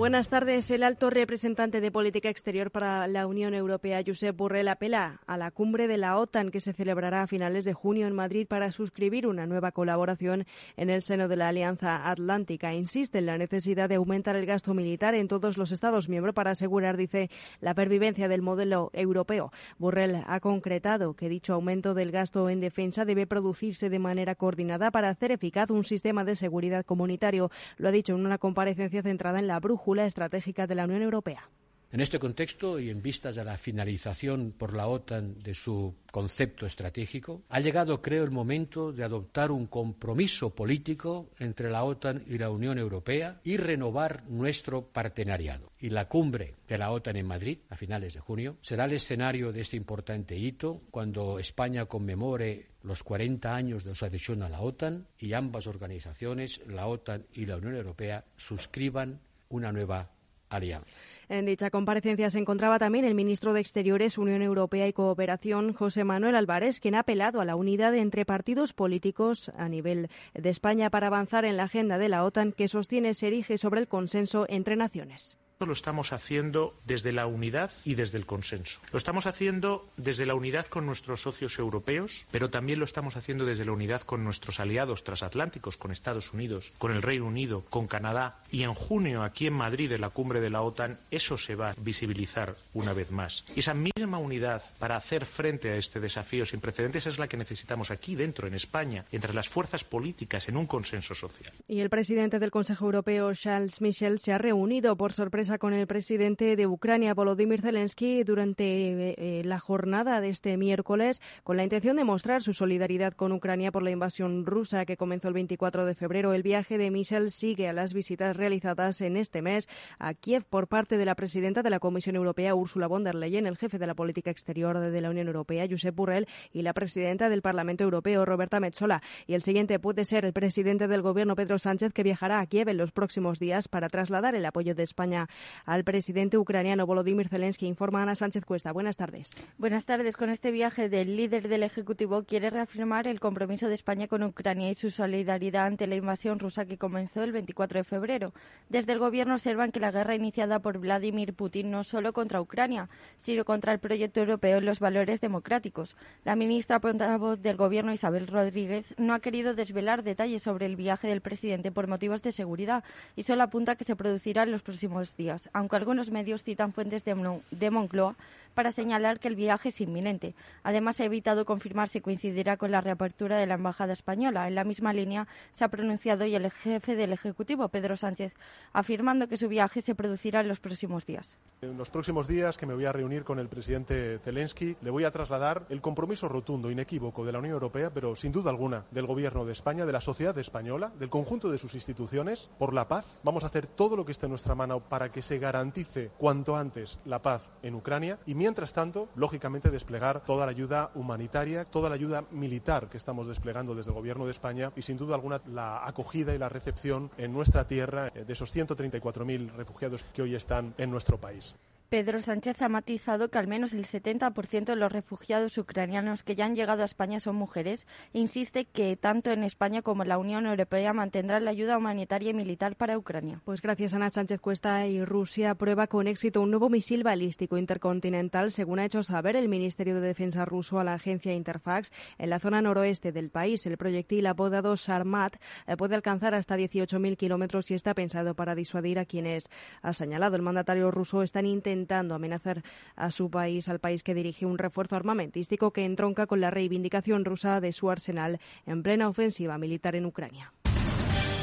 Buenas 0.00 0.30
tardes. 0.30 0.70
El 0.70 0.82
alto 0.82 1.10
representante 1.10 1.82
de 1.82 1.90
política 1.90 2.30
exterior 2.30 2.70
para 2.70 3.06
la 3.06 3.26
Unión 3.26 3.52
Europea, 3.52 4.02
Josep 4.04 4.34
Borrell, 4.34 4.68
apela 4.68 5.20
a 5.26 5.36
la 5.36 5.50
cumbre 5.50 5.88
de 5.88 5.98
la 5.98 6.16
OTAN 6.16 6.50
que 6.50 6.60
se 6.60 6.72
celebrará 6.72 7.20
a 7.20 7.26
finales 7.26 7.66
de 7.66 7.74
junio 7.74 8.06
en 8.06 8.14
Madrid 8.14 8.46
para 8.48 8.72
suscribir 8.72 9.26
una 9.26 9.46
nueva 9.46 9.72
colaboración 9.72 10.46
en 10.78 10.88
el 10.88 11.02
seno 11.02 11.28
de 11.28 11.36
la 11.36 11.48
Alianza 11.48 12.08
Atlántica. 12.08 12.72
Insiste 12.72 13.18
en 13.18 13.26
la 13.26 13.36
necesidad 13.36 13.90
de 13.90 13.96
aumentar 13.96 14.36
el 14.36 14.46
gasto 14.46 14.72
militar 14.72 15.14
en 15.14 15.28
todos 15.28 15.58
los 15.58 15.70
Estados 15.70 16.08
miembros 16.08 16.34
para 16.34 16.52
asegurar, 16.52 16.96
dice, 16.96 17.28
la 17.60 17.74
pervivencia 17.74 18.26
del 18.26 18.40
modelo 18.40 18.88
europeo. 18.94 19.52
Borrell 19.76 20.24
ha 20.26 20.40
concretado 20.40 21.12
que 21.12 21.28
dicho 21.28 21.52
aumento 21.52 21.92
del 21.92 22.10
gasto 22.10 22.48
en 22.48 22.60
defensa 22.60 23.04
debe 23.04 23.26
producirse 23.26 23.90
de 23.90 23.98
manera 23.98 24.34
coordinada 24.34 24.92
para 24.92 25.10
hacer 25.10 25.30
eficaz 25.30 25.68
un 25.68 25.84
sistema 25.84 26.24
de 26.24 26.36
seguridad 26.36 26.86
comunitario. 26.86 27.50
Lo 27.76 27.88
ha 27.88 27.92
dicho 27.92 28.14
en 28.14 28.24
una 28.24 28.38
comparecencia 28.38 29.02
centrada 29.02 29.38
en 29.38 29.46
la 29.46 29.60
brújula 29.60 29.89
estratégica 29.98 30.66
de 30.66 30.74
la 30.74 30.84
Unión 30.84 31.02
Europea. 31.02 31.50
En 31.92 32.00
este 32.00 32.20
contexto 32.20 32.78
y 32.78 32.88
en 32.88 33.02
vistas 33.02 33.36
a 33.36 33.42
la 33.42 33.58
finalización 33.58 34.54
por 34.56 34.74
la 34.74 34.86
OTAN 34.86 35.40
de 35.42 35.54
su 35.54 35.96
concepto 36.12 36.64
estratégico, 36.64 37.42
ha 37.48 37.58
llegado, 37.58 38.00
creo, 38.00 38.22
el 38.22 38.30
momento 38.30 38.92
de 38.92 39.02
adoptar 39.02 39.50
un 39.50 39.66
compromiso 39.66 40.54
político 40.54 41.30
entre 41.40 41.68
la 41.68 41.82
OTAN 41.82 42.22
y 42.28 42.38
la 42.38 42.48
Unión 42.48 42.78
Europea 42.78 43.40
y 43.42 43.56
renovar 43.56 44.22
nuestro 44.28 44.86
partenariado. 44.86 45.72
Y 45.80 45.90
la 45.90 46.06
cumbre 46.08 46.54
de 46.68 46.78
la 46.78 46.92
OTAN 46.92 47.16
en 47.16 47.26
Madrid, 47.26 47.58
a 47.70 47.74
finales 47.74 48.14
de 48.14 48.20
junio, 48.20 48.56
será 48.62 48.84
el 48.84 48.92
escenario 48.92 49.50
de 49.50 49.62
este 49.62 49.76
importante 49.76 50.36
hito 50.36 50.82
cuando 50.92 51.40
España 51.40 51.86
conmemore 51.86 52.68
los 52.82 53.02
40 53.02 53.52
años 53.52 53.82
de 53.82 53.96
su 53.96 54.04
adhesión 54.04 54.44
a 54.44 54.48
la 54.48 54.60
OTAN 54.60 55.08
y 55.18 55.32
ambas 55.32 55.66
organizaciones, 55.66 56.60
la 56.68 56.86
OTAN 56.86 57.26
y 57.32 57.46
la 57.46 57.56
Unión 57.56 57.74
Europea, 57.74 58.26
suscriban 58.36 59.20
una 59.50 59.72
nueva 59.72 60.08
alianza. 60.48 60.98
En 61.28 61.46
dicha 61.46 61.70
comparecencia 61.70 62.28
se 62.30 62.38
encontraba 62.40 62.78
también 62.78 63.04
el 63.04 63.14
ministro 63.14 63.52
de 63.52 63.60
Exteriores, 63.60 64.18
Unión 64.18 64.42
Europea 64.42 64.88
y 64.88 64.92
Cooperación, 64.92 65.74
José 65.74 66.02
Manuel 66.02 66.34
Álvarez, 66.34 66.80
quien 66.80 66.96
ha 66.96 67.00
apelado 67.00 67.40
a 67.40 67.44
la 67.44 67.54
unidad 67.54 67.94
entre 67.94 68.24
partidos 68.24 68.72
políticos 68.72 69.52
a 69.56 69.68
nivel 69.68 70.08
de 70.34 70.50
España 70.50 70.90
para 70.90 71.06
avanzar 71.06 71.44
en 71.44 71.56
la 71.56 71.64
agenda 71.64 71.98
de 71.98 72.08
la 72.08 72.24
OTAN 72.24 72.52
que 72.52 72.66
sostiene 72.66 73.14
se 73.14 73.28
erige 73.28 73.58
sobre 73.58 73.80
el 73.80 73.86
consenso 73.86 74.46
entre 74.48 74.74
naciones 74.74 75.39
lo 75.66 75.72
estamos 75.72 76.12
haciendo 76.12 76.74
desde 76.86 77.12
la 77.12 77.26
unidad 77.26 77.70
y 77.84 77.94
desde 77.94 78.18
el 78.18 78.26
consenso. 78.26 78.80
Lo 78.92 78.98
estamos 78.98 79.26
haciendo 79.26 79.86
desde 79.96 80.26
la 80.26 80.34
unidad 80.34 80.66
con 80.66 80.86
nuestros 80.86 81.22
socios 81.22 81.58
europeos, 81.58 82.26
pero 82.30 82.50
también 82.50 82.78
lo 82.78 82.84
estamos 82.84 83.16
haciendo 83.16 83.44
desde 83.44 83.64
la 83.64 83.72
unidad 83.72 84.00
con 84.02 84.24
nuestros 84.24 84.60
aliados 84.60 85.04
transatlánticos, 85.04 85.76
con 85.76 85.90
Estados 85.90 86.32
Unidos, 86.32 86.72
con 86.78 86.92
el 86.92 87.02
Reino 87.02 87.26
Unido, 87.26 87.64
con 87.68 87.86
Canadá. 87.86 88.42
Y 88.50 88.62
en 88.62 88.74
junio, 88.74 89.22
aquí 89.22 89.46
en 89.46 89.54
Madrid, 89.54 89.92
en 89.92 90.00
la 90.00 90.10
cumbre 90.10 90.40
de 90.40 90.50
la 90.50 90.62
OTAN, 90.62 90.98
eso 91.10 91.36
se 91.36 91.54
va 91.56 91.70
a 91.70 91.74
visibilizar 91.78 92.54
una 92.72 92.94
vez 92.94 93.10
más. 93.10 93.44
Esa 93.54 93.74
misma 93.74 94.18
unidad 94.18 94.62
para 94.78 94.96
hacer 94.96 95.26
frente 95.26 95.70
a 95.70 95.76
este 95.76 96.00
desafío 96.00 96.46
sin 96.46 96.60
precedentes 96.60 97.06
es 97.06 97.18
la 97.18 97.28
que 97.28 97.36
necesitamos 97.36 97.90
aquí 97.90 98.16
dentro, 98.16 98.46
en 98.46 98.54
España, 98.54 99.04
entre 99.12 99.34
las 99.34 99.48
fuerzas 99.48 99.84
políticas, 99.84 100.48
en 100.48 100.56
un 100.56 100.66
consenso 100.66 101.14
social. 101.14 101.52
Y 101.68 101.80
el 101.80 101.90
presidente 101.90 102.38
del 102.38 102.50
Consejo 102.50 102.86
Europeo, 102.86 103.32
Charles 103.34 103.80
Michel, 103.80 104.18
se 104.18 104.32
ha 104.32 104.38
reunido 104.38 104.96
por 104.96 105.12
sorpresa 105.12 105.49
con 105.58 105.72
el 105.72 105.86
presidente 105.86 106.56
de 106.56 106.66
Ucrania, 106.66 107.14
Volodymyr 107.14 107.60
Zelensky, 107.60 108.22
durante 108.22 108.64
eh, 108.64 109.14
eh, 109.18 109.42
la 109.44 109.58
jornada 109.58 110.20
de 110.20 110.28
este 110.28 110.56
miércoles, 110.56 111.20
con 111.42 111.56
la 111.56 111.64
intención 111.64 111.96
de 111.96 112.04
mostrar 112.04 112.42
su 112.42 112.52
solidaridad 112.52 113.14
con 113.14 113.32
Ucrania 113.32 113.72
por 113.72 113.82
la 113.82 113.90
invasión 113.90 114.46
rusa 114.46 114.84
que 114.84 114.96
comenzó 114.96 115.28
el 115.28 115.34
24 115.34 115.84
de 115.84 115.94
febrero. 115.94 116.32
El 116.32 116.42
viaje 116.42 116.78
de 116.78 116.90
Michel 116.90 117.30
sigue 117.30 117.68
a 117.68 117.72
las 117.72 117.94
visitas 117.94 118.36
realizadas 118.36 119.00
en 119.00 119.16
este 119.16 119.42
mes 119.42 119.68
a 119.98 120.14
Kiev 120.14 120.44
por 120.44 120.68
parte 120.68 120.96
de 120.96 121.04
la 121.04 121.14
presidenta 121.14 121.62
de 121.62 121.70
la 121.70 121.80
Comisión 121.80 122.16
Europea, 122.16 122.54
Ursula 122.54 122.86
von 122.86 123.04
der 123.04 123.14
Leyen, 123.14 123.46
el 123.46 123.56
jefe 123.56 123.78
de 123.78 123.86
la 123.86 123.94
política 123.94 124.30
exterior 124.30 124.78
de 124.78 125.00
la 125.00 125.10
Unión 125.10 125.26
Europea, 125.26 125.66
Josep 125.68 125.94
Borrell, 125.94 126.28
y 126.52 126.62
la 126.62 126.72
presidenta 126.72 127.28
del 127.28 127.42
Parlamento 127.42 127.84
Europeo, 127.84 128.24
Roberta 128.24 128.60
Metsola. 128.60 129.02
Y 129.26 129.34
el 129.34 129.42
siguiente 129.42 129.78
puede 129.78 130.04
ser 130.04 130.24
el 130.24 130.32
presidente 130.32 130.86
del 130.86 131.02
Gobierno, 131.02 131.34
Pedro 131.34 131.58
Sánchez, 131.58 131.92
que 131.92 132.02
viajará 132.02 132.40
a 132.40 132.46
Kiev 132.46 132.68
en 132.68 132.76
los 132.76 132.92
próximos 132.92 133.38
días 133.38 133.68
para 133.68 133.88
trasladar 133.88 134.34
el 134.34 134.46
apoyo 134.46 134.74
de 134.74 134.82
España 134.82 135.28
al 135.64 135.84
presidente 135.84 136.38
ucraniano 136.38 136.86
Volodymyr 136.86 137.28
Zelensky. 137.28 137.66
Informa 137.66 138.02
Ana 138.02 138.14
Sánchez 138.14 138.44
Cuesta. 138.44 138.72
Buenas 138.72 138.96
tardes. 138.96 139.32
Buenas 139.58 139.84
tardes. 139.84 140.16
Con 140.16 140.30
este 140.30 140.50
viaje 140.50 140.88
del 140.88 141.16
líder 141.16 141.48
del 141.48 141.62
Ejecutivo 141.62 142.24
quiere 142.24 142.50
reafirmar 142.50 143.06
el 143.06 143.20
compromiso 143.20 143.68
de 143.68 143.74
España 143.74 144.08
con 144.08 144.22
Ucrania 144.22 144.70
y 144.70 144.74
su 144.74 144.90
solidaridad 144.90 145.66
ante 145.66 145.86
la 145.86 145.96
invasión 145.96 146.38
rusa 146.38 146.66
que 146.66 146.78
comenzó 146.78 147.22
el 147.22 147.32
24 147.32 147.80
de 147.80 147.84
febrero. 147.84 148.32
Desde 148.68 148.92
el 148.92 148.98
Gobierno 148.98 149.34
observan 149.34 149.72
que 149.72 149.80
la 149.80 149.90
guerra 149.90 150.14
iniciada 150.14 150.60
por 150.60 150.78
Vladimir 150.78 151.34
Putin 151.34 151.70
no 151.70 151.84
solo 151.84 152.12
contra 152.12 152.40
Ucrania, 152.40 152.88
sino 153.16 153.44
contra 153.44 153.72
el 153.72 153.78
proyecto 153.78 154.20
europeo 154.20 154.58
y 154.58 154.64
los 154.64 154.80
valores 154.80 155.20
democráticos. 155.20 155.96
La 156.24 156.36
ministra 156.36 156.80
portavoz 156.80 157.40
del 157.40 157.56
Gobierno, 157.56 157.92
Isabel 157.92 158.26
Rodríguez, 158.26 158.94
no 158.98 159.14
ha 159.14 159.20
querido 159.20 159.54
desvelar 159.54 160.02
detalles 160.02 160.42
sobre 160.42 160.66
el 160.66 160.76
viaje 160.76 161.08
del 161.08 161.20
presidente 161.20 161.70
por 161.72 161.86
motivos 161.86 162.22
de 162.22 162.32
seguridad 162.32 162.84
y 163.16 163.22
solo 163.22 163.42
apunta 163.42 163.76
que 163.76 163.84
se 163.84 163.96
producirá 163.96 164.42
en 164.42 164.52
los 164.52 164.62
próximos 164.62 165.16
días, 165.16 165.29
aunque 165.52 165.76
algunos 165.76 166.10
medios 166.10 166.42
citan 166.42 166.72
fuentes 166.72 167.04
de, 167.04 167.70
Moncloa 167.70 168.16
para 168.54 168.72
señalar 168.72 169.20
que 169.20 169.28
el 169.28 169.36
viaje 169.36 169.68
es 169.68 169.80
inminente. 169.80 170.34
Además, 170.64 171.00
ha 171.00 171.04
evitado 171.04 171.44
confirmar 171.44 171.88
si 171.88 172.00
coincidirá 172.00 172.56
con 172.56 172.70
la 172.70 172.80
reapertura 172.80 173.36
de 173.36 173.46
la 173.46 173.54
Embajada 173.54 173.92
Española. 173.92 174.48
En 174.48 174.54
la 174.54 174.64
misma 174.64 174.92
línea 174.92 175.28
se 175.54 175.64
ha 175.64 175.68
pronunciado 175.68 176.24
hoy 176.24 176.34
el 176.34 176.50
jefe 176.50 176.96
del 176.96 177.12
Ejecutivo, 177.12 177.68
Pedro 177.68 177.96
Sánchez, 177.96 178.32
afirmando 178.72 179.28
que 179.28 179.36
su 179.36 179.48
viaje 179.48 179.82
se 179.82 179.94
producirá 179.94 180.40
en 180.40 180.48
los 180.48 180.60
próximos 180.60 181.06
días. 181.06 181.36
En 181.62 181.76
los 181.76 181.90
próximos 181.90 182.26
días 182.26 182.56
que 182.56 182.66
me 182.66 182.74
voy 182.74 182.86
a 182.86 182.92
reunir 182.92 183.22
con 183.22 183.38
el 183.38 183.48
presidente 183.48 184.18
Zelensky, 184.18 184.76
le 184.80 184.90
voy 184.90 185.04
a 185.04 185.10
trasladar 185.10 185.66
el 185.68 185.80
compromiso 185.80 186.28
rotundo, 186.28 186.70
inequívoco 186.70 187.24
de 187.24 187.32
la 187.32 187.38
Unión 187.38 187.54
Europea, 187.54 187.90
pero 187.92 188.16
sin 188.16 188.32
duda 188.32 188.50
alguna 188.50 188.84
del 188.90 189.06
Gobierno 189.06 189.44
de 189.44 189.52
España, 189.52 189.84
de 189.84 189.92
la 189.92 190.00
sociedad 190.00 190.36
española, 190.38 190.92
del 190.98 191.10
conjunto 191.10 191.50
de 191.50 191.58
sus 191.58 191.74
instituciones, 191.74 192.50
por 192.58 192.72
la 192.72 192.88
paz. 192.88 193.20
Vamos 193.22 193.44
a 193.44 193.48
hacer 193.48 193.66
todo 193.66 193.96
lo 193.96 194.04
que 194.04 194.12
esté 194.12 194.26
en 194.26 194.30
nuestra 194.30 194.54
mano 194.54 194.80
para 194.80 195.09
que 195.10 195.22
se 195.22 195.38
garantice 195.38 196.10
cuanto 196.18 196.56
antes 196.56 196.98
la 197.04 197.22
paz 197.22 197.50
en 197.62 197.74
Ucrania 197.74 198.18
y 198.26 198.34
mientras 198.34 198.72
tanto, 198.72 199.08
lógicamente, 199.14 199.70
desplegar 199.70 200.24
toda 200.24 200.46
la 200.46 200.52
ayuda 200.52 200.90
humanitaria, 200.94 201.64
toda 201.64 201.88
la 201.88 201.94
ayuda 201.94 202.24
militar 202.30 202.88
que 202.88 202.96
estamos 202.96 203.26
desplegando 203.26 203.74
desde 203.74 203.90
el 203.90 203.96
Gobierno 203.96 204.24
de 204.24 204.32
España 204.32 204.72
y 204.76 204.82
sin 204.82 204.96
duda 204.96 205.14
alguna 205.14 205.40
la 205.46 205.86
acogida 205.86 206.34
y 206.34 206.38
la 206.38 206.48
recepción 206.48 207.10
en 207.16 207.32
nuestra 207.32 207.66
tierra 207.66 208.12
eh, 208.14 208.24
de 208.24 208.32
esos 208.32 208.54
134.000 208.54 209.52
refugiados 209.52 210.04
que 210.14 210.22
hoy 210.22 210.34
están 210.34 210.74
en 210.78 210.90
nuestro 210.90 211.18
país. 211.18 211.54
Pedro 211.90 212.20
Sánchez 212.20 212.62
ha 212.62 212.68
matizado 212.68 213.32
que 213.32 213.38
al 213.38 213.48
menos 213.48 213.72
el 213.72 213.84
70% 213.84 214.64
de 214.64 214.76
los 214.76 214.92
refugiados 214.92 215.58
ucranianos 215.58 216.22
que 216.22 216.36
ya 216.36 216.44
han 216.44 216.54
llegado 216.54 216.82
a 216.82 216.84
España 216.84 217.18
son 217.18 217.34
mujeres 217.34 217.84
e 218.14 218.20
insiste 218.20 218.64
que 218.64 218.96
tanto 218.96 219.32
en 219.32 219.42
España 219.42 219.82
como 219.82 220.04
en 220.04 220.08
la 220.10 220.18
Unión 220.18 220.46
Europea 220.46 220.92
mantendrán 220.92 221.44
la 221.44 221.50
ayuda 221.50 221.76
humanitaria 221.76 222.30
y 222.30 222.34
militar 222.34 222.76
para 222.76 222.96
Ucrania. 222.96 223.40
Pues 223.44 223.60
gracias 223.60 223.92
Ana 223.92 224.08
Sánchez 224.08 224.40
Cuesta 224.40 224.86
y 224.86 225.04
Rusia 225.04 225.56
prueba 225.56 225.88
con 225.88 226.06
éxito 226.06 226.40
un 226.42 226.50
nuevo 226.50 226.68
misil 226.68 227.02
balístico 227.02 227.58
intercontinental, 227.58 228.52
según 228.52 228.78
ha 228.78 228.84
hecho 228.84 229.02
saber 229.02 229.34
el 229.34 229.48
Ministerio 229.48 229.96
de 229.96 230.06
Defensa 230.06 230.44
ruso 230.44 230.78
a 230.78 230.84
la 230.84 230.94
agencia 230.94 231.34
Interfax. 231.34 231.90
En 232.18 232.30
la 232.30 232.38
zona 232.38 232.62
noroeste 232.62 233.10
del 233.10 233.30
país, 233.30 233.66
el 233.66 233.76
proyectil 233.76 234.28
apodado 234.28 234.76
Sarmat 234.76 235.34
eh, 235.66 235.76
puede 235.76 235.96
alcanzar 235.96 236.36
hasta 236.36 236.56
18.000 236.56 237.16
kilómetros 237.16 237.68
y 237.72 237.74
está 237.74 237.94
pensado 237.94 238.34
para 238.34 238.54
disuadir 238.54 239.00
a 239.00 239.06
quienes 239.06 239.50
ha 239.82 239.92
señalado 239.92 240.36
el 240.36 240.42
mandatario 240.42 240.92
ruso 240.92 241.24
están 241.24 241.46
intentando 241.46 241.79
intentando 241.80 242.14
amenazar 242.14 242.62
a 242.94 243.10
su 243.10 243.30
país, 243.30 243.68
al 243.68 243.80
país 243.80 244.02
que 244.02 244.14
dirige 244.14 244.44
un 244.44 244.58
refuerzo 244.58 244.96
armamentístico 244.96 245.72
que 245.72 245.84
entronca 245.84 246.26
con 246.26 246.40
la 246.40 246.50
reivindicación 246.50 247.24
rusa 247.24 247.60
de 247.60 247.72
su 247.72 247.90
arsenal 247.90 248.38
en 248.66 248.82
plena 248.82 249.08
ofensiva 249.08 249.56
militar 249.56 249.96
en 249.96 250.04
Ucrania. 250.06 250.52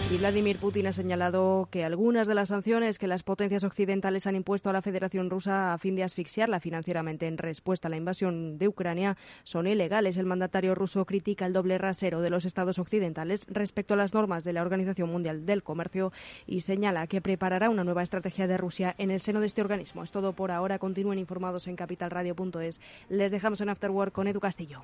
Y 0.09 0.19
Vladimir 0.19 0.57
Putin 0.57 0.87
ha 0.87 0.93
señalado 0.93 1.67
que 1.69 1.83
algunas 1.83 2.29
de 2.29 2.33
las 2.33 2.47
sanciones 2.47 2.97
que 2.97 3.07
las 3.07 3.23
potencias 3.23 3.65
occidentales 3.65 4.25
han 4.25 4.37
impuesto 4.37 4.69
a 4.69 4.73
la 4.73 4.81
Federación 4.81 5.29
Rusa 5.29 5.73
a 5.73 5.77
fin 5.77 5.97
de 5.97 6.03
asfixiarla 6.03 6.61
financieramente 6.61 7.27
en 7.27 7.37
respuesta 7.37 7.89
a 7.89 7.91
la 7.91 7.97
invasión 7.97 8.57
de 8.57 8.69
Ucrania 8.69 9.17
son 9.43 9.67
ilegales. 9.67 10.15
El 10.15 10.25
mandatario 10.25 10.75
ruso 10.75 11.03
critica 11.03 11.45
el 11.45 11.51
doble 11.51 11.77
rasero 11.77 12.21
de 12.21 12.29
los 12.29 12.45
estados 12.45 12.79
occidentales 12.79 13.45
respecto 13.49 13.95
a 13.95 13.97
las 13.97 14.13
normas 14.13 14.45
de 14.45 14.53
la 14.53 14.61
Organización 14.61 15.09
Mundial 15.09 15.45
del 15.45 15.61
Comercio 15.61 16.13
y 16.45 16.61
señala 16.61 17.07
que 17.07 17.19
preparará 17.19 17.69
una 17.69 17.83
nueva 17.83 18.03
estrategia 18.03 18.47
de 18.47 18.55
Rusia 18.55 18.95
en 18.97 19.11
el 19.11 19.19
seno 19.19 19.41
de 19.41 19.47
este 19.47 19.61
organismo. 19.61 20.03
Es 20.03 20.13
todo 20.13 20.31
por 20.31 20.51
ahora. 20.51 20.79
Continúen 20.79 21.19
informados 21.19 21.67
en 21.67 21.75
capitalradio.es. 21.75 22.79
Les 23.09 23.29
dejamos 23.29 23.59
en 23.59 23.67
Afterwork 23.67 24.13
con 24.13 24.27
Edu 24.27 24.39
Castillo. 24.39 24.83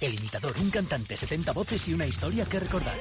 El 0.00 0.14
imitador, 0.14 0.54
un 0.60 0.70
cantante, 0.70 1.16
70 1.16 1.52
voces 1.52 1.88
y 1.88 1.94
una 1.94 2.06
historia 2.06 2.44
que 2.44 2.60
recordar. 2.60 2.96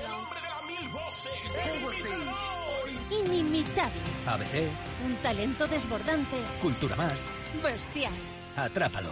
Inimitable. 3.10 4.02
ABC. 4.26 4.70
Un 5.06 5.16
talento 5.18 5.68
desbordante. 5.68 6.38
Cultura 6.62 6.96
más. 6.96 7.26
Bestial. 7.64 8.14
Atrápalo. 8.56 9.12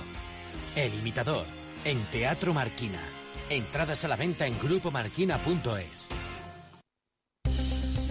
El 0.76 0.94
imitador. 0.96 1.46
En 1.84 2.04
Teatro 2.06 2.54
Marquina. 2.54 3.02
Entradas 3.50 4.04
a 4.04 4.08
la 4.08 4.16
venta 4.16 4.48
en 4.48 4.58
grupomarquina.es. 4.60 6.10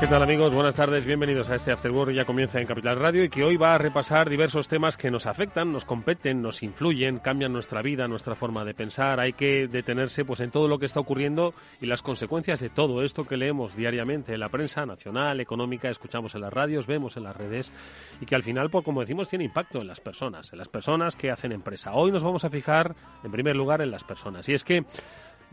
¿Qué 0.00 0.08
tal 0.08 0.22
amigos? 0.22 0.52
Buenas 0.52 0.74
tardes, 0.74 1.06
bienvenidos 1.06 1.48
a 1.48 1.54
este 1.54 1.70
After 1.70 1.90
Work, 1.90 2.12
ya 2.12 2.24
comienza 2.24 2.60
en 2.60 2.66
Capital 2.66 2.98
Radio 2.98 3.22
y 3.22 3.28
que 3.28 3.44
hoy 3.44 3.56
va 3.56 3.74
a 3.74 3.78
repasar 3.78 4.28
diversos 4.28 4.66
temas 4.66 4.96
que 4.96 5.10
nos 5.10 5.24
afectan, 5.24 5.72
nos 5.72 5.84
competen, 5.84 6.42
nos 6.42 6.64
influyen, 6.64 7.20
cambian 7.20 7.52
nuestra 7.52 7.80
vida, 7.80 8.08
nuestra 8.08 8.34
forma 8.34 8.64
de 8.64 8.74
pensar. 8.74 9.20
Hay 9.20 9.34
que 9.34 9.68
detenerse 9.68 10.24
pues 10.24 10.40
en 10.40 10.50
todo 10.50 10.66
lo 10.66 10.80
que 10.80 10.86
está 10.86 10.98
ocurriendo 10.98 11.54
y 11.80 11.86
las 11.86 12.02
consecuencias 12.02 12.58
de 12.60 12.70
todo 12.70 13.04
esto 13.04 13.24
que 13.24 13.36
leemos 13.36 13.76
diariamente 13.76 14.34
en 14.34 14.40
la 14.40 14.48
prensa 14.48 14.84
nacional, 14.84 15.40
económica, 15.40 15.88
escuchamos 15.88 16.34
en 16.34 16.40
las 16.40 16.52
radios, 16.52 16.88
vemos 16.88 17.16
en 17.16 17.22
las 17.22 17.36
redes 17.36 17.72
y 18.20 18.26
que 18.26 18.34
al 18.34 18.42
final, 18.42 18.70
pues 18.70 18.84
como 18.84 19.00
decimos, 19.00 19.28
tiene 19.28 19.44
impacto 19.44 19.80
en 19.80 19.86
las 19.86 20.00
personas, 20.00 20.52
en 20.52 20.58
las 20.58 20.68
personas 20.68 21.14
que 21.14 21.30
hacen 21.30 21.52
empresa. 21.52 21.94
Hoy 21.94 22.10
nos 22.10 22.24
vamos 22.24 22.44
a 22.44 22.50
fijar 22.50 22.96
en 23.22 23.30
primer 23.30 23.54
lugar 23.54 23.80
en 23.80 23.92
las 23.92 24.02
personas 24.02 24.48
y 24.48 24.54
es 24.54 24.64
que 24.64 24.84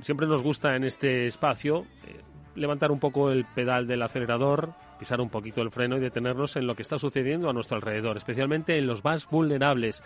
siempre 0.02 0.26
nos 0.26 0.42
gusta 0.42 0.76
en 0.76 0.84
este 0.84 1.28
espacio 1.28 1.86
eh, 2.08 2.22
levantar 2.56 2.92
un 2.92 3.00
poco 3.00 3.32
el 3.32 3.46
pedal 3.46 3.88
del 3.88 4.02
acelerador, 4.02 4.74
pisar 5.00 5.22
un 5.22 5.30
poquito 5.30 5.62
el 5.62 5.72
freno 5.72 5.98
y 5.98 6.00
detenernos 6.00 6.56
en 6.56 6.68
lo 6.68 6.76
que 6.76 6.82
está 6.84 7.00
sucediendo 7.00 7.50
a 7.50 7.54
nuestro 7.54 7.78
alrededor, 7.78 8.18
especialmente 8.18 8.78
en 8.78 8.88
los 8.88 9.04
más 9.04 9.28
vulnerables 9.30 10.04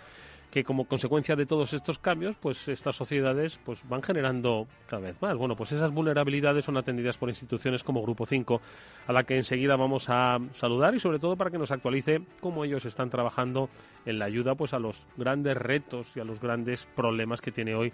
que 0.50 0.64
como 0.64 0.86
consecuencia 0.86 1.36
de 1.36 1.46
todos 1.46 1.72
estos 1.72 1.98
cambios, 1.98 2.36
pues 2.36 2.68
estas 2.68 2.96
sociedades 2.96 3.58
pues 3.64 3.86
van 3.88 4.02
generando 4.02 4.66
cada 4.86 5.02
vez 5.02 5.20
más. 5.20 5.36
Bueno, 5.36 5.56
pues 5.56 5.72
esas 5.72 5.92
vulnerabilidades 5.92 6.64
son 6.64 6.76
atendidas 6.76 7.18
por 7.18 7.28
instituciones 7.28 7.82
como 7.82 8.02
Grupo 8.02 8.26
5, 8.26 8.60
a 9.06 9.12
la 9.12 9.24
que 9.24 9.36
enseguida 9.36 9.76
vamos 9.76 10.08
a 10.08 10.38
saludar 10.52 10.94
y 10.94 11.00
sobre 11.00 11.18
todo 11.18 11.36
para 11.36 11.50
que 11.50 11.58
nos 11.58 11.72
actualice 11.72 12.22
cómo 12.40 12.64
ellos 12.64 12.84
están 12.84 13.10
trabajando 13.10 13.68
en 14.04 14.18
la 14.18 14.26
ayuda 14.26 14.54
pues 14.54 14.72
a 14.72 14.78
los 14.78 15.06
grandes 15.16 15.56
retos 15.56 16.16
y 16.16 16.20
a 16.20 16.24
los 16.24 16.40
grandes 16.40 16.86
problemas 16.94 17.40
que 17.40 17.52
tiene 17.52 17.74
hoy 17.74 17.92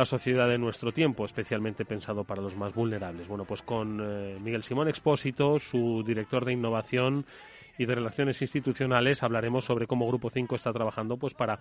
la 0.00 0.06
sociedad 0.06 0.48
de 0.48 0.56
nuestro 0.56 0.92
tiempo, 0.92 1.26
especialmente 1.26 1.84
pensado 1.84 2.24
para 2.24 2.40
los 2.40 2.56
más 2.56 2.72
vulnerables. 2.72 3.28
Bueno, 3.28 3.44
pues 3.44 3.60
con 3.60 4.00
eh, 4.02 4.38
Miguel 4.40 4.62
Simón 4.62 4.88
Expósito, 4.88 5.58
su 5.58 6.02
director 6.06 6.46
de 6.46 6.54
innovación 6.54 7.26
y 7.76 7.84
de 7.84 7.94
relaciones 7.96 8.40
institucionales, 8.40 9.22
hablaremos 9.22 9.66
sobre 9.66 9.86
cómo 9.86 10.08
Grupo 10.08 10.30
5 10.30 10.56
está 10.56 10.72
trabajando 10.72 11.18
pues 11.18 11.34
para, 11.34 11.58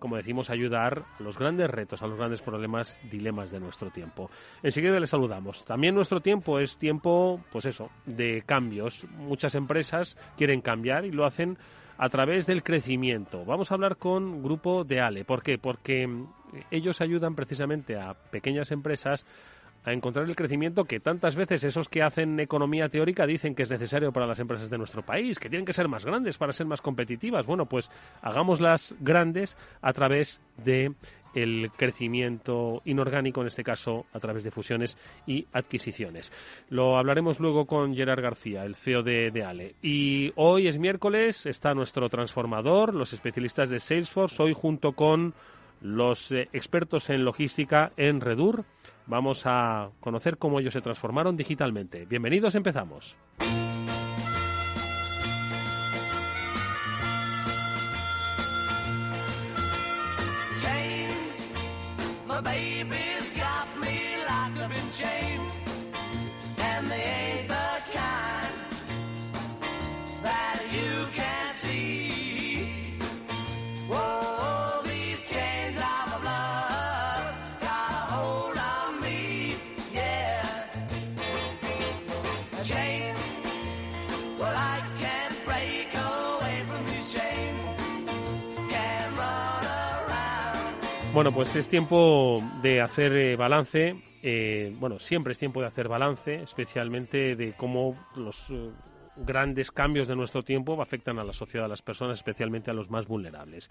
como 0.00 0.16
decimos, 0.16 0.50
ayudar 0.50 1.04
a 1.20 1.22
los 1.22 1.38
grandes 1.38 1.70
retos, 1.70 2.02
a 2.02 2.08
los 2.08 2.18
grandes 2.18 2.42
problemas, 2.42 2.98
dilemas 3.08 3.52
de 3.52 3.60
nuestro 3.60 3.90
tiempo. 3.90 4.28
Enseguida 4.64 4.98
les 4.98 5.10
saludamos. 5.10 5.64
También 5.64 5.94
nuestro 5.94 6.20
tiempo 6.20 6.58
es 6.58 6.78
tiempo, 6.78 7.40
pues 7.52 7.64
eso, 7.64 7.90
de 8.06 8.42
cambios. 8.44 9.06
Muchas 9.18 9.54
empresas 9.54 10.16
quieren 10.36 10.62
cambiar 10.62 11.04
y 11.04 11.12
lo 11.12 11.24
hacen 11.24 11.58
a 11.98 12.08
través 12.08 12.46
del 12.46 12.62
crecimiento. 12.62 13.44
Vamos 13.44 13.70
a 13.70 13.74
hablar 13.74 13.96
con 13.96 14.42
Grupo 14.42 14.84
de 14.84 15.00
Ale. 15.00 15.24
¿Por 15.24 15.42
qué? 15.42 15.58
Porque 15.58 16.06
mm, 16.06 16.26
ellos 16.70 17.00
ayudan 17.00 17.34
precisamente 17.34 17.98
a 17.98 18.14
pequeñas 18.14 18.70
empresas 18.70 19.26
a 19.84 19.92
encontrar 19.92 20.26
el 20.26 20.36
crecimiento 20.36 20.84
que 20.84 21.00
tantas 21.00 21.36
veces 21.36 21.64
esos 21.64 21.88
que 21.88 22.02
hacen 22.02 22.38
economía 22.40 22.88
teórica 22.88 23.26
dicen 23.26 23.54
que 23.54 23.62
es 23.62 23.70
necesario 23.70 24.12
para 24.12 24.26
las 24.26 24.38
empresas 24.38 24.70
de 24.70 24.78
nuestro 24.78 25.02
país, 25.02 25.38
que 25.38 25.48
tienen 25.48 25.64
que 25.64 25.72
ser 25.72 25.88
más 25.88 26.04
grandes 26.04 26.36
para 26.36 26.52
ser 26.52 26.66
más 26.66 26.82
competitivas. 26.82 27.46
Bueno, 27.46 27.66
pues 27.66 27.90
hagámoslas 28.20 28.94
grandes 29.00 29.56
a 29.80 29.92
través 29.92 30.40
de 30.56 30.92
el 31.34 31.70
crecimiento 31.76 32.82
inorgánico, 32.84 33.40
en 33.40 33.48
este 33.48 33.64
caso 33.64 34.06
a 34.12 34.20
través 34.20 34.44
de 34.44 34.50
fusiones 34.50 34.96
y 35.26 35.46
adquisiciones. 35.52 36.32
Lo 36.70 36.96
hablaremos 36.98 37.40
luego 37.40 37.66
con 37.66 37.94
Gerard 37.94 38.22
García, 38.22 38.64
el 38.64 38.74
CEO 38.74 39.02
de, 39.02 39.30
de, 39.30 39.44
Ale. 39.44 39.74
Y 39.82 40.32
hoy 40.36 40.68
es 40.68 40.78
miércoles, 40.78 41.46
está 41.46 41.74
nuestro 41.74 42.08
transformador, 42.08 42.94
los 42.94 43.12
especialistas 43.12 43.70
de 43.70 43.80
Salesforce, 43.80 44.42
hoy 44.42 44.52
junto 44.54 44.92
con 44.92 45.34
los 45.80 46.32
eh, 46.32 46.48
expertos 46.52 47.10
en 47.10 47.24
logística 47.24 47.92
en 47.96 48.20
Redur. 48.20 48.64
Vamos 49.06 49.42
a 49.46 49.90
conocer 50.00 50.36
cómo 50.36 50.60
ellos 50.60 50.72
se 50.74 50.80
transformaron 50.80 51.36
digitalmente. 51.36 52.04
Bienvenidos, 52.04 52.54
empezamos. 52.54 53.16
Bueno, 91.18 91.32
pues 91.32 91.56
es 91.56 91.66
tiempo 91.66 92.40
de 92.62 92.80
hacer 92.80 93.12
eh, 93.12 93.34
balance. 93.34 93.96
Eh, 94.22 94.72
bueno, 94.78 95.00
siempre 95.00 95.32
es 95.32 95.38
tiempo 95.40 95.60
de 95.60 95.66
hacer 95.66 95.88
balance, 95.88 96.32
especialmente 96.44 97.34
de 97.34 97.54
cómo 97.54 97.96
los 98.14 98.48
eh, 98.50 98.70
grandes 99.16 99.72
cambios 99.72 100.06
de 100.06 100.14
nuestro 100.14 100.44
tiempo 100.44 100.80
afectan 100.80 101.18
a 101.18 101.24
la 101.24 101.32
sociedad, 101.32 101.64
a 101.64 101.68
las 101.68 101.82
personas, 101.82 102.18
especialmente 102.18 102.70
a 102.70 102.74
los 102.74 102.88
más 102.88 103.08
vulnerables. 103.08 103.68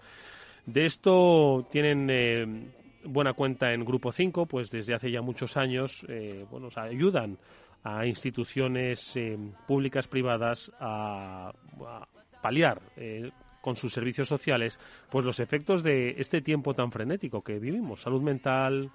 De 0.66 0.84
esto 0.84 1.66
tienen 1.70 2.70
buena 3.04 3.32
cuenta 3.32 3.72
en 3.72 3.82
Grupo 3.82 4.12
5, 4.12 4.44
pues 4.44 4.70
desde 4.70 4.92
hace 4.92 5.10
ya 5.10 5.22
muchos 5.22 5.56
años, 5.56 6.04
bueno, 6.50 6.68
ayudan 6.76 7.38
a 7.82 8.04
instituciones 8.04 9.18
públicas, 9.66 10.06
privadas, 10.06 10.70
a, 10.78 11.50
a 11.80 12.08
paliar 12.42 12.82
con 13.68 13.76
sus 13.76 13.92
servicios 13.92 14.26
sociales, 14.26 14.78
pues 15.10 15.26
los 15.26 15.40
efectos 15.40 15.82
de 15.82 16.14
este 16.16 16.40
tiempo 16.40 16.72
tan 16.72 16.90
frenético 16.90 17.42
que 17.42 17.58
vivimos, 17.58 18.00
salud 18.00 18.22
mental, 18.22 18.90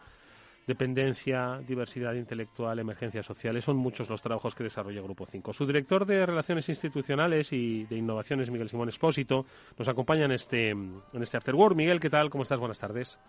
dependencia, 0.65 1.59
diversidad 1.59 2.15
intelectual, 2.15 2.79
emergencias 2.79 3.23
sociales, 3.23 3.63
son 3.63 3.77
muchos 3.77 4.09
los 4.09 4.23
trabajos 4.23 4.55
que 4.55 4.63
desarrolla 4.63 4.99
Grupo 5.03 5.27
5. 5.27 5.53
Su 5.53 5.67
director 5.67 6.07
de 6.07 6.25
Relaciones 6.25 6.67
Institucionales 6.69 7.53
y 7.53 7.83
de 7.83 7.97
Innovaciones, 7.97 8.49
Miguel 8.49 8.67
Simón 8.67 8.89
Espósito, 8.89 9.45
nos 9.77 9.87
acompaña 9.87 10.25
en 10.25 10.31
este, 10.31 10.71
en 10.71 11.03
este 11.21 11.37
After 11.37 11.53
Miguel, 11.75 11.99
¿qué 11.99 12.09
tal? 12.09 12.31
¿Cómo 12.31 12.41
estás? 12.41 12.59
Buenas 12.59 12.79
tardes. 12.79 13.19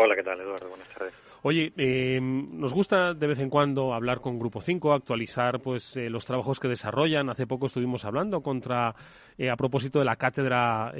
Hola, 0.00 0.14
¿qué 0.14 0.22
tal, 0.22 0.40
Eduardo? 0.40 0.68
Buenas 0.68 0.88
tardes. 0.90 1.12
Oye, 1.42 1.72
eh, 1.76 2.20
nos 2.22 2.72
gusta 2.72 3.14
de 3.14 3.26
vez 3.26 3.40
en 3.40 3.50
cuando 3.50 3.92
hablar 3.92 4.20
con 4.20 4.38
Grupo 4.38 4.60
5, 4.60 4.92
actualizar 4.92 5.58
pues 5.58 5.96
eh, 5.96 6.08
los 6.08 6.24
trabajos 6.24 6.60
que 6.60 6.68
desarrollan. 6.68 7.28
Hace 7.30 7.48
poco 7.48 7.66
estuvimos 7.66 8.04
hablando 8.04 8.40
contra 8.40 8.94
eh, 9.36 9.50
a 9.50 9.56
propósito 9.56 9.98
de 9.98 10.04
la 10.04 10.14
cátedra 10.14 10.92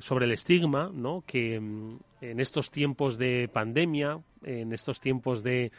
sobre 0.00 0.24
el 0.24 0.32
estigma, 0.32 0.90
¿no? 0.94 1.24
Que 1.26 1.60
mm, 1.60 1.98
en 2.22 2.40
estos 2.40 2.70
tiempos 2.70 3.18
de 3.18 3.50
pandemia, 3.52 4.18
en 4.44 4.72
estos 4.72 4.98
tiempos 4.98 5.42
de 5.42 5.70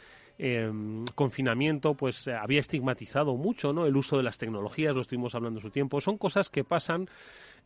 confinamiento, 1.14 1.94
pues 1.94 2.28
había 2.28 2.60
estigmatizado 2.60 3.36
mucho, 3.36 3.72
¿no? 3.72 3.86
El 3.86 3.96
uso 3.96 4.16
de 4.16 4.22
las 4.22 4.38
tecnologías, 4.38 4.94
lo 4.94 5.00
estuvimos 5.00 5.34
hablando 5.34 5.60
su 5.60 5.70
tiempo. 5.70 6.00
Son 6.00 6.18
cosas 6.18 6.50
que 6.50 6.64
pasan 6.64 7.08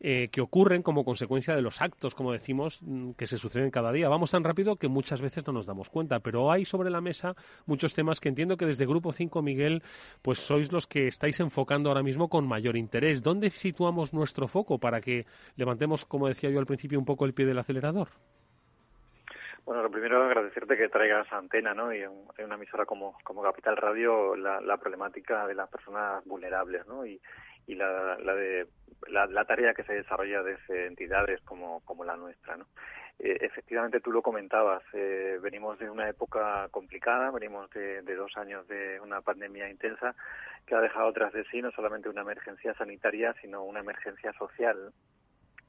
eh, 0.00 0.28
que 0.30 0.40
ocurren 0.40 0.82
como 0.82 1.04
consecuencia 1.04 1.56
de 1.56 1.62
los 1.62 1.82
actos, 1.82 2.14
como 2.14 2.30
decimos, 2.30 2.78
mm, 2.82 3.12
que 3.12 3.26
se 3.26 3.36
suceden 3.36 3.72
cada 3.72 3.90
día. 3.90 4.08
Vamos 4.08 4.30
tan 4.30 4.44
rápido 4.44 4.76
que 4.76 4.86
muchas 4.86 5.20
veces 5.20 5.44
no 5.44 5.52
nos 5.52 5.66
damos 5.66 5.90
cuenta, 5.90 6.20
pero 6.20 6.52
hay 6.52 6.64
sobre 6.64 6.88
la 6.88 7.00
mesa 7.00 7.34
muchos 7.66 7.94
temas 7.94 8.20
que 8.20 8.28
entiendo 8.28 8.56
que 8.56 8.66
desde 8.66 8.86
Grupo 8.86 9.10
5, 9.10 9.42
Miguel, 9.42 9.82
pues 10.22 10.38
sois 10.38 10.70
los 10.70 10.86
que 10.86 11.08
estáis 11.08 11.40
enfocando 11.40 11.88
ahora 11.90 12.04
mismo 12.04 12.28
con 12.28 12.46
mayor 12.46 12.76
interés. 12.76 13.22
¿Dónde 13.24 13.50
situamos 13.50 14.12
nuestro 14.12 14.46
foco 14.46 14.78
para 14.78 15.00
que 15.00 15.26
levantemos, 15.56 16.04
como 16.04 16.28
decía 16.28 16.50
yo 16.50 16.60
al 16.60 16.66
principio, 16.66 16.98
un 17.00 17.04
poco 17.04 17.24
el 17.24 17.34
pie 17.34 17.46
del 17.46 17.58
acelerador? 17.58 18.08
Bueno, 19.68 19.82
lo 19.82 19.90
primero 19.90 20.24
agradecerte 20.24 20.78
que 20.78 20.88
traigas 20.88 21.30
antena, 21.30 21.74
¿no? 21.74 21.92
Y 21.92 22.00
en, 22.00 22.10
una 22.42 22.54
emisora 22.54 22.86
como, 22.86 23.18
como 23.22 23.42
Capital 23.42 23.76
Radio 23.76 24.34
la, 24.34 24.78
problemática 24.78 25.46
de 25.46 25.54
las 25.54 25.68
personas 25.68 26.24
vulnerables, 26.24 26.86
¿no? 26.86 27.04
Y, 27.04 27.20
la, 27.66 28.16
la 28.18 28.34
de 28.34 28.66
la, 29.08 29.44
tarea 29.44 29.74
que 29.74 29.84
se 29.84 29.92
desarrolla 29.92 30.42
desde 30.42 30.86
entidades 30.86 31.42
como, 31.42 31.80
como 31.80 32.02
la 32.02 32.16
nuestra. 32.16 32.56
¿no? 32.56 32.64
Eh, 33.18 33.36
efectivamente, 33.42 34.00
tú 34.00 34.10
lo 34.10 34.22
comentabas, 34.22 34.82
eh, 34.94 35.38
venimos 35.42 35.78
de 35.78 35.90
una 35.90 36.08
época 36.08 36.68
complicada, 36.70 37.30
venimos 37.30 37.68
de, 37.68 38.00
dos 38.16 38.38
años 38.38 38.66
de 38.68 38.98
una 39.00 39.20
pandemia 39.20 39.68
intensa 39.68 40.14
que 40.64 40.76
ha 40.76 40.80
dejado 40.80 41.12
tras 41.12 41.34
de 41.34 41.44
sí 41.50 41.60
no 41.60 41.70
solamente 41.72 42.08
una 42.08 42.22
emergencia 42.22 42.72
sanitaria, 42.72 43.34
sino 43.42 43.64
una 43.64 43.80
emergencia 43.80 44.32
social. 44.32 44.94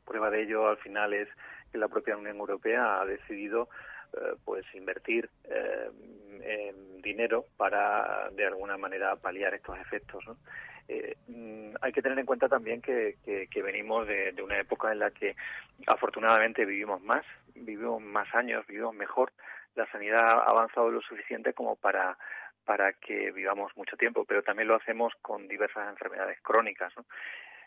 Prueba 0.09 0.31
de 0.31 0.41
ello, 0.41 0.67
al 0.67 0.77
final, 0.77 1.13
es 1.13 1.29
que 1.71 1.77
la 1.77 1.87
propia 1.87 2.17
Unión 2.17 2.37
Europea 2.37 2.99
ha 2.99 3.05
decidido 3.05 3.69
eh, 4.13 4.33
pues 4.43 4.65
invertir 4.73 5.29
dinero 7.03 7.45
para 7.57 8.29
de 8.31 8.45
alguna 8.45 8.77
manera 8.77 9.15
paliar 9.15 9.53
estos 9.53 9.77
efectos. 9.79 10.25
Eh, 10.87 11.15
mm, 11.27 11.75
hay 11.81 11.91
que 11.91 12.01
tener 12.01 12.17
en 12.17 12.25
cuenta 12.25 12.49
también 12.49 12.81
que, 12.81 13.17
venimos 13.63 14.07
de, 14.07 14.33
una 14.43 14.59
época 14.59 14.91
en 14.91 14.99
la 14.99 15.11
que 15.11 15.35
afortunadamente 15.85 16.65
vivimos 16.65 17.01
más, 17.03 17.23
vivimos 17.53 18.01
más 18.01 18.33
años, 18.33 18.65
vivimos 18.65 18.95
mejor. 18.95 19.31
La 19.75 19.85
sanidad 19.91 20.23
ha 20.23 20.49
avanzado 20.49 20.89
lo 20.89 21.01
suficiente 21.01 21.53
como 21.53 21.75
para 21.75 22.17
para 22.65 22.93
que 22.93 23.31
vivamos 23.31 23.75
mucho 23.75 23.97
tiempo, 23.97 24.25
pero 24.25 24.43
también 24.43 24.67
lo 24.67 24.75
hacemos 24.75 25.11
con 25.23 25.47
diversas 25.47 25.89
enfermedades 25.89 26.39
crónicas. 26.41 26.93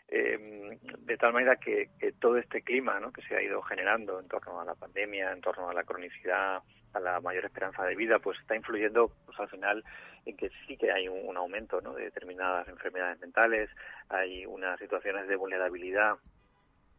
Eh, 0.09 0.77
de 0.99 1.17
tal 1.17 1.33
manera 1.33 1.55
que, 1.55 1.89
todo 2.19 2.37
este 2.37 2.61
clima 2.61 2.99
que 3.13 3.21
se 3.23 3.35
ha 3.35 3.41
ido 3.41 3.61
generando 3.61 4.19
en 4.19 4.27
torno 4.27 4.59
a 4.59 4.65
la 4.65 4.75
pandemia, 4.75 5.31
en 5.31 5.41
torno 5.41 5.69
a 5.69 5.73
la 5.73 5.83
cronicidad, 5.83 6.61
a 6.93 6.99
la 6.99 7.19
mayor 7.19 7.45
esperanza 7.45 7.83
de 7.83 7.95
vida, 7.95 8.19
pues 8.19 8.39
está 8.39 8.55
influyendo 8.55 9.11
pues 9.25 9.39
al 9.39 9.49
final 9.49 9.83
en 10.25 10.37
que 10.37 10.49
sí 10.67 10.77
que 10.77 10.91
hay 10.91 11.07
un, 11.07 11.35
aumento 11.35 11.81
de 11.81 12.03
determinadas 12.03 12.67
enfermedades 12.67 13.19
mentales, 13.19 13.69
hay 14.09 14.45
unas 14.45 14.79
situaciones 14.79 15.27
de 15.27 15.35
vulnerabilidad 15.35 16.17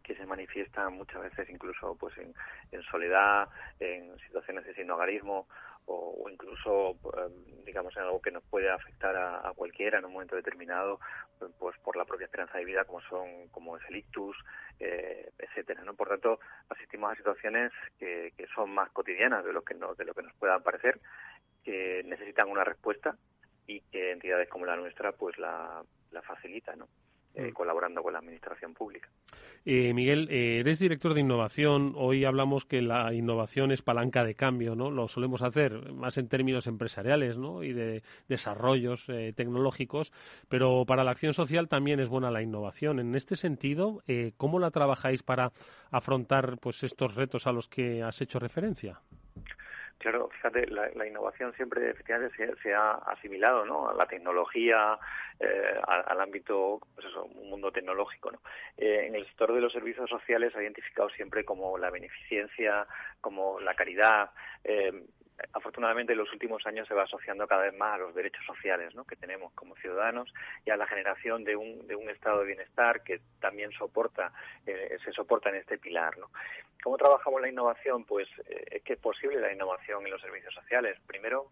que 0.02 0.14
se 0.16 0.26
manifiestan 0.26 0.94
muchas 0.94 1.23
veces 1.23 1.49
incluso 1.49 1.96
pues 1.96 2.16
en, 2.18 2.34
en 2.73 2.82
soledad, 2.82 3.49
en 3.80 4.18
situaciones 4.18 4.64
de 4.66 4.75
sinhogarismo 4.75 5.46
o, 5.86 6.28
incluso, 6.30 6.96
em, 7.16 7.64
digamos, 7.64 7.96
en 7.96 8.02
algo 8.02 8.20
que 8.20 8.30
nos 8.30 8.44
puede 8.44 8.70
afectar 8.70 9.16
a, 9.16 9.52
cualquiera 9.54 9.98
en 9.98 10.04
un 10.04 10.12
momento 10.12 10.36
determinado, 10.36 11.00
pues 11.58 11.76
por 11.78 11.96
la 11.96 12.04
propia 12.04 12.26
esperanza 12.26 12.58
de 12.58 12.64
vida, 12.64 12.84
como 12.84 13.00
son, 13.02 13.48
como 13.48 13.76
es 13.76 13.82
el 13.88 13.96
ictus, 13.96 14.36
eh, 14.80 15.30
etcétera. 15.38 15.82
¿no? 15.84 15.94
Por 15.94 16.08
tanto, 16.08 16.40
asistimos 16.68 17.12
a 17.12 17.16
situaciones 17.16 17.72
que, 17.98 18.32
son 18.54 18.70
más 18.70 18.90
cotidianas 18.90 19.44
de 19.44 19.52
lo 19.52 19.62
que 19.62 19.74
nos, 19.74 19.96
de 19.96 20.04
lo 20.04 20.14
que 20.14 20.22
nos 20.22 20.34
pueda 20.34 20.58
parecer, 20.60 21.00
que 21.64 22.02
necesitan 22.04 22.48
una 22.48 22.64
respuesta 22.64 23.16
y 23.66 23.80
que 23.80 24.12
entidades 24.12 24.48
como 24.48 24.66
la 24.66 24.76
nuestra, 24.76 25.12
pues 25.12 25.38
la, 25.38 25.82
la 26.10 26.22
facilitan, 26.22 26.78
¿no? 26.78 26.88
Eh, 27.36 27.50
mm. 27.50 27.52
colaborando 27.52 28.00
con 28.00 28.12
la 28.12 28.20
administración 28.20 28.74
pública. 28.74 29.08
Eh, 29.64 29.92
Miguel, 29.92 30.28
eh, 30.30 30.60
eres 30.60 30.78
director 30.78 31.14
de 31.14 31.20
innovación. 31.20 31.94
Hoy 31.96 32.24
hablamos 32.24 32.64
que 32.64 32.80
la 32.80 33.12
innovación 33.12 33.72
es 33.72 33.82
palanca 33.82 34.22
de 34.22 34.36
cambio, 34.36 34.76
¿no? 34.76 34.88
Lo 34.92 35.08
solemos 35.08 35.42
hacer 35.42 35.92
más 35.92 36.16
en 36.16 36.28
términos 36.28 36.68
empresariales, 36.68 37.36
¿no? 37.36 37.64
Y 37.64 37.72
de 37.72 38.04
desarrollos 38.28 39.10
tecnológicos, 39.34 40.12
pero 40.48 40.84
para 40.86 41.02
la 41.02 41.10
acción 41.10 41.34
social 41.34 41.68
también 41.68 41.98
es 41.98 42.08
buena 42.08 42.30
la 42.30 42.42
innovación. 42.42 43.00
En 43.00 43.16
este 43.16 43.34
sentido, 43.34 44.02
¿cómo 44.36 44.60
la 44.60 44.70
trabajáis 44.70 45.24
para 45.24 45.52
afrontar 45.90 46.58
pues 46.58 46.84
estos 46.84 47.16
retos 47.16 47.48
a 47.48 47.52
los 47.52 47.68
que 47.68 48.02
has 48.02 48.20
hecho 48.20 48.38
referencia? 48.38 49.00
Claro, 50.04 50.28
fíjate, 50.28 50.66
la, 50.66 51.06
innovación 51.06 51.54
siempre 51.54 51.88
efectivamente 51.88 52.37
se, 52.62 52.75
ha 52.75 52.92
asimilado 53.06 53.64
¿no? 53.64 53.88
a 53.88 53.94
la 53.94 54.04
tecnología, 54.04 54.99
eh, 55.40 55.80
al, 55.87 56.20
ámbito, 56.20 56.78
pues 56.94 57.06
eso, 57.06 57.25
un 57.25 57.49
mundo 57.49 57.73
tecnológico. 57.73 58.30
¿no? 58.30 58.38
Eh, 58.76 59.06
en 59.06 59.14
el 59.14 59.25
sector 59.25 59.54
de 59.54 59.62
los 59.62 59.73
servicios 59.73 60.11
sociales 60.11 60.52
se 60.52 60.58
ha 60.58 60.62
identificado 60.62 61.08
siempre 61.08 61.42
como 61.46 61.78
la 61.78 61.88
beneficencia, 61.88 62.87
como 63.23 63.58
la 63.61 63.73
caridad. 63.73 64.28
Eh, 64.62 65.06
afortunadamente 65.52 66.12
en 66.12 66.18
los 66.18 66.32
últimos 66.32 66.64
años 66.66 66.86
se 66.86 66.94
va 66.94 67.04
asociando 67.04 67.46
cada 67.46 67.62
vez 67.62 67.74
más 67.74 67.94
a 67.94 67.98
los 67.98 68.14
derechos 68.14 68.44
sociales 68.46 68.94
¿no? 68.94 69.04
que 69.04 69.16
tenemos 69.16 69.52
como 69.54 69.74
ciudadanos 69.76 70.32
y 70.64 70.70
a 70.70 70.76
la 70.76 70.86
generación 70.86 71.44
de 71.44 71.56
un, 71.56 71.86
de 71.86 71.96
un 71.96 72.08
estado 72.08 72.40
de 72.40 72.46
bienestar 72.46 73.02
que 73.02 73.20
también 73.40 73.72
soporta 73.72 74.32
eh, 74.66 74.96
se 75.04 75.12
soporta 75.12 75.48
en 75.48 75.56
este 75.56 75.78
pilar 75.78 76.16
¿no? 76.18 76.30
¿Cómo 76.82 76.98
trabajamos 76.98 77.40
la 77.40 77.48
innovación? 77.48 78.04
Pues 78.04 78.28
eh, 78.46 78.64
es 78.72 78.82
que 78.82 78.92
es 78.92 78.98
posible 78.98 79.40
la 79.40 79.52
innovación 79.52 80.04
en 80.04 80.12
los 80.12 80.20
servicios 80.20 80.54
sociales 80.54 80.98
primero 81.06 81.50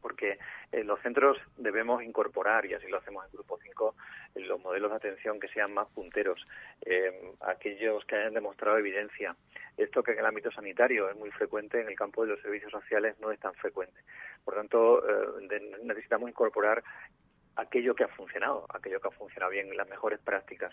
porque 0.00 0.38
en 0.72 0.86
los 0.86 1.00
centros 1.00 1.38
debemos 1.56 2.02
incorporar, 2.02 2.66
y 2.66 2.74
así 2.74 2.86
lo 2.88 2.98
hacemos 2.98 3.24
en 3.26 3.32
Grupo 3.32 3.58
5, 3.62 3.94
los 4.36 4.60
modelos 4.60 4.90
de 4.90 4.96
atención 4.96 5.40
que 5.40 5.48
sean 5.48 5.72
más 5.72 5.88
punteros, 5.88 6.46
eh, 6.82 7.32
aquellos 7.40 8.04
que 8.04 8.16
hayan 8.16 8.34
demostrado 8.34 8.78
evidencia, 8.78 9.36
esto 9.76 10.02
que 10.02 10.12
en 10.12 10.18
el 10.18 10.26
ámbito 10.26 10.50
sanitario 10.50 11.08
es 11.08 11.16
muy 11.16 11.30
frecuente, 11.30 11.80
en 11.80 11.88
el 11.88 11.96
campo 11.96 12.22
de 12.22 12.28
los 12.28 12.40
servicios 12.42 12.70
sociales 12.70 13.16
no 13.20 13.30
es 13.30 13.40
tan 13.40 13.54
frecuente. 13.54 14.00
Por 14.44 14.54
tanto, 14.54 15.02
eh, 15.06 15.78
necesitamos 15.82 16.28
incorporar 16.28 16.82
aquello 17.56 17.94
que 17.94 18.04
ha 18.04 18.08
funcionado, 18.08 18.66
aquello 18.68 19.00
que 19.00 19.08
ha 19.08 19.12
funcionado 19.12 19.52
bien, 19.52 19.76
las 19.76 19.88
mejores 19.88 20.18
prácticas. 20.20 20.72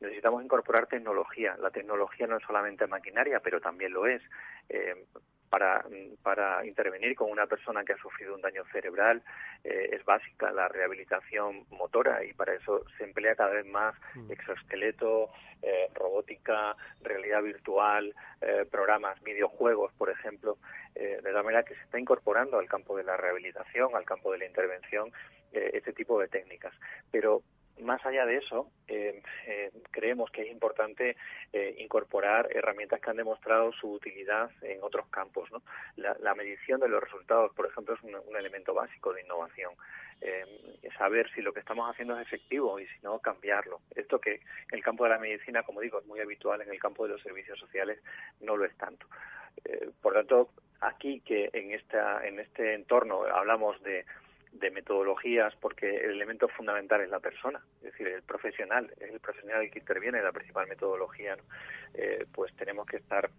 Necesitamos 0.00 0.44
incorporar 0.44 0.86
tecnología. 0.86 1.56
La 1.58 1.70
tecnología 1.70 2.26
no 2.26 2.36
es 2.36 2.44
solamente 2.44 2.86
maquinaria, 2.86 3.40
pero 3.40 3.60
también 3.60 3.92
lo 3.92 4.06
es. 4.06 4.22
Eh, 4.68 5.06
para, 5.48 5.84
para 6.22 6.64
intervenir 6.66 7.14
con 7.14 7.30
una 7.30 7.46
persona 7.46 7.84
que 7.84 7.92
ha 7.92 7.98
sufrido 7.98 8.34
un 8.34 8.40
daño 8.40 8.64
cerebral 8.72 9.22
eh, 9.64 9.90
es 9.92 10.04
básica 10.04 10.52
la 10.52 10.68
rehabilitación 10.68 11.66
motora 11.70 12.24
y 12.24 12.32
para 12.32 12.54
eso 12.54 12.84
se 12.96 13.04
emplea 13.04 13.34
cada 13.34 13.50
vez 13.50 13.66
más 13.66 13.94
mm. 14.14 14.30
exoesqueleto, 14.30 15.30
eh, 15.62 15.88
robótica, 15.94 16.76
realidad 17.02 17.42
virtual, 17.42 18.14
eh, 18.40 18.66
programas, 18.70 19.20
videojuegos, 19.22 19.92
por 19.94 20.10
ejemplo, 20.10 20.58
de 20.94 21.32
la 21.32 21.44
manera 21.44 21.62
que 21.62 21.76
se 21.76 21.82
está 21.82 22.00
incorporando 22.00 22.58
al 22.58 22.66
campo 22.66 22.96
de 22.96 23.04
la 23.04 23.16
rehabilitación, 23.16 23.94
al 23.94 24.04
campo 24.04 24.32
de 24.32 24.38
la 24.38 24.46
intervención, 24.46 25.12
este 25.52 25.92
tipo 25.92 26.20
de 26.20 26.26
técnicas. 26.26 26.74
Pero 27.12 27.44
más 27.80 28.04
allá 28.04 28.26
de 28.26 28.36
eso, 28.36 28.70
eh, 28.86 29.22
eh, 29.46 29.70
creemos 29.90 30.30
que 30.30 30.42
es 30.42 30.50
importante 30.50 31.16
eh, 31.52 31.74
incorporar 31.78 32.48
herramientas 32.50 33.00
que 33.00 33.10
han 33.10 33.16
demostrado 33.16 33.72
su 33.72 33.92
utilidad 33.92 34.50
en 34.62 34.82
otros 34.82 35.08
campos. 35.08 35.50
¿no? 35.50 35.62
La, 35.96 36.34
medición 36.34 36.80
de 36.80 36.88
los 36.88 37.02
resultados, 37.02 37.52
por 37.54 37.66
ejemplo, 37.66 37.94
es 37.94 38.02
un, 38.02 38.36
elemento 38.36 38.74
básico 38.74 39.12
de 39.12 39.22
innovación. 39.22 39.72
saber 40.96 41.30
si 41.32 41.42
lo 41.42 41.52
que 41.52 41.60
estamos 41.60 41.88
haciendo 41.88 42.18
es 42.18 42.26
efectivo 42.26 42.78
y 42.80 42.86
si 42.86 43.00
no, 43.02 43.20
cambiarlo. 43.20 43.80
Esto 43.94 44.20
que 44.20 44.34
en 44.34 44.78
el 44.78 44.82
campo 44.82 45.04
de 45.04 45.10
la 45.10 45.18
medicina, 45.18 45.62
como 45.62 45.80
digo, 45.80 46.00
es 46.00 46.06
muy 46.06 46.20
habitual, 46.20 46.60
en 46.60 46.70
el 46.70 46.78
campo 46.78 47.04
de 47.04 47.12
los 47.12 47.22
servicios 47.22 47.58
sociales 47.58 48.00
no 48.40 48.56
lo 48.56 48.64
es 48.64 48.76
tanto. 48.76 49.06
por 50.02 50.14
tanto, 50.14 50.50
aquí 50.80 51.20
que 51.20 51.50
en, 51.52 51.72
esta, 51.72 52.26
en 52.26 52.38
este 52.40 52.74
entorno 52.74 53.24
hablamos 53.24 53.80
de 53.82 54.04
de 54.58 54.70
metodologías 54.70 55.54
porque 55.56 55.88
el 55.88 56.12
elemento 56.12 56.48
fundamental 56.48 57.00
es 57.00 57.10
la 57.10 57.20
persona, 57.20 57.60
es 57.78 57.92
decir, 57.92 58.08
el 58.08 58.22
profesional, 58.22 58.92
es 59.00 59.10
el 59.10 59.20
profesional 59.20 59.62
el 59.62 59.70
que 59.70 59.78
interviene 59.78 60.18
en 60.18 60.24
la 60.24 60.32
principal 60.32 60.66
metodología, 60.66 61.36
eh, 61.94 62.26
pues 62.32 62.54
tenemos 62.56 62.86
que 62.86 62.98
estar 62.98 63.30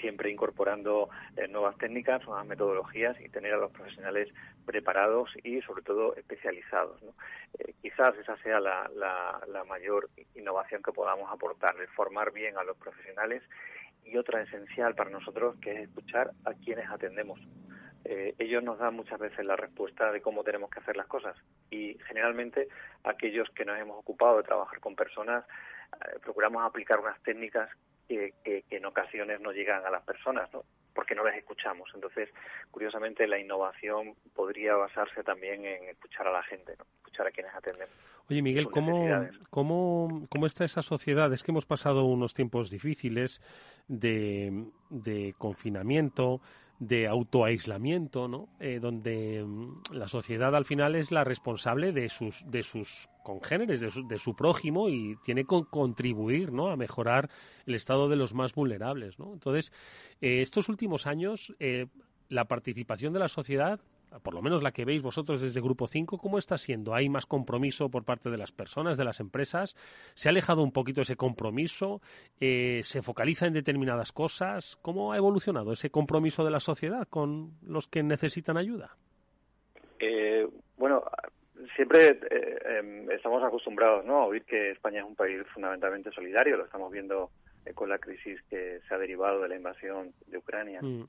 siempre 0.00 0.30
incorporando 0.30 1.08
eh, 1.36 1.48
nuevas 1.48 1.76
técnicas, 1.78 2.24
nuevas 2.26 2.46
metodologías 2.46 3.18
y 3.20 3.28
tener 3.28 3.54
a 3.54 3.58
los 3.58 3.72
profesionales 3.72 4.28
preparados 4.64 5.30
y 5.42 5.60
sobre 5.62 5.82
todo 5.82 6.14
especializados. 6.16 7.00
Eh, 7.58 7.74
quizás 7.80 8.16
esa 8.16 8.36
sea 8.38 8.60
la, 8.60 8.90
la, 8.94 9.40
la, 9.48 9.64
mayor 9.64 10.10
innovación 10.34 10.82
que 10.82 10.92
podamos 10.92 11.30
aportar, 11.32 11.74
el 11.80 11.88
formar 11.88 12.32
bien 12.32 12.56
a 12.58 12.64
los 12.64 12.76
profesionales 12.76 13.42
y 14.04 14.16
otra 14.16 14.42
esencial 14.42 14.94
para 14.94 15.10
nosotros 15.10 15.56
que 15.60 15.72
es 15.72 15.88
escuchar 15.88 16.30
a 16.44 16.54
quienes 16.54 16.88
atendemos. 16.90 17.40
Eh, 18.08 18.36
ellos 18.38 18.62
nos 18.62 18.78
dan 18.78 18.94
muchas 18.94 19.18
veces 19.18 19.44
la 19.44 19.56
respuesta 19.56 20.12
de 20.12 20.20
cómo 20.20 20.44
tenemos 20.44 20.70
que 20.70 20.78
hacer 20.78 20.96
las 20.96 21.08
cosas 21.08 21.36
y 21.70 21.98
generalmente 22.06 22.68
aquellos 23.02 23.50
que 23.50 23.64
nos 23.64 23.76
hemos 23.80 23.98
ocupado 23.98 24.36
de 24.36 24.44
trabajar 24.44 24.78
con 24.78 24.94
personas 24.94 25.44
eh, 25.92 26.20
procuramos 26.22 26.64
aplicar 26.64 27.00
unas 27.00 27.20
técnicas 27.22 27.68
que, 28.06 28.32
en 28.70 28.86
ocasiones 28.86 29.40
no 29.40 29.50
llegan 29.50 29.84
a 29.84 29.90
las 29.90 30.04
personas, 30.04 30.48
¿no? 30.52 30.62
porque 30.94 31.16
no 31.16 31.24
las 31.24 31.36
escuchamos. 31.36 31.90
Entonces, 31.96 32.28
curiosamente, 32.70 33.26
la 33.26 33.40
innovación 33.40 34.14
podría 34.36 34.76
basarse 34.76 35.24
también 35.24 35.64
en 35.64 35.88
escuchar 35.88 36.28
a 36.28 36.32
la 36.32 36.44
gente, 36.44 36.76
¿no? 36.78 36.84
escuchar 36.98 37.26
a 37.26 37.32
quienes 37.32 37.52
atenden. 37.56 37.88
Oye, 38.30 38.40
Miguel, 38.40 38.70
¿cómo, 38.70 39.08
¿cómo, 39.50 40.26
¿cómo, 40.28 40.46
está 40.46 40.64
esa 40.64 40.82
sociedad? 40.82 41.32
Es 41.32 41.42
que 41.42 41.50
hemos 41.50 41.66
pasado 41.66 42.04
unos 42.04 42.34
tiempos 42.34 42.70
difíciles 42.70 43.40
de, 43.88 44.66
de 44.90 45.34
confinamiento, 45.38 46.40
de 46.78 47.06
autoaislamiento, 47.06 48.28
¿no? 48.28 48.48
Eh, 48.60 48.78
donde 48.80 49.42
mm, 49.44 49.92
la 49.92 50.08
sociedad 50.08 50.54
al 50.54 50.64
final 50.64 50.94
es 50.94 51.10
la 51.10 51.24
responsable 51.24 51.92
de 51.92 52.08
sus, 52.08 52.44
de 52.46 52.62
sus 52.62 53.08
congéneres, 53.22 53.80
de 53.80 53.90
su, 53.90 54.06
de 54.06 54.18
su 54.18 54.36
prójimo 54.36 54.88
y 54.88 55.16
tiene 55.24 55.44
que 55.44 55.62
contribuir, 55.70 56.52
¿no? 56.52 56.68
A 56.68 56.76
mejorar 56.76 57.30
el 57.66 57.74
estado 57.74 58.08
de 58.08 58.16
los 58.16 58.34
más 58.34 58.54
vulnerables, 58.54 59.18
¿no? 59.18 59.32
Entonces, 59.32 59.72
eh, 60.20 60.42
estos 60.42 60.68
últimos 60.68 61.06
años, 61.06 61.54
eh, 61.60 61.86
la 62.28 62.44
participación 62.46 63.12
de 63.12 63.20
la 63.20 63.28
sociedad 63.28 63.80
por 64.22 64.34
lo 64.34 64.42
menos 64.42 64.62
la 64.62 64.72
que 64.72 64.84
veis 64.84 65.02
vosotros 65.02 65.40
desde 65.40 65.60
Grupo 65.60 65.86
5, 65.86 66.18
¿cómo 66.18 66.38
está 66.38 66.58
siendo? 66.58 66.94
¿Hay 66.94 67.08
más 67.08 67.26
compromiso 67.26 67.90
por 67.90 68.04
parte 68.04 68.30
de 68.30 68.36
las 68.36 68.52
personas, 68.52 68.96
de 68.96 69.04
las 69.04 69.20
empresas? 69.20 69.76
¿Se 70.14 70.28
ha 70.28 70.30
alejado 70.30 70.62
un 70.62 70.72
poquito 70.72 71.02
ese 71.02 71.16
compromiso? 71.16 72.00
Eh, 72.40 72.80
¿Se 72.82 73.02
focaliza 73.02 73.46
en 73.46 73.52
determinadas 73.52 74.12
cosas? 74.12 74.76
¿Cómo 74.82 75.12
ha 75.12 75.16
evolucionado 75.16 75.72
ese 75.72 75.90
compromiso 75.90 76.44
de 76.44 76.50
la 76.50 76.60
sociedad 76.60 77.06
con 77.08 77.52
los 77.62 77.86
que 77.86 78.02
necesitan 78.02 78.56
ayuda? 78.56 78.96
Eh, 79.98 80.46
bueno, 80.76 81.04
siempre 81.74 82.10
eh, 82.10 82.78
em, 82.78 83.10
estamos 83.10 83.42
acostumbrados 83.42 84.04
¿no? 84.04 84.22
a 84.22 84.26
oír 84.26 84.44
que 84.44 84.72
España 84.72 85.00
es 85.00 85.06
un 85.06 85.16
país 85.16 85.42
fundamentalmente 85.52 86.10
solidario, 86.10 86.56
lo 86.56 86.64
estamos 86.64 86.92
viendo 86.92 87.30
con 87.74 87.88
la 87.88 87.98
crisis 87.98 88.40
que 88.48 88.80
se 88.86 88.94
ha 88.94 88.98
derivado 88.98 89.42
de 89.42 89.48
la 89.48 89.56
invasión 89.56 90.12
de 90.26 90.38
Ucrania. 90.38 90.80
Mm. 90.82 91.04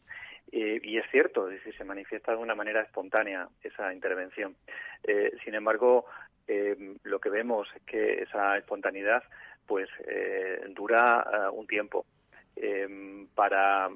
Eh, 0.51 0.79
y 0.81 0.97
es 0.97 1.05
cierto, 1.11 1.49
es 1.49 1.61
se 1.75 1.83
manifiesta 1.83 2.31
de 2.31 2.37
una 2.37 2.55
manera 2.55 2.81
espontánea 2.81 3.47
esa 3.61 3.93
intervención. 3.93 4.55
Eh, 5.03 5.31
sin 5.43 5.55
embargo, 5.55 6.05
eh, 6.47 6.95
lo 7.03 7.19
que 7.19 7.29
vemos 7.29 7.67
es 7.75 7.81
que 7.83 8.21
esa 8.23 8.57
espontaneidad 8.57 9.23
pues 9.65 9.89
dura 10.69 11.49
un 11.51 11.67
tiempo 11.67 12.05
para 13.35 13.89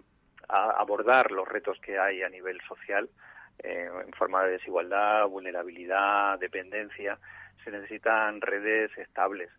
abordar 0.49 1.31
los 1.31 1.47
retos 1.47 1.79
que 1.79 1.97
hay 1.97 2.23
a 2.23 2.27
nivel 2.29 2.59
social 2.67 3.09
en 3.63 4.11
forma 4.11 4.43
de 4.43 4.51
desigualdad, 4.51 5.29
vulnerabilidad, 5.29 6.37
dependencia. 6.39 7.17
Se 7.63 7.71
necesitan 7.71 8.41
redes 8.41 8.91
estables 8.97 9.49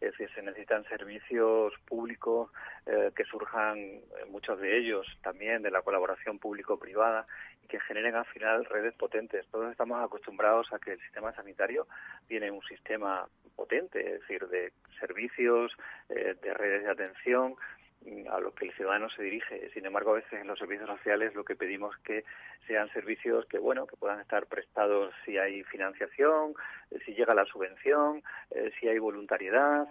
es 0.00 0.12
decir, 0.12 0.30
se 0.34 0.42
necesitan 0.42 0.84
servicios 0.84 1.74
públicos 1.86 2.50
eh, 2.86 3.10
que 3.14 3.24
surjan, 3.24 3.78
eh, 3.78 4.02
muchos 4.30 4.58
de 4.58 4.78
ellos 4.78 5.06
también, 5.22 5.62
de 5.62 5.70
la 5.70 5.82
colaboración 5.82 6.38
público-privada 6.38 7.26
y 7.62 7.66
que 7.66 7.80
generen 7.80 8.14
al 8.14 8.24
final 8.26 8.64
redes 8.64 8.94
potentes. 8.94 9.46
Todos 9.48 9.70
estamos 9.70 10.02
acostumbrados 10.02 10.72
a 10.72 10.78
que 10.78 10.92
el 10.92 11.00
sistema 11.00 11.34
sanitario 11.34 11.86
tiene 12.28 12.50
un 12.50 12.62
sistema 12.62 13.28
potente, 13.54 14.00
es 14.00 14.20
decir, 14.20 14.48
de 14.48 14.72
servicios, 14.98 15.72
eh, 16.08 16.34
de 16.40 16.54
redes 16.54 16.84
de 16.84 16.90
atención, 16.90 17.56
a 18.30 18.40
lo 18.40 18.54
que 18.54 18.66
el 18.66 18.72
ciudadano 18.72 19.10
se 19.10 19.22
dirige. 19.22 19.70
Sin 19.74 19.84
embargo, 19.84 20.12
a 20.12 20.16
veces 20.16 20.32
en 20.40 20.46
los 20.46 20.58
servicios 20.58 20.88
sociales 20.88 21.34
lo 21.34 21.44
que 21.44 21.56
pedimos 21.56 21.96
que 21.98 22.24
sean 22.66 22.90
servicios 22.92 23.46
que, 23.46 23.58
bueno, 23.58 23.86
que 23.86 23.96
puedan 23.96 24.20
estar 24.20 24.46
prestados 24.46 25.12
si 25.24 25.38
hay 25.38 25.62
financiación, 25.64 26.54
eh, 26.90 26.98
si 27.04 27.14
llega 27.14 27.34
la 27.34 27.44
subvención, 27.44 28.22
eh, 28.50 28.70
si 28.78 28.88
hay 28.88 28.98
voluntariedad. 28.98 29.86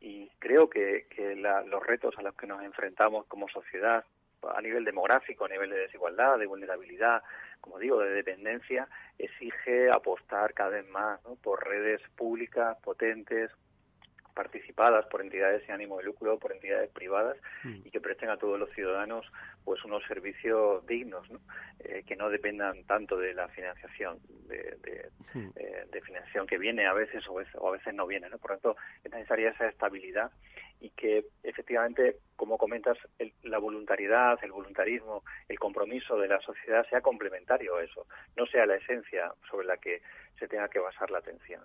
Y 0.00 0.28
creo 0.38 0.68
que, 0.68 1.06
que 1.10 1.36
los 1.36 1.86
retos 1.86 2.18
a 2.18 2.22
los 2.22 2.34
que 2.34 2.46
nos 2.46 2.62
enfrentamos 2.62 3.26
como 3.26 3.48
sociedad, 3.48 4.04
a 4.54 4.60
nivel 4.60 4.84
demográfico, 4.84 5.44
a 5.44 5.48
nivel 5.48 5.70
de 5.70 5.78
desigualdad, 5.78 6.38
de 6.38 6.46
vulnerabilidad, 6.46 7.22
como 7.60 7.78
digo, 7.78 8.00
de 8.00 8.10
dependencia, 8.10 8.88
exige 9.18 9.90
apostar 9.90 10.52
cada 10.54 10.70
vez 10.70 10.88
más 10.88 11.20
por 11.42 11.64
redes 11.64 12.00
públicas 12.16 12.76
potentes, 12.82 13.52
participadas 14.32 15.06
por 15.06 15.20
entidades 15.20 15.62
sin 15.64 15.72
ánimo 15.72 15.98
de 15.98 16.04
lucro, 16.04 16.38
por 16.38 16.52
entidades 16.52 16.90
privadas 16.90 17.36
mm. 17.64 17.86
y 17.86 17.90
que 17.90 18.00
presten 18.00 18.30
a 18.30 18.36
todos 18.36 18.58
los 18.58 18.70
ciudadanos 18.70 19.26
pues 19.64 19.84
unos 19.84 20.02
servicios 20.04 20.84
dignos, 20.86 21.30
¿no? 21.30 21.40
Eh, 21.80 22.02
que 22.06 22.16
no 22.16 22.30
dependan 22.30 22.84
tanto 22.84 23.16
de 23.16 23.34
la 23.34 23.48
financiación, 23.48 24.18
de, 24.48 24.76
de, 24.82 25.10
mm. 25.34 25.50
eh, 25.56 26.00
financiación 26.04 26.46
que 26.46 26.58
viene 26.58 26.86
a 26.86 26.92
veces 26.92 27.24
o, 27.28 27.68
a 27.68 27.72
veces 27.72 27.94
no 27.94 28.06
viene, 28.06 28.28
¿no? 28.28 28.38
Por 28.38 28.52
lo 28.52 28.58
tanto, 28.58 28.76
es 29.04 29.12
necesaria 29.12 29.50
esa 29.50 29.68
estabilidad 29.68 30.30
y 30.82 30.90
que 30.90 31.26
efectivamente, 31.44 32.16
como 32.34 32.58
comentas, 32.58 32.98
la 33.44 33.58
voluntariedad, 33.58 34.36
el 34.42 34.50
voluntarismo, 34.50 35.22
el 35.48 35.58
compromiso 35.58 36.18
de 36.18 36.26
la 36.26 36.40
sociedad 36.40 36.84
sea 36.90 37.00
complementario 37.00 37.76
a 37.76 37.84
eso, 37.84 38.06
no 38.36 38.46
sea 38.46 38.66
la 38.66 38.74
esencia 38.74 39.32
sobre 39.48 39.68
la 39.68 39.76
que 39.76 40.02
se 40.40 40.48
tenga 40.48 40.68
que 40.68 40.80
basar 40.80 41.08
la 41.12 41.18
atención. 41.18 41.62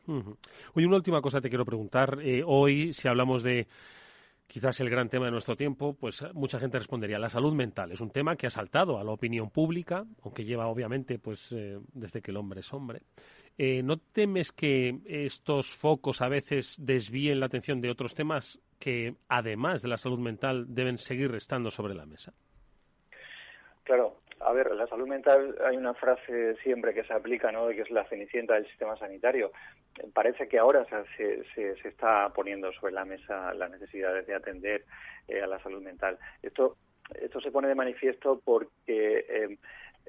Oye, 0.75 0.85
una 0.85 0.97
última 0.97 1.19
cosa 1.19 1.41
te 1.41 1.49
quiero 1.49 1.65
preguntar. 1.65 2.19
Eh, 2.21 2.43
hoy, 2.45 2.93
si 2.93 3.07
hablamos 3.07 3.41
de 3.41 3.67
quizás 4.45 4.79
el 4.81 4.89
gran 4.91 5.09
tema 5.09 5.25
de 5.25 5.31
nuestro 5.31 5.55
tiempo, 5.55 5.95
pues 5.99 6.23
mucha 6.35 6.59
gente 6.59 6.77
respondería 6.77 7.17
la 7.17 7.29
salud 7.29 7.53
mental. 7.53 7.91
Es 7.91 8.01
un 8.01 8.11
tema 8.11 8.35
que 8.35 8.45
ha 8.45 8.51
saltado 8.51 8.99
a 8.99 9.03
la 9.03 9.11
opinión 9.11 9.49
pública, 9.49 10.05
aunque 10.21 10.45
lleva 10.45 10.67
obviamente 10.67 11.17
pues 11.17 11.51
eh, 11.53 11.79
desde 11.93 12.21
que 12.21 12.29
el 12.29 12.37
hombre 12.37 12.59
es 12.59 12.71
hombre. 12.71 13.01
Eh, 13.57 13.81
¿No 13.81 13.97
temes 13.97 14.51
que 14.51 14.99
estos 15.07 15.75
focos 15.75 16.21
a 16.21 16.29
veces 16.29 16.75
desvíen 16.77 17.39
la 17.39 17.47
atención 17.47 17.81
de 17.81 17.89
otros 17.89 18.13
temas 18.13 18.59
que, 18.79 19.15
además 19.27 19.81
de 19.81 19.89
la 19.89 19.97
salud 19.97 20.19
mental, 20.19 20.65
deben 20.69 20.97
seguir 20.97 21.33
estando 21.35 21.71
sobre 21.71 21.95
la 21.95 22.05
mesa? 22.05 22.33
Claro, 23.83 24.17
a 24.39 24.53
ver, 24.53 24.69
la 24.75 24.85
salud 24.87 25.07
mental 25.07 25.55
hay 25.65 25.77
una 25.77 25.93
frase 25.93 26.55
siempre 26.57 26.93
que 26.93 27.03
se 27.03 27.13
aplica, 27.13 27.51
¿no? 27.51 27.67
Que 27.69 27.81
es 27.81 27.89
la 27.89 28.05
cenicienta 28.05 28.53
del 28.53 28.67
sistema 28.67 28.97
sanitario. 28.97 29.51
Parece 30.13 30.47
que 30.47 30.59
ahora 30.59 30.85
se, 31.17 31.43
se, 31.55 31.87
está 31.87 32.29
poniendo 32.29 32.71
sobre 32.73 32.93
la 32.93 33.05
mesa 33.05 33.53
la 33.53 33.67
necesidad 33.67 34.23
de 34.23 34.35
atender 34.35 34.85
eh, 35.27 35.41
a 35.41 35.47
la 35.47 35.59
salud 35.59 35.81
mental. 35.81 36.19
Esto, 36.43 36.77
esto 37.19 37.41
se 37.41 37.51
pone 37.51 37.67
de 37.67 37.75
manifiesto 37.75 38.39
porque 38.43 39.25
eh, 39.27 39.57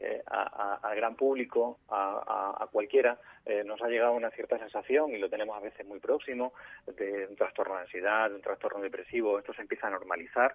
eh, 0.01 0.23
al 0.27 0.97
gran 0.97 1.17
público, 1.17 1.81
a, 1.89 2.69
cualquiera, 2.71 3.19
nos 3.65 3.81
ha 3.83 3.89
llegado 3.89 4.13
una 4.13 4.31
cierta 4.31 4.59
sensación, 4.59 5.11
y 5.13 5.19
lo 5.19 5.31
tenemos 5.31 5.57
a 5.57 5.61
veces 5.61 5.87
muy 5.87 6.01
próximo, 6.01 6.53
de 6.87 7.27
un 7.29 7.37
trastorno 7.37 7.77
de 7.77 7.83
ansiedad, 7.83 8.29
de 8.29 8.37
un 8.37 8.43
trastorno 8.43 8.81
depresivo. 8.81 9.39
Esto 9.39 9.55
se 9.55 9.63
empieza 9.63 9.87
a 9.87 9.91
normalizar 9.91 10.55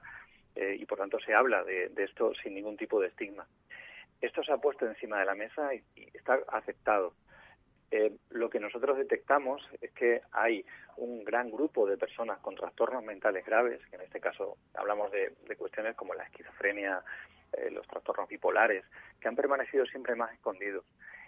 eh, 0.56 0.76
y 0.80 0.86
por 0.86 1.00
tanto 1.00 1.20
se 1.20 1.34
habla 1.34 1.64
de, 1.64 1.92
esto 1.98 2.34
sin 2.36 2.54
ningún 2.54 2.78
tipo 2.78 3.00
de 3.00 3.08
estigma. 3.08 3.48
Esto 4.22 4.44
se 4.44 4.52
ha 4.52 4.58
puesto 4.58 4.86
encima 4.86 5.20
de 5.20 5.26
la 5.26 5.36
mesa 5.36 5.74
y, 5.74 5.84
está 6.14 6.40
aceptado. 6.48 7.14
Eh, 7.92 8.12
lo 8.30 8.50
que 8.50 8.60
nosotros 8.60 8.98
detectamos 8.98 9.68
es 9.82 9.92
que 9.92 10.22
hay 10.32 10.66
un 10.98 11.24
gran 11.24 11.52
grupo 11.52 11.88
de 11.88 11.98
personas 11.98 12.40
con 12.40 12.56
trastornos 12.56 13.04
mentales 13.04 13.46
graves, 13.46 13.82
que 13.90 13.96
en 13.96 14.04
este 14.04 14.20
caso 14.20 14.58
hablamos 14.74 15.12
de, 15.12 15.34
cuestiones 15.58 15.96
como 15.96 16.14
la 16.14 16.24
esquizofrenia, 16.24 17.04
eh, 17.58 17.72
los 17.72 17.88
trastornos 17.88 18.30
bipolares, 18.30 18.86
que 19.20 19.28
han 19.28 19.36
permanecido 19.36 19.86
siempre 19.86 20.16
más 20.16 20.34
escondidos 20.34 20.86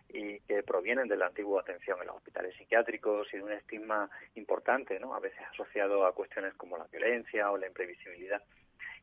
y 0.10 0.40
que 0.42 0.64
provienen 0.64 1.08
de 1.08 1.18
la 1.18 1.28
antigua 1.28 1.62
atención 1.62 2.00
en 2.00 2.08
los 2.08 2.18
hospitales 2.18 2.56
psiquiátricos 2.56 3.28
y 3.34 3.38
de 3.38 3.44
un 3.44 3.52
estigma 3.52 4.10
importante, 4.36 5.00
¿no? 5.00 5.16
a 5.16 5.20
veces 5.20 5.40
asociado 5.52 6.06
a 6.06 6.14
cuestiones 6.14 6.54
como 6.54 6.78
la 6.78 6.86
violencia 6.86 7.52
o 7.52 7.58
la 7.58 7.68
imprevisibilidad. 7.68 8.42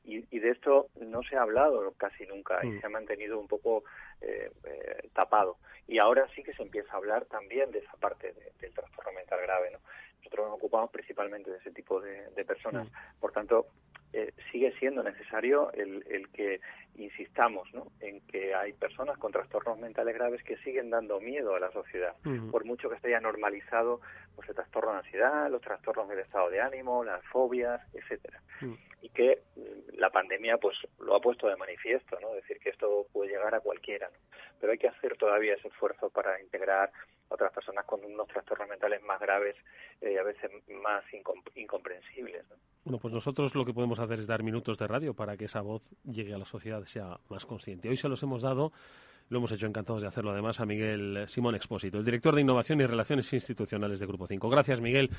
Y, 0.04 0.40
de 0.40 0.50
esto 0.50 0.88
no 1.00 1.22
se 1.22 1.36
ha 1.36 1.42
hablado 1.42 1.92
casi 1.96 2.26
nunca 2.26 2.58
y 2.64 2.68
mm. 2.68 2.80
se 2.80 2.86
ha 2.86 2.90
mantenido 2.90 3.38
un 3.38 3.46
poco 3.46 3.84
eh, 4.20 4.50
eh, 4.64 5.08
tapado. 5.14 5.58
Y 5.86 5.98
ahora 5.98 6.26
sí 6.34 6.42
que 6.42 6.52
se 6.54 6.62
empieza 6.62 6.92
a 6.92 6.96
hablar 6.96 7.26
también 7.26 7.70
de 7.70 7.78
esa 7.78 7.92
parte 7.92 8.34
del 8.60 8.74
trastorno 8.74 9.12
mental 9.12 9.40
grave. 9.42 9.70
¿no? 9.70 9.78
Nosotros 10.18 10.48
nos 10.48 10.56
ocupamos 10.56 10.90
principalmente 10.90 11.52
de 11.52 11.58
ese 11.58 11.70
tipo 11.70 12.00
de, 12.00 12.44
personas. 12.44 12.88
Mm. 12.88 13.20
Por 13.20 13.30
tanto, 13.30 13.66
eh, 14.12 14.32
sigue 14.50 14.72
siendo 14.78 15.02
necesario 15.02 15.72
el, 15.72 16.04
el 16.10 16.28
que 16.28 16.60
insistamos 16.96 17.72
¿no? 17.72 17.86
en 18.00 18.20
que 18.26 18.54
hay 18.54 18.72
personas 18.72 19.16
con 19.18 19.32
trastornos 19.32 19.78
mentales 19.78 20.14
graves 20.14 20.42
que 20.42 20.56
siguen 20.58 20.90
dando 20.90 21.20
miedo 21.20 21.54
a 21.54 21.60
la 21.60 21.70
sociedad, 21.72 22.14
por 22.50 22.64
mucho 22.64 22.88
que 22.88 22.96
esté 22.96 23.10
ya 23.10 23.20
normalizado 23.20 24.00
pues, 24.34 24.48
el 24.48 24.54
trastorno 24.54 24.92
de 24.92 24.98
ansiedad, 24.98 25.50
los 25.50 25.62
trastornos 25.62 26.08
del 26.08 26.18
estado 26.18 26.50
de 26.50 26.60
ánimo, 26.60 27.04
las 27.04 27.24
fobias, 27.26 27.80
etcétera. 27.94 28.42
Mm. 28.60 28.74
Y 29.02 29.08
que 29.08 29.42
mm, 29.56 29.98
la 29.98 30.10
pandemia 30.10 30.58
pues 30.58 30.76
lo 31.00 31.16
ha 31.16 31.20
puesto 31.20 31.48
de 31.48 31.56
manifiesto, 31.56 32.18
¿no? 32.20 32.34
decir, 32.34 32.58
que 32.58 32.70
esto 32.70 33.06
puede 33.12 33.30
llegar 33.30 33.54
a 33.54 33.60
cualquiera, 33.60 34.08
¿no? 34.08 34.18
Pero 34.60 34.72
hay 34.72 34.78
que 34.78 34.88
hacer 34.88 35.16
todavía 35.16 35.54
ese 35.54 35.68
esfuerzo 35.68 36.10
para 36.10 36.40
integrar 36.40 36.92
otras 37.32 37.52
personas 37.52 37.84
con 37.84 38.04
unos 38.04 38.28
trastornos 38.28 38.68
mentales 38.68 39.02
más 39.02 39.20
graves 39.20 39.56
y 40.00 40.06
eh, 40.06 40.18
a 40.18 40.22
veces 40.22 40.50
más 40.68 41.04
incomprensibles, 41.54 42.48
¿no? 42.48 42.56
Bueno, 42.84 42.98
pues 42.98 43.14
nosotros 43.14 43.54
lo 43.54 43.64
que 43.64 43.72
podemos 43.72 44.00
hacer 44.00 44.18
es 44.18 44.26
dar 44.26 44.42
minutos 44.42 44.76
de 44.76 44.88
radio 44.88 45.14
para 45.14 45.36
que 45.36 45.44
esa 45.44 45.60
voz 45.60 45.88
llegue 46.04 46.34
a 46.34 46.38
la 46.38 46.44
sociedad, 46.44 46.82
sea 46.84 47.18
más 47.28 47.46
consciente. 47.46 47.88
Hoy 47.88 47.96
se 47.96 48.08
los 48.08 48.22
hemos 48.24 48.42
dado, 48.42 48.72
lo 49.28 49.38
hemos 49.38 49.52
hecho 49.52 49.66
encantados 49.66 50.02
de 50.02 50.08
hacerlo 50.08 50.32
además 50.32 50.58
a 50.58 50.66
Miguel 50.66 51.24
Simón 51.28 51.54
Expósito, 51.54 51.98
el 51.98 52.04
director 52.04 52.34
de 52.34 52.40
Innovación 52.40 52.80
y 52.80 52.86
Relaciones 52.86 53.32
Institucionales 53.32 54.00
de 54.00 54.06
Grupo 54.06 54.26
5. 54.26 54.48
Gracias, 54.48 54.80
Miguel. 54.80 55.10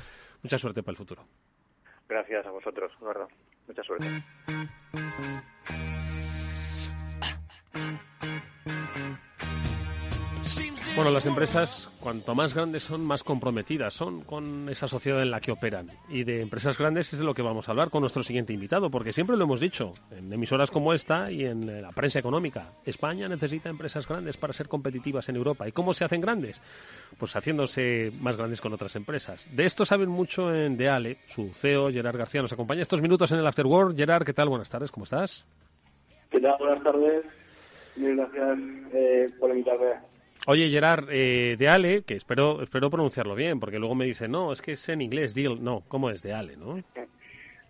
Mucha 0.42 0.58
suerte 0.58 0.84
para 0.84 0.92
el 0.92 0.98
futuro. 0.98 1.24
Gracias 2.10 2.46
a 2.46 2.52
vosotros, 2.52 2.92
Eduardo. 3.00 3.30
Mucha 3.68 3.84
suerte. 3.84 4.06
Bueno, 10.96 11.10
las 11.10 11.26
empresas, 11.26 11.90
cuanto 12.00 12.36
más 12.36 12.54
grandes 12.54 12.84
son, 12.84 13.04
más 13.04 13.24
comprometidas 13.24 13.96
son 13.96 14.22
con 14.22 14.70
esa 14.70 14.88
sociedad 14.88 15.24
en 15.24 15.32
la 15.32 15.40
que 15.40 15.52
operan. 15.52 15.88
Y 16.08 16.24
de 16.24 16.40
empresas 16.40 16.78
grandes 16.78 17.12
es 17.12 17.18
de 17.20 17.26
lo 17.26 17.34
que 17.34 17.42
vamos 17.42 17.68
a 17.68 17.72
hablar 17.72 17.90
con 17.90 18.02
nuestro 18.02 18.22
siguiente 18.22 18.54
invitado, 18.54 18.92
porque 18.92 19.12
siempre 19.12 19.36
lo 19.36 19.46
hemos 19.46 19.60
dicho, 19.60 19.94
en 20.12 20.32
emisoras 20.32 20.70
como 20.70 20.94
esta 20.94 21.32
y 21.32 21.46
en 21.46 21.82
la 21.82 21.92
prensa 21.94 22.20
económica. 22.20 22.74
España 22.86 23.28
necesita 23.28 23.70
empresas 23.70 24.08
grandes 24.08 24.38
para 24.38 24.54
ser 24.54 24.68
competitivas 24.68 25.28
en 25.30 25.36
Europa. 25.36 25.68
¿Y 25.68 25.72
cómo 25.72 25.94
se 25.94 26.06
hacen 26.06 26.22
grandes? 26.22 26.62
Pues 27.18 27.36
haciéndose 27.36 28.12
más 28.22 28.38
grandes 28.38 28.62
con 28.62 28.72
otras 28.72 28.96
empresas. 28.96 29.50
De 29.52 29.66
esto 29.66 29.86
saben 29.86 30.10
mucho 30.10 30.54
en 30.54 30.78
Deale. 30.78 31.18
Su 31.26 31.50
CEO, 31.56 31.92
Gerard 31.92 32.18
García, 32.18 32.44
nos 32.44 32.54
acompaña 32.54 32.84
estos 32.84 33.02
minutos 33.02 33.32
en 33.32 33.40
el 33.40 33.48
After 33.48 33.66
World. 33.66 33.98
Gerard, 33.98 34.26
¿qué 34.26 34.34
tal? 34.34 34.48
Buenas 34.48 34.70
tardes, 34.70 34.92
¿cómo 34.92 35.06
estás? 35.06 35.44
¿Qué 36.30 36.40
tal? 36.40 36.54
Buenas 36.60 36.84
tardes. 36.84 37.26
Muchas 37.96 38.32
gracias 38.32 38.60
eh, 38.94 39.26
por 39.40 39.50
invitarme. 39.50 40.13
Oye, 40.46 40.70
Gerard, 40.70 41.08
eh, 41.10 41.56
de 41.58 41.68
Ale, 41.70 42.04
que 42.04 42.16
espero, 42.16 42.62
espero 42.62 42.90
pronunciarlo 42.90 43.34
bien, 43.34 43.60
porque 43.60 43.80
luego 43.80 43.96
me 43.96 44.06
dicen, 44.06 44.32
no, 44.32 44.52
es 44.52 44.62
que 44.62 44.74
es 44.74 44.90
en 44.90 45.02
inglés, 45.02 45.34
deal. 45.34 45.64
No, 45.64 45.84
¿cómo 45.88 46.10
es 46.10 46.22
de 46.22 46.34
Ale, 46.34 46.58
no? 46.58 46.84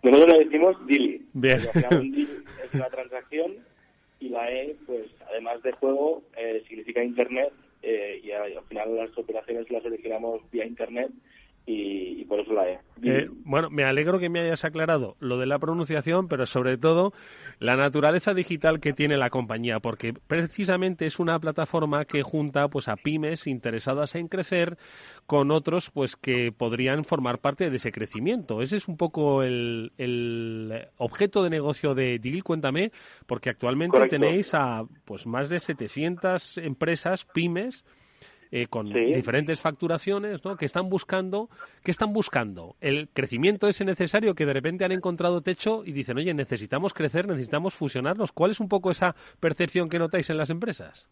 Nosotros 0.02 0.38
le 0.38 0.44
decimos 0.44 0.86
deal. 0.86 1.20
Bien. 1.32 1.60
un 1.92 2.12
deal 2.12 2.44
es 2.64 2.74
una 2.74 2.88
transacción 2.88 3.52
y 4.18 4.28
la 4.28 4.50
E, 4.50 4.76
pues 4.86 5.06
además 5.28 5.62
de 5.62 5.72
juego, 5.72 6.22
eh, 6.36 6.64
significa 6.68 7.02
Internet 7.02 7.52
eh, 7.82 8.20
y 8.24 8.32
al 8.32 8.64
final 8.68 8.96
las 8.96 9.16
operaciones 9.16 9.70
las 9.70 9.84
originamos 9.84 10.40
vía 10.50 10.66
Internet 10.66 11.10
y, 11.66 12.24
por 12.26 12.40
eso 12.40 12.52
la 12.52 12.68
E. 12.68 12.78
Eh, 13.02 13.28
bueno, 13.44 13.70
me 13.70 13.84
alegro 13.84 14.18
que 14.18 14.28
me 14.28 14.40
hayas 14.40 14.64
aclarado 14.64 15.16
lo 15.20 15.38
de 15.38 15.46
la 15.46 15.58
pronunciación, 15.58 16.28
pero 16.28 16.46
sobre 16.46 16.76
todo 16.76 17.12
la 17.58 17.76
naturaleza 17.76 18.34
digital 18.34 18.80
que 18.80 18.92
tiene 18.92 19.16
la 19.16 19.30
compañía, 19.30 19.80
porque 19.80 20.12
precisamente 20.12 21.06
es 21.06 21.18
una 21.18 21.38
plataforma 21.38 22.04
que 22.04 22.22
junta 22.22 22.68
pues 22.68 22.88
a 22.88 22.96
pymes 22.96 23.46
interesadas 23.46 24.14
en 24.14 24.28
crecer 24.28 24.76
con 25.26 25.50
otros 25.50 25.90
pues 25.90 26.16
que 26.16 26.52
podrían 26.52 27.04
formar 27.04 27.38
parte 27.38 27.70
de 27.70 27.76
ese 27.76 27.92
crecimiento. 27.92 28.62
Ese 28.62 28.76
es 28.76 28.88
un 28.88 28.96
poco 28.96 29.42
el, 29.42 29.92
objeto 30.98 31.42
de 31.42 31.50
negocio 31.50 31.94
de 31.94 32.18
Deal, 32.18 32.42
cuéntame, 32.42 32.92
porque 33.26 33.50
actualmente 33.50 34.06
tenéis 34.08 34.54
a 34.54 34.84
pues 35.04 35.26
más 35.26 35.48
de 35.48 35.60
700 35.60 36.58
empresas 36.58 37.24
pymes 37.24 37.84
eh, 38.56 38.68
con 38.68 38.88
diferentes 38.88 39.60
facturaciones, 39.60 40.44
¿no? 40.44 40.56
Que 40.56 40.64
están 40.64 40.88
buscando, 40.88 41.48
¿qué 41.82 41.90
están 41.90 42.12
buscando? 42.12 42.76
El 42.80 43.08
crecimiento 43.08 43.66
ese 43.66 43.84
necesario 43.84 44.36
que 44.36 44.46
de 44.46 44.52
repente 44.52 44.84
han 44.84 44.92
encontrado 44.92 45.40
techo 45.40 45.82
y 45.84 45.90
dicen, 45.90 46.18
oye, 46.18 46.32
necesitamos 46.34 46.94
crecer, 46.94 47.26
necesitamos 47.26 47.74
fusionarnos. 47.74 48.30
¿Cuál 48.30 48.52
es 48.52 48.60
un 48.60 48.68
poco 48.68 48.92
esa 48.92 49.16
percepción 49.40 49.88
que 49.88 49.98
notáis 49.98 50.30
en 50.30 50.36
las 50.36 50.50
empresas? 50.50 51.10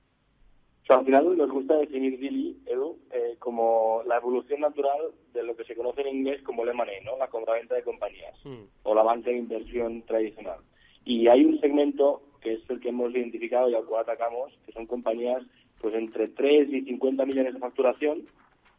al 0.89 1.05
final 1.05 1.37
nos 1.37 1.51
gusta 1.51 1.77
definir 1.79 2.17
Dili, 2.21 2.61
Edu, 2.65 2.99
eh, 3.11 3.35
como 3.41 4.03
la 4.07 4.19
evolución 4.19 4.61
natural 4.61 5.01
de 5.33 5.43
lo 5.43 5.57
que 5.57 5.65
se 5.65 5.75
conoce 5.75 6.03
en 6.03 6.19
inglés 6.19 6.43
como 6.43 6.63
el 6.63 6.69
M&A, 6.69 7.05
¿no? 7.05 7.19
La 7.19 7.27
compraventa 7.27 7.75
de 7.75 7.83
compañías 7.83 8.39
hmm. 8.45 8.63
o 8.85 8.95
la 8.95 9.03
banca 9.03 9.31
de 9.31 9.39
inversión 9.39 10.03
tradicional. 10.03 10.61
Y 11.05 11.27
hay 11.27 11.45
un 11.45 11.59
segmento 11.59 12.23
que 12.41 12.55
es 12.55 12.71
el 12.71 12.79
que 12.79 12.91
hemos 12.91 13.13
identificado 13.13 13.71
y 13.71 13.75
al 13.75 13.85
cual 13.85 14.03
atacamos, 14.03 14.53
que 14.67 14.73
son 14.73 14.87
compañías 14.87 15.43
pues 15.83 15.95
entre 15.95 16.29
3 16.29 16.73
y 16.73 16.83
50 16.83 17.27
millones 17.27 17.55
de 17.55 17.61
facturación, 17.61 18.23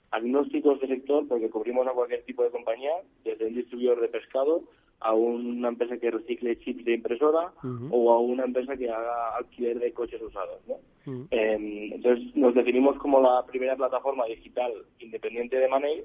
agnósticos 0.10 0.80
de 0.80 0.88
sector 0.88 1.28
porque 1.28 1.50
cubrimos 1.50 1.86
a 1.86 1.92
cualquier 1.92 2.24
tipo 2.24 2.44
de 2.44 2.50
compañía, 2.50 2.94
desde 3.24 3.46
un 3.46 3.56
distribuidor 3.56 4.02
de 4.02 4.08
pescado 4.08 4.64
a 5.00 5.14
una 5.14 5.68
empresa 5.68 5.98
que 5.98 6.12
recicle 6.12 6.58
chips 6.60 6.86
de 6.86 6.94
impresora 6.94 7.52
o 7.92 8.12
a 8.12 8.20
una 8.20 8.46
empresa 8.46 8.78
que 8.78 8.90
haga 8.90 9.36
alquiler 9.36 9.78
de 9.80 9.92
coches 9.92 10.22
usados. 10.22 10.62
Em, 11.06 11.92
entonces 11.92 12.34
nos 12.36 12.56
definimos 12.56 12.98
como 12.98 13.20
la 13.20 13.46
primera 13.46 13.76
plataforma 13.76 14.26
digital 14.26 14.72
independiente 15.00 15.58
de 15.58 15.68
Money 15.68 16.04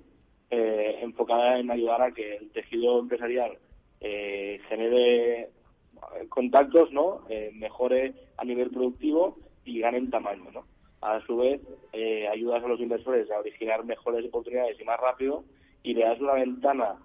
eh, 0.50 0.98
enfocada 1.02 1.58
en 1.60 1.70
ayudar 1.70 2.02
a 2.02 2.10
que 2.10 2.36
el 2.36 2.50
tejido 2.50 2.98
empresarial 2.98 3.58
eh, 4.00 4.58
genere 4.68 5.40
eh, 5.42 5.48
contactos, 6.28 6.90
¿no? 6.90 7.22
mejore 7.52 8.14
a 8.38 8.44
nivel 8.44 8.70
productivo 8.70 9.38
y 9.64 9.80
gane 9.80 9.98
en 9.98 10.10
tamaño. 10.10 10.50
¿no? 10.52 10.64
A 11.00 11.20
su 11.26 11.36
vez 11.36 11.60
eh, 11.92 12.28
ayudas 12.28 12.62
a 12.64 12.68
los 12.68 12.80
inversores 12.80 13.30
a 13.30 13.38
originar 13.38 13.84
mejores 13.84 14.26
oportunidades 14.26 14.80
y 14.80 14.84
más 14.84 14.98
rápido 14.98 15.44
y 15.82 15.94
le 15.94 16.04
das 16.04 16.20
una 16.20 16.34
ventana 16.34 16.96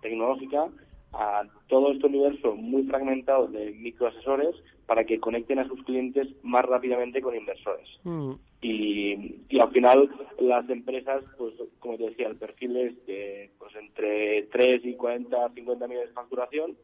tecnológica 0.00 0.68
a 1.12 1.42
todo 1.68 1.90
este 1.92 2.06
universo 2.06 2.54
muy 2.54 2.84
fragmentado 2.84 3.48
de 3.48 3.72
microasesores 3.72 4.54
para 4.86 5.04
que 5.04 5.20
conecten 5.20 5.58
a 5.58 5.66
sus 5.66 5.82
clientes 5.84 6.28
más 6.42 6.64
rápidamente 6.64 7.20
con 7.20 7.34
inversores. 7.34 7.88
Mm. 8.04 8.32
Y, 8.60 9.36
y, 9.48 9.58
al 9.58 9.70
final 9.70 10.10
las 10.38 10.68
empresas, 10.68 11.24
pues 11.38 11.54
como 11.78 11.96
te 11.96 12.10
decía, 12.10 12.28
el 12.28 12.36
perfil 12.36 12.76
es 12.76 13.06
de 13.06 13.50
pues, 13.58 13.74
entre 13.76 14.42
3 14.52 14.84
y 14.84 14.94
40, 14.94 15.50
50 15.54 15.86
millones 15.86 16.08
de 16.08 16.14
facturación 16.14 16.76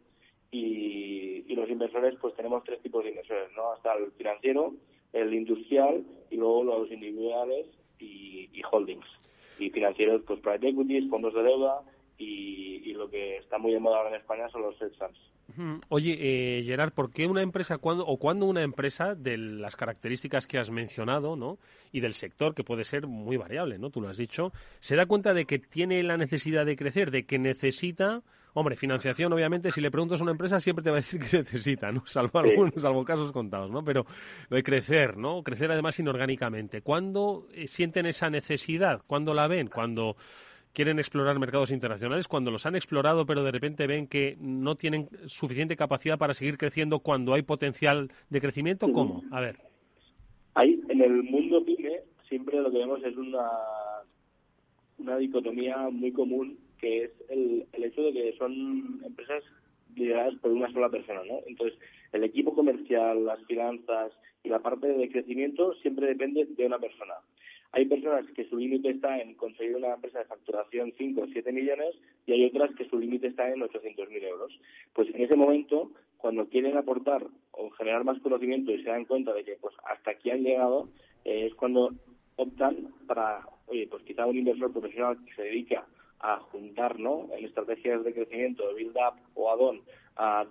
y, 0.51 1.45
y 1.47 1.55
los 1.55 1.69
inversores, 1.69 2.15
pues 2.21 2.35
tenemos 2.35 2.65
tres 2.65 2.81
tipos 2.81 3.05
de 3.05 3.11
inversores, 3.11 3.49
¿no? 3.55 3.73
Hasta 3.73 3.95
el 3.95 4.13
financiero, 4.13 4.75
el 5.17 5.35
industrial 5.35 6.05
y 6.31 6.37
luego 6.37 6.65
los 6.65 6.91
individuales 6.91 7.67
y, 7.99 8.51
holdings. 8.71 9.07
Y 9.59 9.71
financieros, 9.71 10.23
pues 10.27 10.41
private 10.41 10.69
equities, 10.69 11.09
fondos 11.09 11.35
de 11.35 11.43
deuda 11.43 11.81
y, 12.19 12.93
lo 12.95 13.11
que 13.11 13.37
está 13.37 13.59
muy 13.59 13.73
de 13.73 13.79
moda 13.79 13.99
ahora 13.99 14.09
en 14.09 14.17
España 14.17 14.49
son 14.49 14.63
los 14.63 14.81
hedge 14.81 14.97
Oye, 15.91 16.17
eh, 16.19 16.65
Gerard, 16.65 16.93
¿por 16.93 17.13
qué 17.13 17.27
una 17.27 17.43
empresa 17.43 17.77
cuando, 17.79 18.07
o 18.07 18.19
cuando 18.19 18.47
una 18.47 18.63
empresa 18.63 19.15
de 19.15 19.37
las 19.37 19.77
características 19.77 20.47
que 20.47 20.59
has 20.59 20.71
mencionado, 20.71 21.37
¿no? 21.37 21.59
Y 21.93 22.01
del 22.01 22.15
sector 22.15 22.55
que 22.55 22.65
puede 22.65 22.85
ser 22.85 23.07
muy 23.07 23.37
variable, 23.37 23.79
¿no? 23.79 23.91
Tú 23.91 24.01
lo 24.01 24.09
has 24.09 24.17
dicho, 24.17 24.53
se 24.81 24.97
da 24.97 25.07
cuenta 25.07 25.35
de 25.35 25.45
que 25.45 25.59
tiene 25.59 26.03
la 26.03 26.17
necesidad 26.17 26.67
de 26.67 26.77
crecer, 26.77 27.11
de 27.11 27.27
que 27.27 27.39
necesita 27.39 28.23
Hombre, 28.59 28.75
financiación, 28.75 29.31
obviamente, 29.35 29.71
si 29.71 29.83
le 29.83 29.91
preguntas 29.91 30.19
a 30.19 30.23
una 30.23 30.33
empresa 30.33 30.63
siempre 30.63 30.83
te 30.83 30.89
va 30.89 30.97
a 30.97 31.01
decir 31.01 31.21
que 31.21 31.37
necesita, 31.37 31.93
¿no? 31.93 32.07
Salvo 32.07 32.39
algunos, 32.39 32.73
salvo 32.79 33.05
casos 33.05 33.31
contados, 33.31 33.71
¿no? 33.71 33.85
Pero 33.85 34.07
de 34.49 34.63
crecer, 34.63 35.19
¿no? 35.19 35.43
Crecer 35.43 35.71
además 35.71 35.99
inorgánicamente. 36.01 36.81
¿Cuándo 36.81 37.49
eh, 37.53 37.67
sienten 37.67 38.07
esa 38.07 38.31
necesidad? 38.31 39.03
¿Cuándo 39.07 39.35
la 39.35 39.47
ven? 39.47 39.69
Cuando 39.69 40.17
quieren 40.73 40.99
explorar 40.99 41.39
mercados 41.39 41.71
internacionales, 41.71 42.29
cuando 42.29 42.51
los 42.51 42.65
han 42.65 42.77
explorado, 42.77 43.27
pero 43.27 43.45
de 43.45 43.51
repente 43.51 43.87
ven 43.87 44.07
que 44.07 44.39
no 44.41 44.75
tienen 44.75 45.11
suficiente 45.27 45.77
capacidad 45.77 46.17
para 46.17 46.33
seguir 46.33 46.57
creciendo 46.57 47.01
cuando 47.01 47.35
hay 47.35 47.43
potencial 47.43 48.11
de 48.31 48.41
crecimiento, 48.41 48.91
¿cómo? 48.91 49.23
A 49.33 49.41
ver. 49.43 49.59
Hay, 50.55 50.81
en 50.89 51.03
el 51.03 51.25
mundo 51.25 51.63
PYME 51.63 52.01
siempre 52.27 52.59
lo 52.63 52.71
que 52.71 52.79
vemos 52.79 53.05
es 53.05 53.15
una, 53.19 53.51
una 54.97 55.19
dicotomía 55.19 55.77
muy 55.91 56.11
común 56.11 56.57
que 56.81 57.05
es 57.05 57.11
el, 57.29 57.67
el 57.73 57.85
hecho 57.85 58.03
de 58.03 58.13
que 58.13 58.35
son 58.39 59.01
empresas 59.05 59.43
lideradas 59.95 60.35
por 60.37 60.53
una 60.53 60.71
sola 60.73 60.91
persona, 60.91 61.23
¿no? 61.25 61.41
Entonces, 61.47 61.79
el 62.13 62.25
equipo 62.25 62.55
comercial, 62.55 63.25
las 63.25 63.43
finanzas 63.47 64.13
y 64.45 64.49
la 64.49 64.61
parte 64.61 64.87
de 64.87 65.11
crecimiento 65.11 65.75
siempre 65.75 66.07
depende 66.07 66.45
de 66.45 66.67
una 66.67 66.79
persona. 66.79 67.15
Hay 67.73 67.85
personas 67.87 68.25
que 68.35 68.49
su 68.49 68.57
límite 68.57 68.91
está 68.91 69.19
en 69.21 69.35
conseguir 69.35 69.77
una 69.77 69.95
empresa 69.95 70.21
de 70.21 70.25
facturación 70.27 70.95
5 70.97 71.21
o 71.21 71.27
7 71.27 71.53
millones 71.53 71.95
y 72.27 72.33
hay 72.33 72.47
otras 72.47 72.75
que 72.75 72.89
su 72.89 72.99
límite 72.99 73.27
está 73.27 73.51
en 73.51 73.61
800.000 73.61 74.23
euros. 74.23 74.59
Pues 74.95 75.09
en 75.15 75.21
ese 75.21 75.37
momento, 75.37 75.91
cuando 76.17 76.49
quieren 76.49 76.77
aportar 76.77 77.27
o 77.53 77.71
generar 77.71 78.05
más 78.05 78.19
conocimiento 78.21 78.73
y 78.73 78.83
se 78.83 78.91
dan 78.91 79.05
cuenta 79.05 79.35
de 79.35 79.45
que 79.45 79.57
pues 79.61 79.75
hasta 79.85 80.13
aquí 80.13 80.31
han 80.31 80.43
llegado, 80.43 80.89
eh, 81.25 81.47
es 81.47 81.55
cuando 81.55 81.91
optan 82.37 82.95
para, 83.07 83.47
oye, 83.67 83.87
pues 83.89 84.03
quizá 84.05 84.27
un 84.27 84.39
inversor 84.39 84.73
profesional 84.73 85.19
que 85.27 85.35
se 85.35 85.43
dedica 85.43 85.87
a 86.21 86.39
juntar 86.39 86.99
¿no? 86.99 87.29
en 87.37 87.45
estrategias 87.45 88.05
de 88.05 88.15
crecimiento, 88.15 88.67
de 88.69 88.75
build-up 88.75 89.21
o 89.35 89.51
add-on 89.51 89.81
a, 90.17 90.47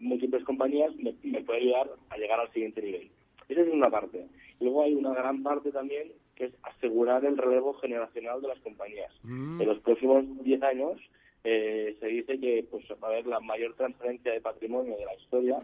múltiples 0.00 0.44
compañías, 0.44 0.92
me, 0.96 1.12
puede 1.42 1.60
ayudar 1.60 1.90
a 2.10 2.16
llegar 2.16 2.40
al 2.40 2.52
siguiente 2.52 2.82
nivel. 2.82 3.10
Esa 3.48 3.62
es 3.62 3.68
una 3.72 3.90
parte. 3.90 4.26
Luego 4.60 4.82
hay 4.82 4.94
una 4.94 5.14
gran 5.14 5.42
parte 5.42 5.70
también 5.72 6.12
que 6.34 6.46
es 6.46 6.52
asegurar 6.62 7.24
el 7.24 7.36
relevo 7.36 7.74
generacional 7.74 8.40
de 8.40 8.48
las 8.48 8.60
compañías. 8.60 9.12
Mm. 9.22 9.60
En 9.60 9.68
los 9.68 9.78
próximos 9.80 10.24
10 10.42 10.62
años 10.62 11.00
eh, 11.44 11.96
se 12.00 12.06
dice 12.06 12.38
que 12.38 12.66
pues, 12.70 12.84
va 13.02 13.08
a 13.08 13.10
haber 13.12 13.26
la 13.26 13.40
mayor 13.40 13.74
transferencia 13.74 14.32
de 14.32 14.40
patrimonio 14.40 14.96
de 14.96 15.04
la 15.04 15.14
historia, 15.14 15.60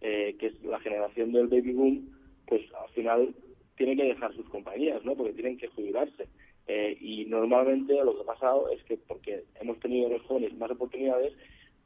eh, 0.00 0.36
que 0.38 0.46
es 0.46 0.62
la 0.64 0.80
generación 0.80 1.32
del 1.32 1.48
baby 1.48 1.72
boom, 1.72 2.18
pues 2.46 2.62
al 2.74 2.88
final 2.90 3.34
tiene 3.76 3.96
que 3.96 4.04
dejar 4.04 4.34
sus 4.34 4.48
compañías, 4.48 5.04
¿no? 5.04 5.14
Porque 5.14 5.32
tienen 5.32 5.56
que 5.56 5.68
jubilarse. 5.68 6.28
Eh, 6.68 6.98
y 7.00 7.24
normalmente 7.24 7.94
lo 8.04 8.14
que 8.14 8.22
ha 8.22 8.34
pasado 8.34 8.68
es 8.68 8.82
que 8.84 8.98
porque 8.98 9.44
hemos 9.60 9.80
tenido 9.80 10.10
los 10.10 10.22
jóvenes 10.22 10.54
más 10.58 10.70
oportunidades, 10.70 11.32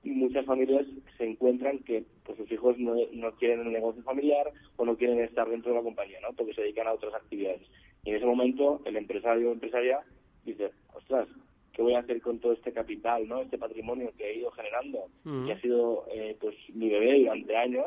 muchas 0.02 0.44
familias 0.44 0.84
se 1.16 1.24
encuentran 1.24 1.78
que 1.80 2.04
pues 2.24 2.36
sus 2.36 2.50
hijos 2.50 2.76
no, 2.78 2.94
no 3.12 3.32
quieren 3.36 3.60
un 3.60 3.72
negocio 3.72 4.02
familiar 4.02 4.50
o 4.76 4.84
no 4.84 4.96
quieren 4.96 5.20
estar 5.20 5.48
dentro 5.48 5.70
de 5.70 5.78
la 5.78 5.84
compañía, 5.84 6.18
¿no? 6.20 6.34
Porque 6.34 6.54
se 6.54 6.62
dedican 6.62 6.88
a 6.88 6.94
otras 6.94 7.14
actividades. 7.14 7.62
Y 8.04 8.10
en 8.10 8.16
ese 8.16 8.26
momento 8.26 8.80
el 8.84 8.96
empresario 8.96 9.50
o 9.50 9.52
empresaria 9.52 10.00
dice, 10.44 10.72
ostras, 10.94 11.28
¿qué 11.72 11.82
voy 11.82 11.94
a 11.94 12.00
hacer 12.00 12.20
con 12.20 12.40
todo 12.40 12.52
este 12.52 12.72
capital, 12.72 13.28
¿no? 13.28 13.42
Este 13.42 13.58
patrimonio 13.58 14.12
que 14.16 14.30
he 14.30 14.38
ido 14.38 14.50
generando, 14.50 15.06
que 15.46 15.52
ha 15.52 15.60
sido 15.60 16.06
eh, 16.10 16.36
pues 16.40 16.56
mi 16.74 16.88
bebé 16.88 17.20
durante 17.20 17.56
años, 17.56 17.86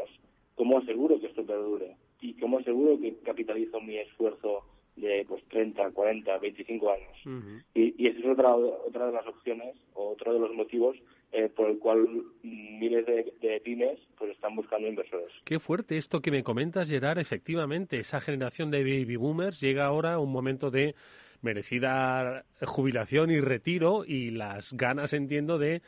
¿cómo 0.55 0.77
aseguro 0.77 1.19
que 1.19 1.27
esto 1.27 1.45
perdure? 1.45 1.97
¿Y 2.21 2.34
cómo 2.36 2.60
aseguro 2.60 2.97
que 2.99 3.17
capitalizo 3.17 3.81
mi 3.81 3.97
esfuerzo 3.97 4.63
de 4.95 5.25
pues 5.27 5.43
30, 5.49 5.91
40, 5.91 6.38
25 6.38 6.91
años. 6.91 7.53
y, 7.73 8.03
y 8.03 8.08
esa 8.08 8.19
es 8.19 8.25
otra, 8.25 8.55
otra 8.55 9.08
de 9.08 9.12
las 9.12 9.27
opciones 9.27 9.75
o 9.93 10.12
otro 10.12 10.34
de 10.34 10.39
los 10.39 10.53
motivos 10.53 10.97
eh, 11.31 11.49
por 11.49 11.69
el 11.69 11.79
cual 11.79 12.08
miles 12.43 13.05
de, 13.05 13.62
pymes 13.63 13.99
pues 14.17 14.31
están 14.31 14.55
buscando 14.55 14.88
inversores. 14.88 15.34
Qué 15.43 15.60
fuerte 15.60 15.97
esto 15.97 16.21
que 16.21 16.31
me 16.31 16.43
comentas, 16.43 16.88
Gerard. 16.88 17.19
Efectivamente, 17.19 17.99
esa 17.99 18.21
generación 18.21 18.71
de 18.71 18.84
baby 18.84 19.17
boomers 19.17 19.60
llega 19.60 19.86
ahora 19.86 20.13
a 20.13 20.19
un 20.19 20.31
momento 20.31 20.71
de 20.71 20.95
merecida 21.41 22.45
jubilación 22.62 23.31
y 23.31 23.41
retiro 23.41 24.05
y 24.05 24.31
las 24.31 24.71
ganas, 24.73 25.12
entiendo, 25.12 25.58
de, 25.58 25.81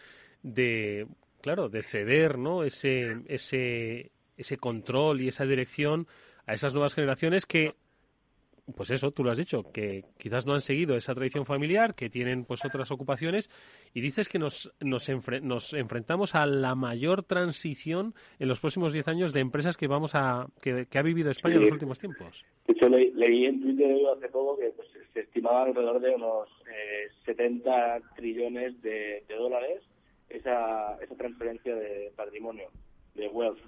de 0.44 1.08
claro, 1.42 1.70
de 1.70 1.82
ceder, 1.82 2.38
¿no? 2.38 2.64
Ese, 2.66 3.16
ese, 3.28 4.12
ese 4.36 4.58
control 4.58 5.22
y 5.22 5.30
esa 5.30 5.46
dirección 5.46 6.08
a 6.46 6.56
esas 6.56 6.74
nuevas 6.74 6.94
generaciones 6.94 7.46
que 7.46 7.74
pues 8.76 8.92
eso, 8.92 9.12
tú 9.12 9.24
lo 9.24 9.32
has 9.32 9.38
dicho, 9.38 9.64
que 9.72 10.04
quizás 10.18 10.46
no 10.46 10.54
han 10.54 10.62
seguido 10.62 10.96
esa 10.96 11.16
tradición 11.16 11.46
familiar, 11.46 11.96
que 11.96 12.10
tienen 12.10 12.44
pues 12.44 12.66
otras 12.66 12.92
ocupaciones, 12.92 13.50
y 13.94 14.02
dices 14.02 14.28
que 14.28 14.40
nos, 14.40 14.74
nos, 14.82 15.10
nos 15.42 15.74
enfrentamos 15.74 16.36
a 16.36 16.46
la 16.46 16.76
mayor 16.76 17.24
transición 17.24 18.14
en 18.40 18.48
los 18.48 18.60
próximos 18.60 18.94
10 18.94 19.08
años 19.08 19.34
de 19.34 19.40
empresas 19.40 19.78
que 19.78 19.88
vamos 19.88 20.16
a 20.16 20.48
que, 20.62 20.88
ha 20.94 21.02
vivido 21.02 21.32
España 21.32 21.56
en 21.56 21.62
los 21.62 21.72
últimos 21.72 22.00
tiempos. 22.00 22.44
De 22.68 22.74
hecho, 22.74 22.90
leí 22.90 23.46
en 23.46 23.62
Twitter 23.62 23.96
hace 24.16 24.28
poco 24.30 24.58
que 24.58 24.72
pues, 24.76 24.88
se 25.14 25.22
estimaba 25.22 25.64
alrededor 25.64 26.02
de 26.02 26.16
unos 26.16 26.50
70 27.26 27.98
eh, 27.98 28.02
trillones 28.16 28.82
de, 28.82 29.24
dólares 29.30 29.82
esa, 30.30 30.98
esa 31.02 31.16
transferencia 31.16 31.74
de 31.76 32.12
patrimonio, 32.16 32.70
de 33.16 33.28
wealth. 33.30 33.60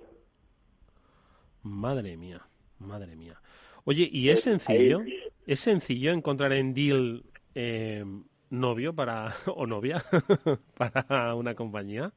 Madre 1.64 2.18
mía, 2.18 2.42
madre 2.80 3.16
mía. 3.16 3.40
Oye, 3.86 4.10
¿y 4.12 4.30
es 4.30 4.42
sencillo? 4.42 5.02
¿Es 5.48 5.62
sencillo 5.62 6.12
encontrar 6.12 6.54
en 6.54 6.74
Deal 6.74 7.24
eh, 7.56 8.06
novio 8.50 8.94
para 8.94 9.34
o 9.56 9.66
novia 9.66 10.04
para 10.78 11.36
una 11.36 11.56
compañía? 11.56 12.12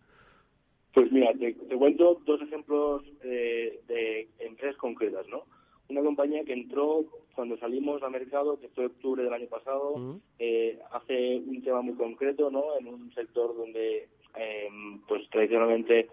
Pues 0.94 1.10
mira, 1.10 1.32
te, 1.34 1.54
cuento 1.54 2.20
dos 2.26 2.42
ejemplos 2.42 3.02
de 3.22 4.28
empresas 4.38 4.76
concretas, 4.76 5.26
¿no? 5.28 5.44
Una 5.88 6.02
compañía 6.02 6.44
que 6.44 6.52
entró 6.52 7.04
cuando 7.34 7.56
salimos 7.58 8.02
al 8.02 8.12
mercado, 8.12 8.58
que 8.58 8.68
fue 8.68 8.86
octubre 8.86 9.22
del 9.22 9.32
año 9.32 9.46
pasado, 9.46 10.20
eh, 10.38 10.78
hace 10.90 11.36
un 11.46 11.62
tema 11.62 11.82
muy 11.82 11.94
concreto, 11.94 12.50
¿no? 12.50 12.78
En 12.78 12.86
un 12.86 13.12
sector 13.14 13.56
donde, 13.56 14.08
em, 14.36 15.00
pues 15.08 15.28
tradicionalmente, 15.30 16.08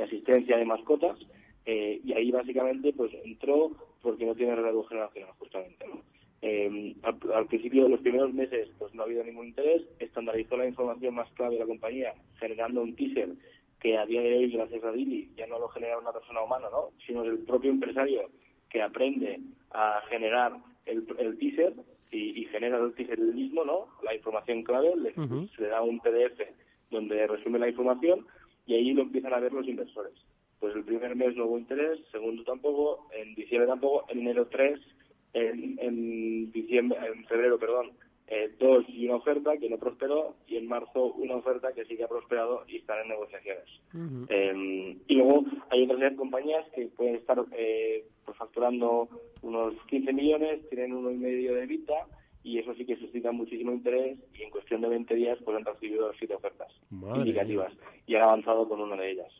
asistencia 0.00 0.56
de 0.56 0.64
mascotas, 0.64 1.18
eh, 1.64 2.00
y 2.04 2.12
ahí 2.12 2.30
básicamente, 2.30 2.92
pues 2.92 3.12
entró 3.24 3.72
porque 4.06 4.24
no 4.24 4.36
tiene 4.36 4.54
relevo 4.54 4.84
generacional, 4.84 5.32
justamente. 5.36 5.84
Eh, 6.40 6.94
al, 7.02 7.46
principio 7.48 7.82
de 7.84 7.88
los 7.88 8.00
primeros 8.00 8.32
meses 8.32 8.68
pues 8.78 8.94
no 8.94 9.02
ha 9.02 9.04
habido 9.04 9.24
ningún 9.24 9.48
interés, 9.48 9.82
estandarizó 9.98 10.56
la 10.56 10.68
información 10.68 11.12
más 11.16 11.28
clave 11.32 11.54
de 11.54 11.60
la 11.62 11.66
compañía, 11.66 12.14
generando 12.38 12.82
un 12.82 12.94
teaser 12.94 13.30
que 13.80 13.98
a 13.98 14.06
día 14.06 14.20
de 14.20 14.36
hoy, 14.36 14.52
gracias 14.52 14.84
a 14.84 14.92
Dili, 14.92 15.28
ya 15.36 15.48
no 15.48 15.58
lo 15.58 15.66
genera 15.70 15.98
una 15.98 16.12
persona 16.12 16.40
humana, 16.40 16.68
¿no? 16.70 16.90
sino 17.04 17.24
el 17.24 17.38
propio 17.40 17.72
empresario 17.72 18.30
que 18.70 18.80
aprende 18.80 19.40
a 19.72 20.00
generar 20.08 20.52
el, 20.84 21.04
teaser 21.36 21.74
y, 22.12 22.44
genera 22.44 22.78
el 22.78 22.94
teaser 22.94 23.18
mismo, 23.18 23.64
¿no? 23.64 23.88
la 24.04 24.14
información 24.14 24.62
clave, 24.62 24.94
le, 24.96 25.14
se 25.14 25.62
le 25.62 25.68
da 25.68 25.82
un 25.82 25.98
PDF 25.98 26.42
donde 26.92 27.26
resume 27.26 27.58
la 27.58 27.68
información 27.68 28.24
y 28.66 28.74
ahí 28.74 28.92
lo 28.92 29.02
empiezan 29.02 29.34
a 29.34 29.40
ver 29.40 29.52
los 29.52 29.66
inversores 29.66 30.14
pues 30.60 30.74
el 30.74 30.84
primer 30.84 31.14
mes 31.16 31.36
no 31.36 31.46
hubo 31.46 31.58
interés, 31.58 32.00
segundo 32.10 32.42
tampoco, 32.44 33.08
en 33.12 33.34
diciembre 33.34 33.68
tampoco, 33.68 34.04
en 34.08 34.20
enero 34.20 34.46
tres, 34.48 34.80
en, 35.32 35.78
en 35.80 36.50
diciembre, 36.52 36.98
en 37.06 37.24
febrero, 37.26 37.58
perdón, 37.58 37.92
eh, 38.28 38.52
dos 38.58 38.84
y 38.88 39.06
una 39.06 39.16
oferta 39.16 39.56
que 39.56 39.70
no 39.70 39.78
prosperó 39.78 40.34
y 40.48 40.56
en 40.56 40.66
marzo 40.66 41.12
una 41.12 41.36
oferta 41.36 41.72
que 41.72 41.84
sí 41.84 41.96
que 41.96 42.02
ha 42.02 42.08
prosperado 42.08 42.64
y 42.66 42.78
están 42.78 43.02
en 43.02 43.08
negociaciones. 43.10 43.68
Em, 44.28 44.98
y 45.06 45.14
luego 45.14 45.44
hay 45.70 45.84
otras 45.84 46.14
compañías 46.14 46.66
que 46.74 46.86
pueden 46.88 47.14
estar 47.14 47.40
eh, 47.52 48.04
pues 48.24 48.36
facturando 48.36 49.08
unos 49.42 49.74
15 49.88 50.12
millones, 50.12 50.68
tienen 50.68 50.92
uno 50.92 51.12
y 51.12 51.16
medio 51.16 51.54
de 51.54 51.66
vida 51.66 52.06
y 52.42 52.58
eso 52.58 52.74
sí 52.74 52.84
que 52.84 52.96
suscita 52.96 53.30
muchísimo 53.30 53.72
interés 53.72 54.18
y 54.34 54.42
en 54.42 54.50
cuestión 54.50 54.80
de 54.80 54.88
20 54.88 55.14
días 55.14 55.38
pues 55.44 55.56
han 55.56 55.64
recibido 55.64 56.12
siete 56.18 56.34
ofertas 56.34 56.72
indicativas 56.90 57.72
y 58.08 58.16
han 58.16 58.22
avanzado 58.22 58.68
con 58.68 58.80
una 58.80 58.96
de 58.96 59.12
ellas. 59.12 59.32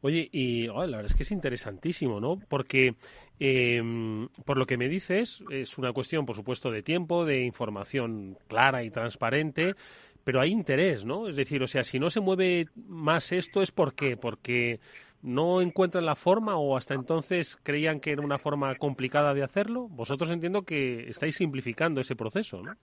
Oye, 0.00 0.28
y 0.30 0.66
la 0.68 0.84
verdad 0.84 1.06
es 1.06 1.14
que 1.14 1.24
es 1.24 1.32
interesantísimo, 1.32 2.20
¿no? 2.20 2.38
Porque 2.48 2.94
em, 3.40 4.28
por 4.44 4.56
lo 4.56 4.64
que 4.64 4.76
me 4.76 4.88
dices, 4.88 5.42
es 5.50 5.76
una 5.76 5.92
cuestión, 5.92 6.24
por 6.24 6.36
supuesto, 6.36 6.70
de 6.70 6.82
tiempo, 6.82 7.24
de 7.24 7.44
información 7.44 8.36
clara 8.46 8.84
y 8.84 8.90
transparente, 8.90 9.74
pero 10.22 10.40
hay 10.40 10.50
interés, 10.50 11.04
¿no? 11.04 11.28
Es 11.28 11.36
decir, 11.36 11.62
o 11.62 11.66
sea, 11.66 11.82
si 11.82 11.98
no 11.98 12.10
se 12.10 12.20
mueve 12.20 12.66
más 12.76 13.32
esto, 13.32 13.60
¿es 13.60 13.72
por 13.72 13.94
qué? 13.94 14.16
Porque 14.16 14.78
no 15.22 15.60
encuentran 15.60 16.06
la 16.06 16.14
forma 16.14 16.56
o 16.56 16.76
hasta 16.76 16.94
entonces 16.94 17.56
creían 17.64 17.98
que 17.98 18.12
era 18.12 18.22
una 18.22 18.38
forma 18.38 18.74
complicada 18.76 19.34
de 19.34 19.42
hacerlo. 19.42 19.88
Vosotros 19.88 20.30
entiendo 20.30 20.62
que 20.62 21.08
estáis 21.08 21.36
simplificando 21.36 22.00
ese 22.00 22.14
proceso, 22.14 22.62
¿no? 22.62 22.74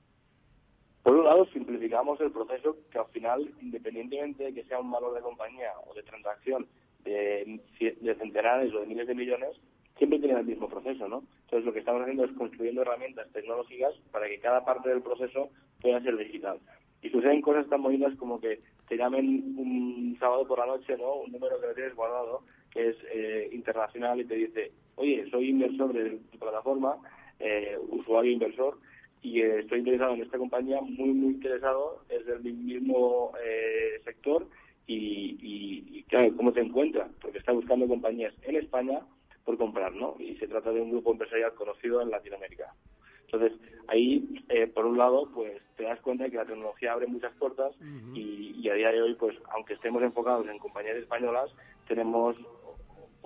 Por 1.03 1.15
un 1.15 1.23
lado, 1.23 1.45
simplificamos 1.53 2.19
el 2.19 2.31
proceso 2.31 2.75
que 2.91 2.97
al 2.97 3.05
final, 3.09 3.53
independientemente 3.61 4.45
de 4.45 4.53
que 4.53 4.63
sea 4.63 4.79
un 4.79 4.89
valor 4.89 5.13
de 5.13 5.21
compañía 5.21 5.69
o 5.87 5.93
de 5.93 6.01
transacción, 6.01 6.67
de, 7.05 8.15
centenares 8.17 8.73
o 8.73 8.81
de 8.81 8.87
miles 8.87 9.07
de 9.07 9.15
millones, 9.15 9.57
siempre 9.97 10.19
tienen 10.19 10.37
el 10.37 10.45
mismo 10.45 10.67
proceso, 10.67 11.07
¿no? 11.07 11.23
Entonces 11.45 11.65
lo 11.65 11.73
que 11.73 11.79
estamos 11.79 12.01
haciendo 12.01 12.25
es 12.25 12.31
construyendo 12.31 12.81
herramientas 12.81 13.31
tecnológicas 13.31 13.93
para 14.11 14.27
que 14.27 14.39
cada 14.39 14.65
parte 14.65 14.89
del 14.89 15.01
proceso 15.01 15.49
pueda 15.81 16.01
ser 16.01 16.17
digital. 16.17 16.59
Y 17.01 17.09
suceden 17.09 17.41
cosas 17.41 17.69
tan 17.69 17.83
bonitas 17.83 18.15
como 18.17 18.39
que 18.39 18.59
te 18.89 18.97
llamen 18.97 19.55
un 19.57 20.17
sábado 20.19 20.47
por 20.47 20.59
la 20.59 20.65
noche, 20.65 20.97
¿no? 20.97 21.15
Un 21.17 21.31
número 21.31 21.59
que 21.59 21.67
lo 21.67 21.73
tienes 21.73 21.95
guardado, 21.95 22.41
que 22.71 22.89
es 22.89 22.95
eh, 23.13 23.49
internacional 23.51 24.19
y 24.19 24.25
te 24.25 24.35
dice, 24.35 24.71
oye, 24.95 25.25
soy 25.29 25.49
inversor 25.49 25.93
de 25.93 26.17
tu 26.31 26.39
plataforma, 26.39 26.97
eh, 27.39 27.77
usuario 27.89 28.31
inversor, 28.31 28.77
y 29.21 29.41
estoy 29.41 29.79
interesado 29.79 30.13
en 30.13 30.21
esta 30.21 30.37
compañía, 30.37 30.81
muy, 30.81 31.09
muy 31.09 31.33
interesado, 31.33 32.03
es 32.09 32.25
del 32.25 32.43
mismo 32.43 33.31
eh, 33.43 33.99
sector 34.03 34.47
y, 34.87 36.03
claro, 36.07 36.35
¿cómo 36.37 36.51
se 36.53 36.61
encuentra? 36.61 37.09
Porque 37.21 37.39
está 37.39 37.51
buscando 37.51 37.87
compañías 37.87 38.33
en 38.43 38.57
España 38.57 38.99
por 39.43 39.57
comprar, 39.57 39.93
¿no? 39.93 40.15
Y 40.19 40.35
se 40.37 40.47
trata 40.47 40.71
de 40.71 40.81
un 40.81 40.91
grupo 40.91 41.11
empresarial 41.11 41.53
conocido 41.53 42.01
en 42.01 42.09
Latinoamérica. 42.09 42.73
Entonces, 43.25 43.59
ahí, 43.87 44.43
eh, 44.49 44.67
por 44.67 44.85
un 44.85 44.97
lado, 44.97 45.29
pues 45.33 45.61
te 45.75 45.83
das 45.83 45.99
cuenta 46.01 46.23
de 46.23 46.31
que 46.31 46.37
la 46.37 46.45
tecnología 46.45 46.93
abre 46.93 47.07
muchas 47.07 47.33
puertas 47.33 47.75
y, 48.13 48.67
a 48.69 48.73
día 48.73 48.91
de 48.91 49.01
hoy, 49.01 49.13
pues 49.15 49.35
aunque 49.53 49.73
estemos 49.73 50.01
enfocados 50.01 50.47
en 50.47 50.57
compañías 50.57 50.97
españolas, 50.97 51.51
tenemos 51.87 52.35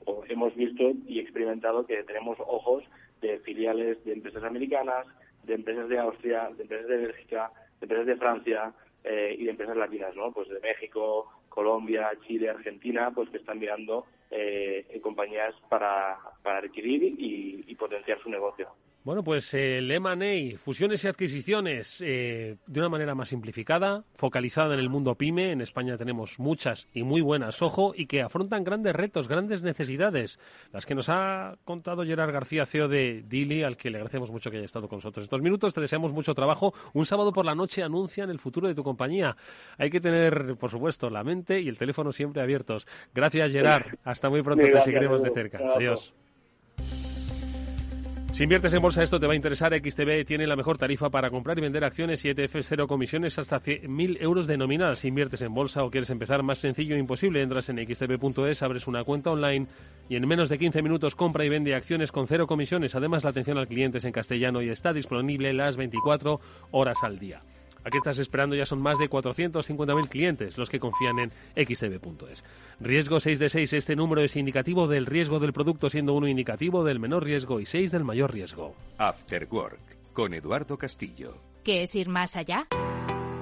o 0.05 0.23
hemos 0.27 0.55
visto 0.55 0.91
y 1.07 1.19
experimentado 1.19 1.85
que 1.85 2.03
tenemos 2.03 2.37
ojos 2.39 2.83
de 3.21 3.39
filiales 3.39 4.03
de 4.05 4.13
empresas 4.13 4.43
americanas, 4.43 5.05
de 5.43 5.55
empresas 5.55 5.89
de 5.89 5.99
Austria, 5.99 6.49
de 6.55 6.63
empresas 6.63 6.87
de 6.87 6.97
Bélgica, 6.97 7.51
de 7.79 7.85
empresas 7.85 8.05
de 8.07 8.15
Francia 8.15 8.73
eh, 9.03 9.35
y 9.37 9.45
de 9.45 9.51
empresas 9.51 9.77
latinas, 9.77 10.15
¿no? 10.15 10.31
Pues 10.31 10.49
de 10.49 10.59
México, 10.59 11.27
Colombia, 11.49 12.11
Chile, 12.25 12.49
Argentina, 12.49 13.11
pues 13.13 13.29
que 13.29 13.37
están 13.37 13.59
mirando 13.59 14.05
eh, 14.31 14.99
compañías 15.01 15.53
para, 15.69 16.17
para 16.43 16.59
adquirir 16.59 17.15
y 17.17 17.75
potenciar 17.75 18.21
su 18.21 18.29
negocio. 18.29 18.69
Bueno, 19.09 19.23
pues 19.23 19.55
el 19.55 19.89
M&A, 19.89 20.55
fusiones 20.59 21.03
y 21.03 21.07
adquisiciones, 21.07 21.99
eh, 22.05 22.57
de 22.67 22.79
una 22.79 22.89
manera 22.89 23.15
más 23.15 23.29
simplificada, 23.29 24.03
focalizada 24.13 24.75
en 24.75 24.79
el 24.79 24.89
mundo 24.91 25.15
pyme. 25.15 25.51
En 25.51 25.61
España 25.61 25.97
tenemos 25.97 26.37
muchas 26.37 26.87
y 26.93 27.01
muy 27.01 27.21
buenas, 27.21 27.63
ojo, 27.63 27.93
y 27.95 28.05
que 28.05 28.21
afrontan 28.21 28.63
grandes 28.63 28.95
retos, 28.95 29.27
grandes 29.27 29.63
necesidades, 29.63 30.37
las 30.71 30.85
que 30.85 30.93
nos 30.93 31.09
ha 31.09 31.57
contado 31.65 32.05
Gerard 32.05 32.31
García, 32.31 32.67
CEO 32.67 32.87
de 32.87 33.23
Dili, 33.27 33.63
al 33.63 33.77
que 33.77 33.89
le 33.89 33.97
agradecemos 33.97 34.29
mucho 34.29 34.51
que 34.51 34.57
haya 34.57 34.65
estado 34.67 34.87
con 34.87 34.97
nosotros 34.97 35.23
estos 35.23 35.41
minutos. 35.41 35.73
Te 35.73 35.81
deseamos 35.81 36.13
mucho 36.13 36.35
trabajo. 36.35 36.75
Un 36.93 37.07
sábado 37.07 37.33
por 37.33 37.47
la 37.47 37.55
noche 37.55 37.81
anuncian 37.81 38.29
el 38.29 38.37
futuro 38.37 38.67
de 38.67 38.75
tu 38.75 38.83
compañía. 38.83 39.35
Hay 39.79 39.89
que 39.89 40.01
tener, 40.01 40.55
por 40.55 40.69
supuesto, 40.69 41.09
la 41.09 41.23
mente 41.23 41.59
y 41.59 41.67
el 41.67 41.79
teléfono 41.79 42.11
siempre 42.11 42.43
abiertos. 42.43 42.85
Gracias, 43.15 43.51
Gerard. 43.51 43.87
Hasta 44.03 44.29
muy 44.29 44.43
pronto. 44.43 44.63
te 44.63 44.81
seguiremos 44.81 45.23
de 45.23 45.31
cerca. 45.31 45.57
Adiós. 45.75 46.13
Si 48.39 48.43
inviertes 48.43 48.73
en 48.73 48.81
bolsa, 48.81 49.03
esto 49.03 49.19
te 49.19 49.27
va 49.27 49.33
a 49.33 49.35
interesar. 49.35 49.77
XTB 49.77 50.23
tiene 50.25 50.47
la 50.47 50.55
mejor 50.55 50.77
tarifa 50.77 51.09
para 51.09 51.29
comprar 51.29 51.57
y 51.57 51.61
vender 51.61 51.83
acciones 51.83 52.23
y 52.23 52.29
ETFs 52.29 52.69
cero 52.69 52.87
comisiones 52.87 53.37
hasta 53.37 53.61
100.000 53.61 54.15
euros 54.21 54.47
de 54.47 54.55
nominal. 54.55 54.95
Si 54.95 55.09
inviertes 55.09 55.41
en 55.41 55.53
bolsa 55.53 55.83
o 55.83 55.91
quieres 55.91 56.09
empezar 56.09 56.41
más 56.41 56.59
sencillo 56.59 56.95
e 56.95 56.99
imposible, 56.99 57.41
entras 57.41 57.67
en 57.67 57.85
xtb.es, 57.85 58.63
abres 58.63 58.87
una 58.87 59.03
cuenta 59.03 59.31
online 59.31 59.67
y 60.07 60.15
en 60.15 60.25
menos 60.25 60.47
de 60.47 60.57
15 60.57 60.81
minutos 60.81 61.15
compra 61.15 61.43
y 61.43 61.49
vende 61.49 61.75
acciones 61.75 62.13
con 62.13 62.27
cero 62.27 62.47
comisiones. 62.47 62.95
Además, 62.95 63.25
la 63.25 63.31
atención 63.31 63.57
al 63.57 63.67
cliente 63.67 63.97
es 63.97 64.05
en 64.05 64.13
castellano 64.13 64.61
y 64.61 64.69
está 64.69 64.93
disponible 64.93 65.51
las 65.51 65.75
24 65.75 66.39
horas 66.71 66.99
al 67.03 67.19
día. 67.19 67.41
¿A 67.89 67.91
qué 67.91 67.97
estás 67.97 68.19
esperando? 68.19 68.55
Ya 68.55 68.67
son 68.67 68.83
más 68.83 68.99
de 68.99 69.09
450.000 69.09 70.09
clientes 70.09 70.59
los 70.59 70.69
que 70.69 70.79
confían 70.79 71.17
en 71.17 71.31
xtb.es. 71.55 72.43
Riesgo 72.79 73.19
6 73.19 73.39
de 73.39 73.49
6. 73.49 73.73
Este 73.73 73.95
número 73.95 74.21
es 74.21 74.35
indicativo 74.35 74.87
del 74.87 75.07
riesgo 75.07 75.39
del 75.39 75.53
producto, 75.53 75.89
siendo 75.89 76.13
uno 76.13 76.27
indicativo 76.27 76.83
del 76.83 76.99
menor 76.99 77.23
riesgo 77.23 77.59
y 77.59 77.65
6 77.65 77.91
del 77.91 78.03
mayor 78.03 78.31
riesgo. 78.31 78.75
After 78.99 79.47
Work, 79.49 80.13
con 80.13 80.35
Eduardo 80.35 80.77
Castillo. 80.77 81.33
¿Qué 81.63 81.81
es 81.81 81.95
ir 81.95 82.09
más 82.09 82.35
allá? 82.35 82.67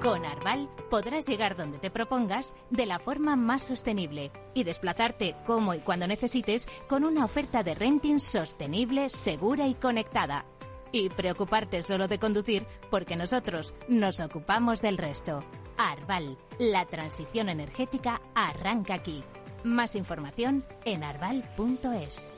Con 0.00 0.24
Arval 0.24 0.70
podrás 0.88 1.26
llegar 1.28 1.54
donde 1.54 1.76
te 1.78 1.90
propongas 1.90 2.54
de 2.70 2.86
la 2.86 2.98
forma 2.98 3.36
más 3.36 3.64
sostenible 3.64 4.32
y 4.54 4.64
desplazarte 4.64 5.36
como 5.44 5.74
y 5.74 5.80
cuando 5.80 6.06
necesites 6.06 6.66
con 6.88 7.04
una 7.04 7.26
oferta 7.26 7.62
de 7.62 7.74
renting 7.74 8.18
sostenible, 8.18 9.10
segura 9.10 9.68
y 9.68 9.74
conectada 9.74 10.46
y 10.92 11.08
preocuparte 11.10 11.82
solo 11.82 12.08
de 12.08 12.18
conducir 12.18 12.66
porque 12.90 13.16
nosotros 13.16 13.74
nos 13.88 14.20
ocupamos 14.20 14.80
del 14.80 14.98
resto. 14.98 15.44
Arval, 15.76 16.38
la 16.58 16.86
transición 16.86 17.48
energética 17.48 18.20
arranca 18.34 18.94
aquí. 18.94 19.22
Más 19.64 19.94
información 19.94 20.64
en 20.84 21.04
arval.es. 21.04 22.30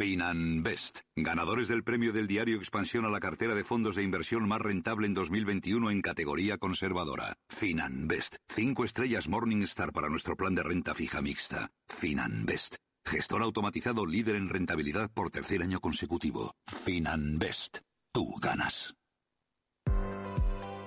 Finanbest, 0.00 1.00
ganadores 1.14 1.68
del 1.68 1.84
premio 1.84 2.10
del 2.14 2.26
diario 2.26 2.56
Expansión 2.56 3.04
a 3.04 3.10
la 3.10 3.20
cartera 3.20 3.54
de 3.54 3.64
fondos 3.64 3.96
de 3.96 4.02
inversión 4.02 4.48
más 4.48 4.58
rentable 4.58 5.06
en 5.06 5.12
2021 5.12 5.90
en 5.90 6.00
categoría 6.00 6.56
conservadora. 6.56 7.36
Finanbest, 7.50 8.36
cinco 8.48 8.86
estrellas 8.86 9.28
Morningstar 9.28 9.92
para 9.92 10.08
nuestro 10.08 10.36
plan 10.36 10.54
de 10.54 10.62
renta 10.62 10.94
fija 10.94 11.20
mixta. 11.20 11.68
Finanbest, 11.86 12.76
Gestor 13.04 13.42
automatizado 13.42 14.06
líder 14.06 14.36
en 14.36 14.48
rentabilidad 14.48 15.10
por 15.12 15.30
tercer 15.30 15.62
año 15.62 15.80
consecutivo. 15.80 16.54
Finanbest. 16.66 17.78
Tú 18.12 18.34
ganas. 18.40 18.94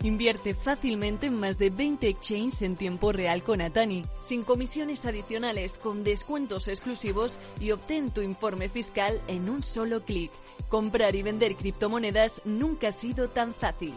Invierte 0.03 0.53
fácilmente 0.53 1.27
en 1.27 1.39
más 1.39 1.57
de 1.57 1.69
20 1.69 2.09
exchanges 2.09 2.61
en 2.61 2.75
tiempo 2.75 3.13
real 3.13 3.41
con 3.41 3.61
Atani, 3.61 4.03
sin 4.25 4.43
comisiones 4.43 5.05
adicionales, 5.05 5.77
con 5.77 6.03
descuentos 6.03 6.67
exclusivos 6.67 7.39
y 7.61 7.71
obtén 7.71 8.11
tu 8.11 8.19
informe 8.19 8.67
fiscal 8.67 9.21
en 9.29 9.49
un 9.49 9.63
solo 9.63 10.03
clic. 10.03 10.29
Comprar 10.67 11.15
y 11.15 11.23
vender 11.23 11.55
criptomonedas 11.55 12.41
nunca 12.43 12.89
ha 12.89 12.91
sido 12.91 13.29
tan 13.29 13.53
fácil. 13.53 13.93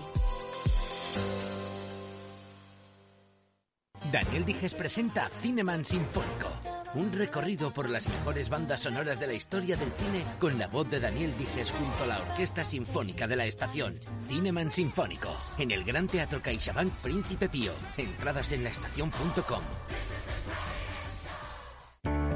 Daniel 4.13 4.45
Dijes 4.45 4.75
presenta 4.75 5.29
Cineman 5.41 5.85
Sinfónico 5.85 6.77
un 6.97 7.13
recorrido 7.13 7.73
por 7.73 7.91
las 7.91 8.09
mejores 8.09 8.49
bandas 8.49 8.81
sonoras 8.81 9.21
de 9.21 9.27
la 9.27 9.35
historia 9.35 9.77
del 9.77 9.93
cine 9.93 10.25
con 10.39 10.59
la 10.59 10.67
voz 10.67 10.89
de 10.89 10.99
Daniel 10.99 11.37
Dijes 11.37 11.71
junto 11.71 12.05
a 12.05 12.07
la 12.07 12.19
Orquesta 12.19 12.65
Sinfónica 12.65 13.27
de 13.27 13.37
la 13.37 13.45
Estación. 13.45 13.99
Cineman 14.27 14.71
Sinfónico. 14.71 15.29
En 15.59 15.71
el 15.71 15.85
Gran 15.85 16.07
Teatro 16.07 16.41
CaixaBank 16.41 16.91
Príncipe 17.03 17.49
Pío. 17.49 17.73
Entradas 17.99 18.51
en 18.53 18.65
laestacion.com. 18.65 19.63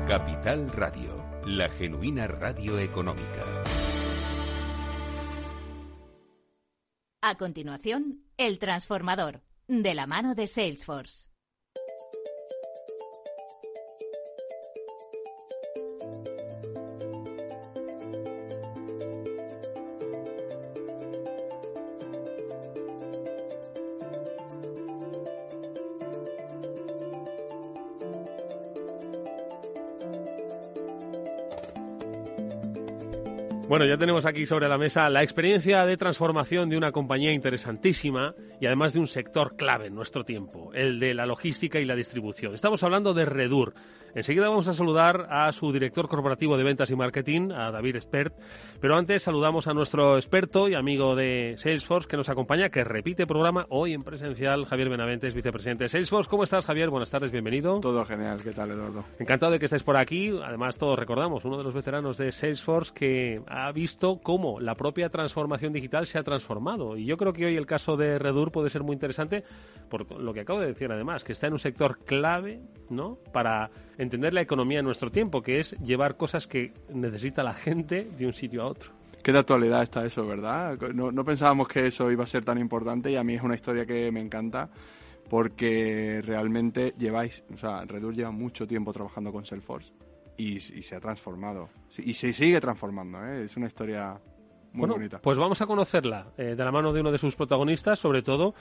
Capital 0.06 0.70
Radio. 0.72 1.24
La 1.46 1.70
genuina 1.70 2.26
radio 2.26 2.78
económica. 2.78 3.46
A 7.22 7.34
continuación, 7.36 8.24
El 8.36 8.58
Transformador. 8.58 9.42
De 9.68 9.94
la 9.94 10.06
mano 10.06 10.34
de 10.34 10.46
Salesforce. 10.48 11.29
Bueno, 33.70 33.84
ya 33.84 33.96
tenemos 33.96 34.26
aquí 34.26 34.46
sobre 34.46 34.68
la 34.68 34.78
mesa 34.78 35.08
la 35.08 35.22
experiencia 35.22 35.86
de 35.86 35.96
transformación 35.96 36.68
de 36.68 36.76
una 36.76 36.90
compañía 36.90 37.30
interesantísima 37.30 38.34
y 38.60 38.66
además 38.66 38.92
de 38.92 39.00
un 39.00 39.06
sector 39.06 39.56
clave 39.56 39.86
en 39.86 39.94
nuestro 39.94 40.24
tiempo, 40.24 40.70
el 40.74 41.00
de 41.00 41.14
la 41.14 41.26
logística 41.26 41.80
y 41.80 41.84
la 41.86 41.96
distribución. 41.96 42.54
Estamos 42.54 42.82
hablando 42.82 43.14
de 43.14 43.24
Redur. 43.24 43.74
Enseguida 44.14 44.48
vamos 44.48 44.66
a 44.66 44.72
saludar 44.72 45.28
a 45.30 45.52
su 45.52 45.72
director 45.72 46.08
corporativo 46.08 46.56
de 46.56 46.64
ventas 46.64 46.90
y 46.90 46.96
marketing, 46.96 47.52
a 47.52 47.70
David 47.70 48.00
Spert, 48.00 48.34
pero 48.80 48.96
antes 48.96 49.22
saludamos 49.22 49.68
a 49.68 49.72
nuestro 49.72 50.16
experto 50.16 50.68
y 50.68 50.74
amigo 50.74 51.14
de 51.14 51.54
Salesforce 51.58 52.08
que 52.08 52.16
nos 52.16 52.28
acompaña, 52.28 52.70
que 52.70 52.82
repite 52.82 53.26
programa 53.26 53.66
hoy 53.68 53.94
en 53.94 54.02
presencial, 54.02 54.66
Javier 54.66 54.88
Benaventes, 54.88 55.32
vicepresidente 55.32 55.84
de 55.84 55.88
Salesforce. 55.88 56.28
¿Cómo 56.28 56.42
estás, 56.42 56.66
Javier? 56.66 56.90
Buenas 56.90 57.10
tardes, 57.10 57.30
bienvenido. 57.30 57.78
Todo 57.78 58.04
genial, 58.04 58.42
¿qué 58.42 58.50
tal, 58.50 58.72
Eduardo? 58.72 59.04
Encantado 59.20 59.52
de 59.52 59.60
que 59.60 59.66
estés 59.66 59.84
por 59.84 59.96
aquí. 59.96 60.32
Además, 60.44 60.76
todos 60.76 60.98
recordamos, 60.98 61.44
uno 61.44 61.56
de 61.56 61.64
los 61.64 61.72
veteranos 61.72 62.18
de 62.18 62.32
Salesforce 62.32 62.92
que 62.92 63.40
ha 63.46 63.70
visto 63.70 64.18
cómo 64.20 64.58
la 64.58 64.74
propia 64.74 65.08
transformación 65.08 65.72
digital 65.72 66.08
se 66.08 66.18
ha 66.18 66.24
transformado. 66.24 66.96
Y 66.96 67.04
yo 67.04 67.16
creo 67.16 67.32
que 67.32 67.46
hoy 67.46 67.56
el 67.56 67.66
caso 67.66 67.96
de 67.96 68.18
Redur 68.18 68.49
puede 68.50 68.70
ser 68.70 68.82
muy 68.82 68.94
interesante 68.94 69.44
por 69.88 70.10
lo 70.20 70.32
que 70.32 70.40
acabo 70.40 70.60
de 70.60 70.68
decir 70.68 70.90
además, 70.90 71.24
que 71.24 71.32
está 71.32 71.48
en 71.48 71.54
un 71.54 71.58
sector 71.58 71.98
clave, 72.04 72.60
¿no? 72.88 73.16
Para 73.32 73.70
entender 73.98 74.32
la 74.32 74.40
economía 74.40 74.78
en 74.78 74.84
nuestro 74.84 75.10
tiempo, 75.10 75.42
que 75.42 75.58
es 75.58 75.72
llevar 75.80 76.16
cosas 76.16 76.46
que 76.46 76.72
necesita 76.92 77.42
la 77.42 77.54
gente 77.54 78.08
de 78.16 78.26
un 78.26 78.32
sitio 78.32 78.62
a 78.62 78.66
otro. 78.66 78.92
Qué 79.22 79.32
de 79.32 79.38
actualidad 79.38 79.82
está 79.82 80.06
eso, 80.06 80.26
¿verdad? 80.26 80.78
No, 80.94 81.12
no 81.12 81.24
pensábamos 81.24 81.68
que 81.68 81.86
eso 81.86 82.10
iba 82.10 82.24
a 82.24 82.26
ser 82.26 82.44
tan 82.44 82.58
importante 82.58 83.10
y 83.10 83.16
a 83.16 83.24
mí 83.24 83.34
es 83.34 83.42
una 83.42 83.54
historia 83.54 83.84
que 83.84 84.10
me 84.10 84.20
encanta 84.20 84.70
porque 85.28 86.22
realmente 86.24 86.94
lleváis, 86.98 87.44
o 87.52 87.56
sea, 87.56 87.84
Redur 87.84 88.14
lleva 88.14 88.30
mucho 88.30 88.66
tiempo 88.66 88.92
trabajando 88.92 89.30
con 89.30 89.44
Salesforce 89.44 89.92
y, 90.36 90.58
se 90.58 90.96
ha 90.96 91.00
transformado. 91.00 91.68
Y 91.98 92.14
se 92.14 92.32
sigue 92.32 92.60
transformando, 92.60 93.24
¿eh? 93.26 93.44
Es 93.44 93.56
una 93.56 93.66
historia 93.66 94.18
muy 94.72 94.80
bueno, 94.80 94.94
bonita. 94.94 95.20
Pues 95.20 95.38
vamos 95.38 95.60
a 95.60 95.66
conocerla 95.66 96.28
eh, 96.36 96.54
de 96.56 96.64
la 96.64 96.70
mano 96.70 96.92
de 96.92 97.00
uno 97.00 97.12
de 97.12 97.18
sus 97.18 97.36
protagonistas, 97.36 97.98
sobre 97.98 98.22
todo 98.22 98.54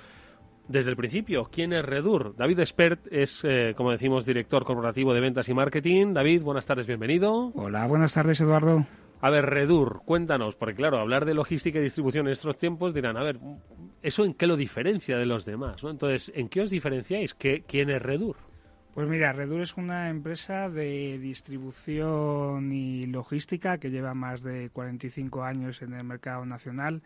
desde 0.67 0.91
el 0.91 0.95
principio. 0.95 1.50
¿Quién 1.52 1.74
es 1.74 1.84
Redur? 1.84 2.36
David 2.38 2.63
Spert 2.65 3.08
es, 3.12 3.41
eh, 3.43 3.74
como 3.76 3.91
decimos, 3.91 4.26
director 4.26 4.63
corporativo 4.65 5.13
de 5.13 5.19
ventas 5.19 5.50
y 5.50 5.54
marketing. 5.54 6.13
David, 6.13 6.43
buenas 6.43 6.65
tardes, 6.65 6.88
bienvenido. 6.88 7.52
Hola, 7.56 7.88
buenas 7.88 8.13
tardes, 8.13 8.39
Eduardo. 8.39 8.86
A 9.22 9.30
ver, 9.30 9.48
Redur, 9.48 10.02
cuéntanos, 10.06 10.56
porque 10.56 10.76
claro, 10.76 10.98
hablar 11.00 11.26
de 11.26 11.34
logística 11.34 11.80
y 11.80 11.82
distribución 11.82 12.28
en 12.28 12.34
estos 12.34 12.58
tiempos 12.58 12.93
dirán, 12.93 13.17
a 13.17 13.24
ver, 13.24 13.38
¿eso 14.02 14.24
en 14.24 14.34
qué 14.34 14.48
lo 14.48 14.56
diferencia 14.56 15.17
de 15.17 15.26
los 15.26 15.45
demás? 15.45 15.84
¿no? 15.84 15.89
Entonces, 15.89 16.32
¿en 16.36 16.48
qué 16.48 16.62
os 16.62 16.69
diferenciáis? 16.69 17.34
¿Qué, 17.34 17.63
¿Quién 17.67 17.89
es 17.89 18.02
Redur? 18.02 18.38
Pues 18.93 19.08
mira, 19.08 19.32
Redur 19.34 19.62
es 19.62 19.78
una 19.78 20.10
empresa 20.10 20.69
de 20.69 21.19
distribución 21.19 22.71
y 22.71 23.06
logística 23.06 23.78
que 23.78 23.91
lleva 23.91 24.13
más 24.13 24.41
de 24.41 24.69
45 24.71 25.43
años 25.43 25.82
en 25.82 25.93
el 25.93 26.04
mercado 26.04 26.45
nacional. 26.45 27.02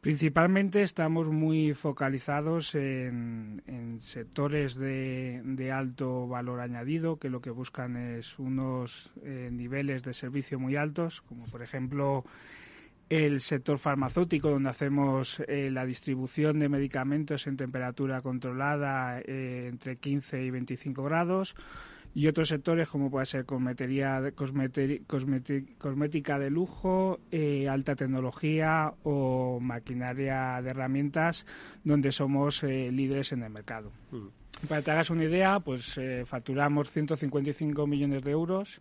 Principalmente 0.00 0.82
estamos 0.82 1.28
muy 1.28 1.74
focalizados 1.74 2.74
en, 2.74 3.98
sectores 4.00 4.74
de, 4.76 5.72
alto 5.74 6.26
valor 6.26 6.60
añadido, 6.60 7.18
que 7.18 7.28
lo 7.28 7.42
que 7.42 7.50
buscan 7.50 7.98
es 7.98 8.38
unos 8.38 9.12
eh, 9.22 9.50
niveles 9.52 10.02
de 10.02 10.14
servicio 10.14 10.58
muy 10.58 10.76
altos, 10.76 11.20
como 11.20 11.44
por 11.44 11.62
ejemplo 11.62 12.24
el 13.10 13.40
sector 13.40 13.76
farmacéutico, 13.76 14.48
donde 14.50 14.70
hacemos 14.70 15.42
eh, 15.48 15.68
la 15.70 15.84
distribución 15.84 16.60
de 16.60 16.68
medicamentos 16.68 17.48
en 17.48 17.56
temperatura 17.56 18.22
controlada 18.22 19.20
eh, 19.20 19.66
entre 19.68 19.96
15 19.96 20.44
y 20.44 20.50
25 20.50 21.02
grados 21.02 21.56
y 22.14 22.28
otros 22.28 22.48
sectores 22.48 22.88
como 22.88 23.10
puede 23.10 23.26
ser 23.26 23.44
cosmética 23.44 24.20
de 26.38 26.50
lujo, 26.50 27.20
eh, 27.32 27.68
alta 27.68 27.96
tecnología 27.96 28.94
o 29.02 29.58
maquinaria 29.60 30.62
de 30.62 30.70
herramientas 30.70 31.46
donde 31.82 32.12
somos 32.12 32.62
líderes 32.62 33.32
en 33.32 33.42
el 33.42 33.50
mercado. 33.50 33.90
Mm. 34.12 34.28
Para 34.68 34.80
que 34.80 34.84
te 34.84 34.90
hagas 34.92 35.10
una 35.10 35.24
idea, 35.24 35.58
pues 35.60 35.98
facturamos 36.26 36.90
155 36.90 37.86
millones 37.86 38.22
de 38.22 38.30
euros 38.30 38.80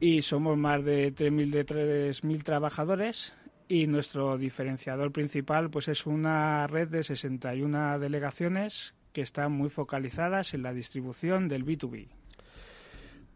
y 0.00 0.22
somos 0.22 0.56
más 0.56 0.84
de 0.84 1.14
3.000 1.14 1.50
de 1.50 1.66
3.000 1.66 2.42
trabajadores 2.42 3.34
y 3.68 3.86
nuestro 3.86 4.38
diferenciador 4.38 5.12
principal 5.12 5.70
pues 5.70 5.88
es 5.88 6.06
una 6.06 6.66
red 6.66 6.88
de 6.88 7.02
61 7.02 7.98
delegaciones 7.98 8.94
que 9.12 9.20
están 9.20 9.52
muy 9.52 9.68
focalizadas 9.68 10.54
en 10.54 10.62
la 10.62 10.72
distribución 10.72 11.48
del 11.48 11.64
B2B. 11.64 12.08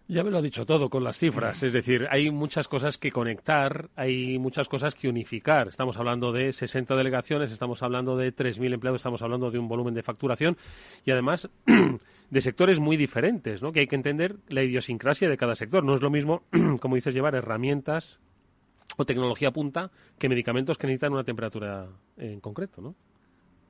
Ya 0.08 0.24
me 0.24 0.30
lo 0.30 0.38
ha 0.38 0.42
dicho 0.42 0.66
todo 0.66 0.90
con 0.90 1.04
las 1.04 1.16
cifras. 1.16 1.62
Es 1.62 1.72
decir, 1.72 2.06
hay 2.10 2.30
muchas 2.30 2.68
cosas 2.68 2.98
que 2.98 3.10
conectar, 3.10 3.88
hay 3.96 4.38
muchas 4.38 4.68
cosas 4.68 4.94
que 4.94 5.08
unificar. 5.08 5.68
Estamos 5.68 5.96
hablando 5.96 6.32
de 6.32 6.52
60 6.52 6.96
delegaciones, 6.96 7.50
estamos 7.50 7.82
hablando 7.82 8.16
de 8.16 8.34
3.000 8.34 8.74
empleados, 8.74 8.98
estamos 9.00 9.22
hablando 9.22 9.50
de 9.50 9.58
un 9.58 9.68
volumen 9.68 9.94
de 9.94 10.02
facturación 10.02 10.58
y 11.06 11.12
además 11.12 11.48
de 12.30 12.40
sectores 12.40 12.78
muy 12.78 12.96
diferentes, 12.96 13.62
¿no? 13.62 13.72
Que 13.72 13.80
hay 13.80 13.86
que 13.86 13.96
entender 13.96 14.36
la 14.48 14.62
idiosincrasia 14.62 15.30
de 15.30 15.38
cada 15.38 15.54
sector. 15.54 15.82
No 15.82 15.94
es 15.94 16.02
lo 16.02 16.10
mismo, 16.10 16.42
como 16.80 16.96
dices, 16.96 17.14
llevar 17.14 17.34
herramientas 17.34 18.18
o 18.96 19.04
tecnología 19.04 19.50
punta 19.50 19.90
que 20.18 20.28
medicamentos 20.28 20.78
que 20.78 20.86
necesitan 20.86 21.12
una 21.12 21.24
temperatura 21.24 21.88
en 22.16 22.40
concreto, 22.40 22.80
¿no? 22.80 22.94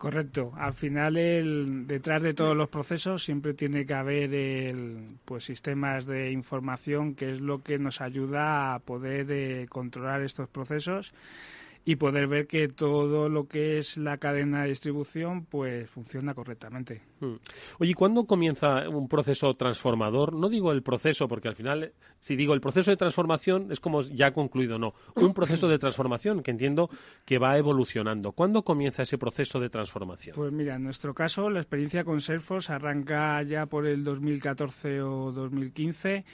Correcto. 0.02 0.52
Al 0.56 0.74
final, 0.74 1.16
el, 1.16 1.86
detrás 1.86 2.24
de 2.24 2.34
todos 2.34 2.56
los 2.56 2.68
procesos 2.68 3.22
siempre 3.22 3.54
tiene 3.54 3.86
que 3.86 3.94
haber 3.94 4.34
el, 4.34 5.18
pues 5.24 5.44
sistemas 5.44 6.06
de 6.06 6.32
información 6.32 7.14
que 7.14 7.30
es 7.30 7.40
lo 7.40 7.62
que 7.62 7.78
nos 7.78 8.00
ayuda 8.00 8.74
a 8.74 8.80
poder 8.80 9.30
eh, 9.30 9.66
controlar 9.68 10.22
estos 10.22 10.48
procesos 10.48 11.14
y 11.84 11.96
poder 11.96 12.28
ver 12.28 12.46
que 12.46 12.68
todo 12.68 13.28
lo 13.28 13.48
que 13.48 13.78
es 13.78 13.96
la 13.96 14.18
cadena 14.18 14.62
de 14.62 14.68
distribución 14.68 15.44
pues 15.46 15.90
funciona 15.90 16.34
correctamente. 16.34 17.02
Hmm. 17.20 17.34
Oye, 17.78 17.94
¿cuándo 17.94 18.24
comienza 18.24 18.88
un 18.88 19.08
proceso 19.08 19.54
transformador? 19.54 20.32
No 20.34 20.48
digo 20.48 20.70
el 20.70 20.82
proceso, 20.82 21.26
porque 21.26 21.48
al 21.48 21.56
final, 21.56 21.92
si 22.20 22.36
digo 22.36 22.54
el 22.54 22.60
proceso 22.60 22.90
de 22.90 22.96
transformación 22.96 23.72
es 23.72 23.80
como 23.80 24.02
ya 24.02 24.32
concluido, 24.32 24.78
no. 24.78 24.94
Un 25.16 25.34
proceso 25.34 25.66
de 25.68 25.78
transformación 25.78 26.42
que 26.42 26.52
entiendo 26.52 26.88
que 27.24 27.38
va 27.38 27.58
evolucionando. 27.58 28.32
¿Cuándo 28.32 28.62
comienza 28.62 29.02
ese 29.02 29.18
proceso 29.18 29.58
de 29.58 29.68
transformación? 29.68 30.36
Pues 30.36 30.52
mira, 30.52 30.76
en 30.76 30.84
nuestro 30.84 31.14
caso, 31.14 31.50
la 31.50 31.60
experiencia 31.60 32.04
con 32.04 32.20
Salesforce 32.20 32.72
arranca 32.72 33.42
ya 33.42 33.66
por 33.66 33.86
el 33.86 34.04
2014 34.04 35.02
o 35.02 35.32
2015 35.32 36.24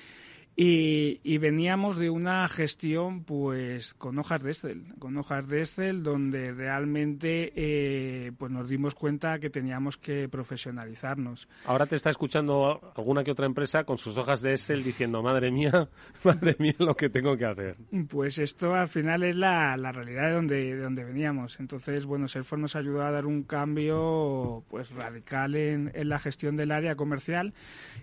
y, 0.60 1.38
veníamos 1.38 1.96
de 1.98 2.10
una 2.10 2.48
gestión 2.48 3.22
pues 3.22 3.94
con 3.94 4.18
hojas 4.18 4.42
de 4.42 4.50
Excel, 4.50 4.86
con 4.98 5.16
hojas 5.16 5.46
de 5.46 5.60
Excel 5.60 6.02
donde 6.02 6.52
realmente 6.52 7.52
eh, 7.54 8.32
pues 8.36 8.50
nos 8.50 8.68
dimos 8.68 8.96
cuenta 8.96 9.38
que 9.38 9.50
teníamos 9.50 9.96
que 9.96 10.28
profesionalizarnos. 10.28 11.48
Ahora 11.64 11.86
te 11.86 11.94
está 11.94 12.10
escuchando 12.10 12.80
alguna 12.96 13.22
que 13.22 13.30
otra 13.30 13.46
empresa 13.46 13.84
con 13.84 13.98
sus 13.98 14.18
hojas 14.18 14.42
de 14.42 14.54
Excel 14.54 14.82
diciendo 14.82 15.22
madre 15.22 15.52
mía, 15.52 15.88
madre 16.24 16.56
mía 16.58 16.74
lo 16.80 16.96
que 16.96 17.08
tengo 17.08 17.36
que 17.36 17.46
hacer. 17.46 17.76
Pues 18.08 18.38
esto 18.40 18.74
al 18.74 18.88
final 18.88 19.22
es 19.22 19.36
la, 19.36 19.76
la 19.76 19.92
realidad 19.92 20.26
de 20.26 20.34
donde, 20.34 20.74
de 20.74 20.82
donde 20.82 21.04
veníamos. 21.04 21.60
Entonces, 21.60 22.04
bueno, 22.04 22.26
Salesforce 22.26 22.62
nos 22.62 22.74
ayudó 22.74 23.02
a 23.02 23.12
dar 23.12 23.26
un 23.26 23.44
cambio 23.44 24.64
pues 24.68 24.90
radical 24.90 25.54
en, 25.54 25.92
en 25.94 26.08
la 26.08 26.18
gestión 26.18 26.56
del 26.56 26.72
área 26.72 26.96
comercial 26.96 27.54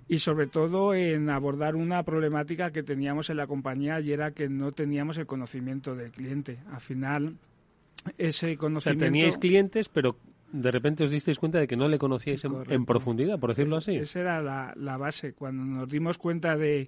y 0.08 0.20
sobre 0.20 0.48
todo 0.48 0.94
en 0.94 1.30
abordar 1.30 1.76
una 1.76 2.04
problemática 2.04 2.45
que 2.46 2.84
teníamos 2.84 3.30
en 3.30 3.38
la 3.38 3.48
compañía 3.48 4.00
y 4.00 4.12
era 4.12 4.32
que 4.32 4.50
no 4.50 4.72
teníamos 4.72 5.18
el 5.18 5.26
conocimiento 5.26 5.96
del 5.96 6.12
cliente. 6.12 6.60
Al 6.72 6.82
final, 6.82 7.38
ese 8.18 8.58
conocimiento... 8.58 9.06
O 9.06 9.08
teníais 9.08 9.38
clientes, 9.38 9.90
pero 9.90 10.18
de 10.52 10.72
repente 10.72 11.04
os 11.04 11.12
disteis 11.12 11.40
cuenta 11.40 11.60
de 11.60 11.68
que 11.68 11.76
no 11.76 11.88
le 11.88 11.98
conocíais 11.98 12.44
en, 12.46 12.86
profundidad, 12.86 13.40
por 13.40 13.50
decirlo 13.50 13.78
así. 13.78 13.96
Esa 13.96 14.20
era 14.22 14.42
la, 14.42 14.74
la 14.76 14.98
base. 14.98 15.34
Cuando 15.34 15.64
nos 15.64 15.90
dimos 15.90 16.18
cuenta 16.18 16.56
de 16.56 16.88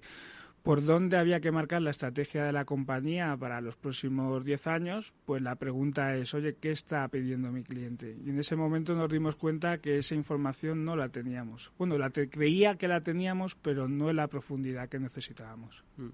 por 0.62 0.84
dónde 0.84 1.16
había 1.16 1.40
que 1.40 1.52
marcar 1.52 1.82
la 1.82 1.90
estrategia 1.90 2.44
de 2.44 2.52
la 2.52 2.64
compañía 2.64 3.36
para 3.36 3.60
los 3.60 3.76
próximos 3.76 4.44
10 4.44 4.66
años, 4.66 5.12
pues 5.24 5.42
la 5.42 5.56
pregunta 5.56 6.14
es, 6.16 6.34
oye, 6.34 6.56
¿qué 6.60 6.72
está 6.72 7.06
pidiendo 7.08 7.50
mi 7.50 7.62
cliente? 7.62 8.16
Y 8.24 8.30
en 8.30 8.38
ese 8.38 8.56
momento 8.56 8.94
nos 8.94 9.08
dimos 9.08 9.36
cuenta 9.36 9.78
que 9.78 9.98
esa 9.98 10.14
información 10.14 10.84
no 10.84 10.96
la 10.96 11.08
teníamos. 11.08 11.72
Bueno, 11.78 11.96
la 11.96 12.10
creía 12.10 12.76
que 12.76 12.88
la 12.88 13.00
teníamos, 13.00 13.54
pero 13.54 13.88
no 13.88 14.10
en 14.10 14.16
la 14.16 14.28
profundidad 14.28 14.88
que 14.88 14.98
necesitábamos. 14.98 15.84
Mm. 15.96 16.08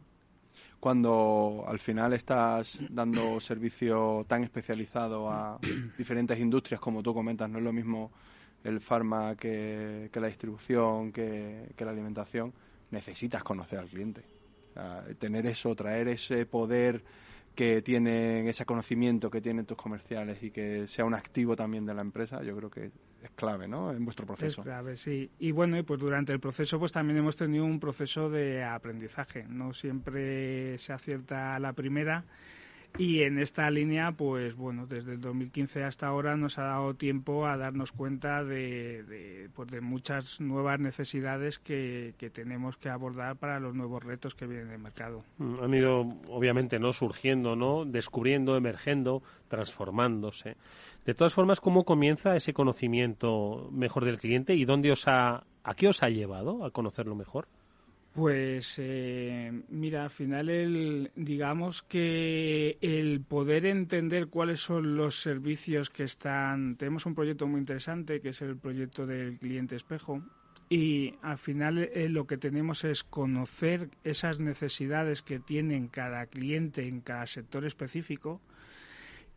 Cuando 0.78 1.64
al 1.66 1.78
final 1.78 2.12
estás 2.12 2.78
dando 2.90 3.40
servicio 3.40 4.24
tan 4.28 4.44
especializado 4.44 5.30
a 5.30 5.58
diferentes 5.98 6.38
industrias, 6.38 6.80
como 6.80 7.02
tú 7.02 7.14
comentas, 7.14 7.48
no 7.48 7.58
es 7.58 7.64
lo 7.64 7.72
mismo 7.72 8.12
el 8.62 8.80
farma 8.80 9.34
que, 9.34 10.10
la 10.12 10.26
distribución, 10.26 11.10
que 11.10 11.74
la 11.78 11.90
alimentación, 11.90 12.52
necesitas 12.90 13.42
conocer 13.42 13.78
al 13.78 13.88
cliente 13.88 14.33
tener 15.18 15.46
eso, 15.46 15.74
traer 15.74 16.08
ese 16.08 16.46
poder 16.46 17.02
que 17.54 17.82
tienen, 17.82 18.48
ese 18.48 18.64
conocimiento 18.64 19.30
que 19.30 19.40
tienen 19.40 19.64
tus 19.64 19.76
comerciales 19.76 20.42
y 20.42 20.50
que 20.50 20.86
sea 20.86 21.04
un 21.04 21.14
activo 21.14 21.54
también 21.54 21.86
de 21.86 21.94
la 21.94 22.02
empresa, 22.02 22.42
yo 22.42 22.56
creo 22.56 22.70
que 22.70 22.90
es 23.22 23.30
clave, 23.36 23.68
¿no? 23.68 23.92
En 23.92 24.04
vuestro 24.04 24.26
proceso. 24.26 24.60
Es 24.60 24.64
clave, 24.64 24.96
sí. 24.96 25.30
Y 25.38 25.52
bueno, 25.52 25.82
pues 25.84 26.00
durante 26.00 26.32
el 26.32 26.40
proceso 26.40 26.78
pues 26.78 26.92
también 26.92 27.18
hemos 27.18 27.36
tenido 27.36 27.64
un 27.64 27.78
proceso 27.78 28.28
de 28.28 28.64
aprendizaje. 28.64 29.44
No 29.48 29.72
siempre 29.72 30.76
se 30.78 30.92
acierta 30.92 31.54
a 31.54 31.60
la 31.60 31.72
primera 31.72 32.24
y 32.96 33.22
en 33.22 33.38
esta 33.40 33.68
línea, 33.70 34.12
pues 34.12 34.54
bueno, 34.54 34.86
desde 34.86 35.14
el 35.14 35.20
2015 35.20 35.82
hasta 35.82 36.06
ahora 36.06 36.36
nos 36.36 36.58
ha 36.58 36.64
dado 36.64 36.94
tiempo 36.94 37.46
a 37.46 37.56
darnos 37.56 37.90
cuenta 37.90 38.44
de, 38.44 39.02
de, 39.02 39.48
pues, 39.54 39.68
de 39.68 39.80
muchas 39.80 40.40
nuevas 40.40 40.78
necesidades 40.78 41.58
que, 41.58 42.14
que, 42.18 42.30
tenemos 42.30 42.76
que 42.76 42.88
abordar 42.88 43.36
para 43.36 43.58
los 43.58 43.74
nuevos 43.74 44.02
retos 44.02 44.34
que 44.34 44.46
vienen 44.46 44.68
del 44.68 44.78
mercado. 44.78 45.24
Mm, 45.38 45.64
han 45.64 45.74
ido, 45.74 46.00
obviamente, 46.28 46.78
no 46.78 46.92
surgiendo, 46.92 47.56
no 47.56 47.84
descubriendo, 47.84 48.56
emergiendo, 48.56 49.22
transformándose. 49.48 50.56
De 51.04 51.14
todas 51.14 51.34
formas, 51.34 51.60
¿cómo 51.60 51.84
comienza 51.84 52.36
ese 52.36 52.52
conocimiento 52.52 53.68
mejor 53.72 54.04
del 54.04 54.18
cliente 54.18 54.54
y 54.54 54.64
dónde 54.64 54.92
os 54.92 55.08
ha, 55.08 55.44
a 55.64 55.74
qué 55.74 55.88
os 55.88 56.02
ha 56.04 56.08
llevado 56.08 56.64
a 56.64 56.70
conocerlo 56.70 57.16
mejor? 57.16 57.48
Pues 58.14 58.76
eh, 58.78 59.50
mira, 59.70 60.04
al 60.04 60.10
final 60.10 60.48
el, 60.48 61.10
digamos 61.16 61.82
que 61.82 62.78
el 62.80 63.20
poder 63.22 63.66
entender 63.66 64.28
cuáles 64.28 64.60
son 64.60 64.96
los 64.96 65.20
servicios 65.20 65.90
que 65.90 66.04
están, 66.04 66.76
tenemos 66.76 67.06
un 67.06 67.16
proyecto 67.16 67.48
muy 67.48 67.58
interesante 67.58 68.20
que 68.20 68.28
es 68.28 68.40
el 68.40 68.56
proyecto 68.56 69.04
del 69.04 69.36
cliente 69.36 69.74
espejo 69.74 70.22
y 70.68 71.16
al 71.22 71.38
final 71.38 71.78
eh, 71.78 72.08
lo 72.08 72.28
que 72.28 72.38
tenemos 72.38 72.84
es 72.84 73.02
conocer 73.02 73.90
esas 74.04 74.38
necesidades 74.38 75.20
que 75.20 75.40
tienen 75.40 75.88
cada 75.88 76.26
cliente 76.26 76.86
en 76.86 77.00
cada 77.00 77.26
sector 77.26 77.64
específico 77.64 78.40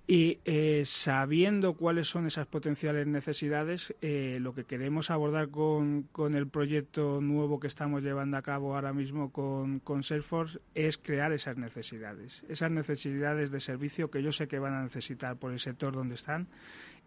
y 0.09 0.39
eh, 0.45 0.83
sabiendo 0.85 1.73
cuáles 1.73 2.07
son 2.07 2.27
esas 2.27 2.47
potenciales 2.47 3.05
necesidades, 3.07 3.93
eh, 4.01 4.37
lo 4.39 4.53
que 4.53 4.63
queremos 4.63 5.11
abordar 5.11 5.49
con, 5.49 6.03
con, 6.13 6.33
el 6.33 6.47
proyecto 6.47 7.19
nuevo 7.19 7.59
que 7.59 7.67
estamos 7.67 8.01
llevando 8.01 8.37
a 8.37 8.41
cabo 8.41 8.73
ahora 8.73 8.93
mismo 8.93 9.33
con, 9.33 9.79
con 9.79 10.03
Salesforce 10.03 10.59
es 10.73 10.97
crear 10.97 11.33
esas 11.33 11.57
necesidades, 11.57 12.45
esas 12.47 12.71
necesidades 12.71 13.51
de 13.51 13.59
servicio 13.59 14.09
que 14.09 14.23
yo 14.23 14.31
sé 14.31 14.47
que 14.47 14.59
van 14.59 14.75
a 14.75 14.83
necesitar 14.83 15.35
por 15.35 15.51
el 15.51 15.59
sector 15.59 15.93
donde 15.93 16.15
están 16.15 16.47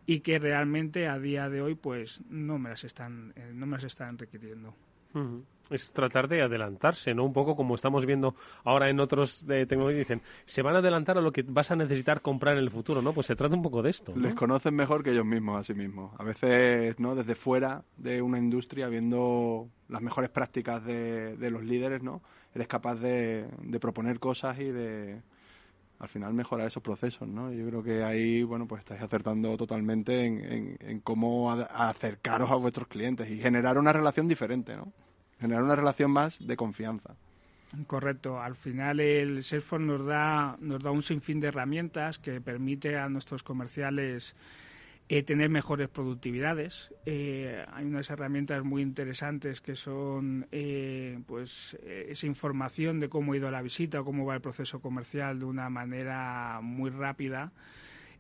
y 0.04 0.20
que 0.20 0.38
realmente 0.38 1.08
a 1.08 1.18
día 1.18 1.48
de 1.48 1.62
hoy 1.62 1.76
pues 1.76 2.20
no 2.28 2.58
me 2.58 2.68
las 2.68 2.84
están, 2.84 3.32
eh, 3.34 3.50
no 3.54 3.64
me 3.64 3.76
las 3.76 3.84
están 3.84 4.18
requiriendo 4.18 4.74
es 5.70 5.92
tratar 5.92 6.28
de 6.28 6.42
adelantarse, 6.42 7.14
¿no? 7.14 7.24
Un 7.24 7.32
poco 7.32 7.56
como 7.56 7.74
estamos 7.74 8.06
viendo 8.06 8.34
ahora 8.64 8.90
en 8.90 9.00
otros 9.00 9.46
de 9.46 9.66
tecnología, 9.66 9.98
dicen, 9.98 10.22
se 10.46 10.62
van 10.62 10.74
a 10.74 10.78
adelantar 10.78 11.16
a 11.18 11.20
lo 11.20 11.32
que 11.32 11.42
vas 11.42 11.70
a 11.70 11.76
necesitar 11.76 12.20
comprar 12.20 12.56
en 12.56 12.62
el 12.62 12.70
futuro, 12.70 13.02
¿no? 13.02 13.12
Pues 13.12 13.26
se 13.26 13.36
trata 13.36 13.54
un 13.54 13.62
poco 13.62 13.82
de 13.82 13.90
esto. 13.90 14.14
Les 14.16 14.34
conocen 14.34 14.74
mejor 14.74 15.02
que 15.02 15.12
ellos 15.12 15.24
mismos 15.24 15.60
a 15.60 15.64
sí 15.64 15.74
mismos. 15.74 16.12
A 16.18 16.24
veces, 16.24 16.98
¿no? 16.98 17.14
Desde 17.14 17.34
fuera 17.34 17.84
de 17.96 18.20
una 18.20 18.38
industria, 18.38 18.88
viendo 18.88 19.68
las 19.88 20.02
mejores 20.02 20.30
prácticas 20.30 20.84
de, 20.84 21.50
los 21.50 21.62
líderes, 21.62 22.02
¿no? 22.02 22.22
Eres 22.54 22.66
capaz 22.66 22.96
de, 22.96 23.46
proponer 23.80 24.18
cosas 24.18 24.58
y 24.58 24.64
de 24.64 25.22
al 25.98 26.08
final 26.08 26.32
mejorar 26.32 26.66
esos 26.66 26.82
procesos, 26.82 27.28
¿no? 27.28 27.52
Yo 27.52 27.66
creo 27.66 27.82
que 27.82 28.02
ahí, 28.02 28.42
bueno, 28.42 28.66
pues 28.66 28.80
estáis 28.80 29.02
acertando 29.02 29.54
totalmente 29.58 30.24
en, 30.24 30.76
en 30.80 31.00
cómo 31.00 31.52
acercaros 31.52 32.50
a 32.50 32.54
vuestros 32.54 32.88
clientes 32.88 33.28
y 33.30 33.38
generar 33.38 33.76
una 33.78 33.92
relación 33.92 34.26
diferente, 34.26 34.76
¿no? 34.76 34.92
Generar 35.40 35.62
una 35.62 35.76
relación 35.76 36.10
más 36.10 36.38
de 36.46 36.56
confianza. 36.56 37.16
Correcto. 37.86 38.40
Al 38.40 38.56
final 38.56 39.00
el 39.00 39.42
Salesforce 39.44 39.84
nos 39.84 40.04
da, 40.04 40.56
nos 40.60 40.80
da 40.80 40.90
un 40.90 41.02
sinfín 41.02 41.40
de 41.40 41.48
herramientas 41.48 42.18
que 42.18 42.40
permite 42.40 42.96
a 42.96 43.08
nuestros 43.08 43.42
comerciales 43.42 44.34
eh, 45.12 45.24
tener 45.24 45.50
mejores 45.50 45.88
productividades. 45.88 46.94
Eh, 47.04 47.64
hay 47.72 47.84
unas 47.84 48.10
herramientas 48.10 48.62
muy 48.64 48.80
interesantes 48.80 49.60
que 49.60 49.74
son 49.74 50.46
eh, 50.52 51.18
pues 51.26 51.76
esa 51.84 52.26
información 52.26 53.00
de 53.00 53.08
cómo 53.08 53.32
ha 53.32 53.36
ido 53.36 53.50
la 53.50 53.60
visita 53.60 54.00
o 54.00 54.04
cómo 54.04 54.24
va 54.24 54.36
el 54.36 54.40
proceso 54.40 54.80
comercial 54.80 55.40
de 55.40 55.46
una 55.46 55.68
manera 55.68 56.60
muy 56.62 56.90
rápida. 56.90 57.52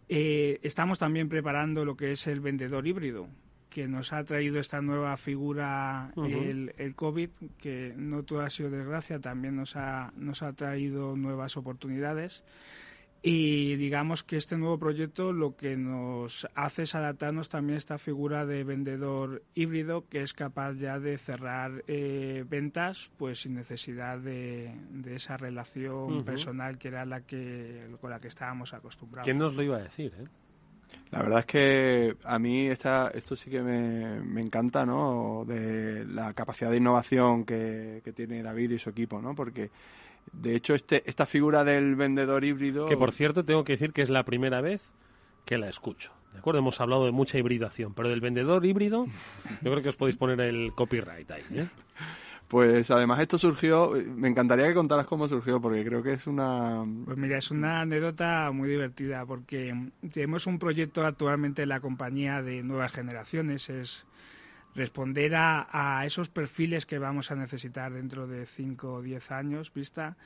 estamos 0.08 0.98
también 0.98 1.28
preparando 1.28 1.84
lo 1.84 1.96
que 1.96 2.10
es 2.10 2.26
el 2.26 2.40
vendedor 2.40 2.84
híbrido, 2.88 3.28
que 3.70 3.88
nos 3.88 4.12
ha 4.12 4.24
traído 4.24 4.58
esta 4.58 4.82
nueva 4.82 5.16
figura 5.16 6.12
el, 6.16 6.74
el, 6.76 6.94
COVID, 6.94 7.30
que 7.56 7.94
no 7.96 8.24
todo 8.24 8.40
ha 8.40 8.50
sido 8.50 8.68
desgracia, 8.68 9.20
también 9.20 9.56
nos 9.56 9.76
ha, 9.76 10.12
nos 10.16 10.42
ha 10.42 10.52
traído 10.52 11.16
nuevas 11.16 11.56
oportunidades. 11.56 12.42
Y 13.22 13.76
digamos 13.76 14.24
que 14.24 14.36
este 14.36 14.56
nuevo 14.56 14.78
proyecto 14.78 15.32
lo 15.32 15.54
que 15.54 15.76
nos 15.76 16.48
hace 16.54 16.82
es 16.82 16.94
adaptarnos 16.94 17.50
también 17.50 17.74
a 17.74 17.78
esta 17.78 17.98
figura 17.98 18.46
de 18.46 18.64
vendedor 18.64 19.42
híbrido 19.54 20.08
que 20.08 20.22
es 20.22 20.32
capaz 20.32 20.72
ya 20.74 20.98
de 20.98 21.18
cerrar 21.18 21.84
eh, 21.86 22.44
ventas 22.48 23.10
pues 23.18 23.42
sin 23.42 23.54
necesidad 23.54 24.18
de, 24.18 24.74
esa 25.14 25.36
relación 25.36 26.24
personal 26.24 26.78
que 26.78 26.88
era 26.88 27.04
la 27.04 27.20
que 27.20 27.94
con 28.00 28.08
la 28.08 28.20
que 28.20 28.28
estábamos 28.28 28.72
acostumbrados. 28.72 29.26
¿Quién 29.26 29.36
nos 29.36 29.54
lo 29.54 29.62
iba 29.62 29.76
a 29.76 29.82
decir? 29.82 30.14
Eh? 30.18 30.24
La 31.10 31.20
verdad 31.20 31.40
es 31.40 31.46
que 31.46 32.16
a 32.24 32.38
mí 32.38 32.66
esta, 32.66 33.10
esto 33.14 33.34
sí 33.34 33.50
que 33.50 33.62
me, 33.62 34.20
me 34.20 34.40
encanta, 34.40 34.86
¿no? 34.86 35.44
De 35.46 36.04
la 36.04 36.32
capacidad 36.34 36.70
de 36.70 36.76
innovación 36.76 37.44
que, 37.44 38.00
que 38.04 38.12
tiene 38.12 38.42
David 38.42 38.70
y 38.70 38.78
su 38.78 38.90
equipo, 38.90 39.20
¿no? 39.20 39.34
Porque 39.34 39.70
de 40.32 40.54
hecho, 40.54 40.74
este, 40.74 41.08
esta 41.08 41.26
figura 41.26 41.64
del 41.64 41.96
vendedor 41.96 42.44
híbrido... 42.44 42.86
Que 42.86 42.96
por 42.96 43.12
cierto, 43.12 43.44
tengo 43.44 43.64
que 43.64 43.72
decir 43.72 43.92
que 43.92 44.02
es 44.02 44.10
la 44.10 44.24
primera 44.24 44.60
vez 44.60 44.94
que 45.44 45.58
la 45.58 45.68
escucho. 45.68 46.12
¿De 46.32 46.38
acuerdo? 46.38 46.60
Hemos 46.60 46.80
hablado 46.80 47.04
de 47.04 47.10
mucha 47.10 47.38
hibridación, 47.38 47.92
pero 47.92 48.08
del 48.08 48.20
vendedor 48.20 48.64
híbrido, 48.64 49.06
yo 49.62 49.70
creo 49.70 49.82
que 49.82 49.88
os 49.88 49.96
podéis 49.96 50.16
poner 50.16 50.40
el 50.40 50.72
copyright 50.74 51.28
ahí. 51.30 51.42
¿eh? 51.52 51.68
Pues 52.50 52.90
además 52.90 53.20
esto 53.20 53.38
surgió, 53.38 53.92
me 54.16 54.26
encantaría 54.26 54.66
que 54.66 54.74
contaras 54.74 55.06
cómo 55.06 55.28
surgió, 55.28 55.60
porque 55.60 55.84
creo 55.84 56.02
que 56.02 56.14
es 56.14 56.26
una... 56.26 56.84
Pues 57.04 57.16
mira, 57.16 57.38
es 57.38 57.52
una 57.52 57.82
anécdota 57.82 58.50
muy 58.50 58.68
divertida, 58.68 59.24
porque 59.24 59.72
tenemos 60.12 60.48
un 60.48 60.58
proyecto 60.58 61.06
actualmente 61.06 61.62
en 61.62 61.68
la 61.68 61.78
compañía 61.78 62.42
de 62.42 62.64
nuevas 62.64 62.90
generaciones, 62.90 63.70
es 63.70 64.04
responder 64.74 65.36
a, 65.36 66.02
esos 66.04 66.28
perfiles 66.28 66.86
que 66.86 66.98
vamos 66.98 67.30
a 67.30 67.36
necesitar 67.36 67.92
dentro 67.92 68.26
de 68.26 68.44
5 68.46 68.94
o 68.94 69.00
10 69.00 69.30
años, 69.30 69.72
vista. 69.72 70.16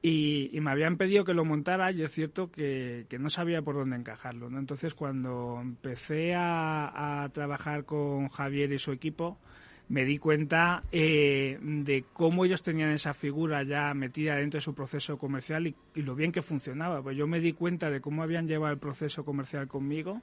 Y, 0.00 0.56
me 0.60 0.70
habían 0.70 0.96
pedido 0.96 1.24
que 1.24 1.34
lo 1.34 1.44
montara 1.44 1.90
y 1.90 2.02
es 2.02 2.12
cierto 2.12 2.52
que, 2.52 3.04
no 3.18 3.30
sabía 3.30 3.62
por 3.62 3.74
dónde 3.74 3.96
encajarlo. 3.96 4.48
¿no? 4.48 4.60
Entonces, 4.60 4.94
cuando 4.94 5.58
empecé 5.60 6.34
a, 6.36 7.28
trabajar 7.32 7.84
con 7.84 8.28
Javier 8.28 8.70
y 8.72 8.78
su 8.78 8.92
equipo, 8.92 9.40
me 9.88 10.04
di 10.04 10.18
cuenta 10.18 10.82
eh, 10.92 11.58
de 11.60 12.04
cómo 12.12 12.44
ellos 12.44 12.62
tenían 12.62 12.90
esa 12.90 13.14
figura 13.14 13.62
ya 13.62 13.92
metida 13.94 14.36
dentro 14.36 14.58
de 14.58 14.62
su 14.62 14.74
proceso 14.74 15.18
comercial 15.18 15.66
y, 15.66 15.74
y, 15.94 16.02
lo 16.02 16.14
bien 16.14 16.32
que 16.32 16.42
funcionaba. 16.42 17.02
Pues 17.02 17.16
yo 17.16 17.26
me 17.26 17.40
di 17.40 17.52
cuenta 17.52 17.90
de 17.90 18.00
cómo 18.00 18.22
habían 18.22 18.48
llevado 18.48 18.72
el 18.72 18.78
proceso 18.78 19.24
comercial 19.24 19.68
conmigo 19.68 20.22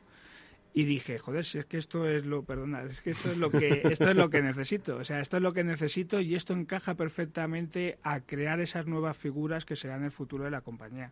y 0.74 0.86
dije, 0.86 1.20
joder, 1.20 1.44
si 1.44 1.60
es 1.60 1.66
que 1.66 1.78
esto 1.78 2.06
es 2.06 2.26
lo, 2.26 2.44
perdona, 2.44 2.84
es 2.84 3.02
que 3.02 3.12
esto 3.12 3.30
es 3.30 3.38
lo 3.38 3.52
que 3.52 3.82
esto 3.92 4.10
es 4.10 4.16
lo 4.16 4.30
que 4.30 4.42
necesito, 4.42 4.98
o 4.98 5.04
sea, 5.04 5.20
esto 5.20 5.38
es 5.38 5.44
lo 5.44 5.54
que 5.54 5.64
necesito 5.64 6.22
y 6.22 6.36
esto 6.36 6.54
encaja 6.54 6.96
perfectamente 6.96 7.98
a 8.04 8.22
crear 8.22 8.62
esas 8.62 8.88
nuevas 8.88 9.18
figuras 9.18 9.66
que 9.66 9.76
serán 9.76 10.04
el 10.04 10.12
futuro 10.12 10.46
de 10.46 10.52
la 10.52 10.62
compañía. 10.62 11.12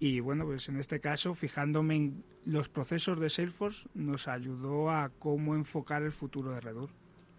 Y 0.00 0.20
bueno, 0.20 0.46
pues 0.46 0.68
en 0.68 0.78
este 0.80 0.98
caso, 0.98 1.34
fijándome 1.34 1.96
en 1.96 2.24
los 2.46 2.70
procesos 2.70 3.20
de 3.20 3.28
Salesforce, 3.28 3.86
nos 3.94 4.28
ayudó 4.28 4.90
a 4.90 5.10
cómo 5.18 5.54
enfocar 5.54 6.02
el 6.02 6.12
futuro 6.12 6.52
de 6.52 6.60
Redur. 6.60 6.90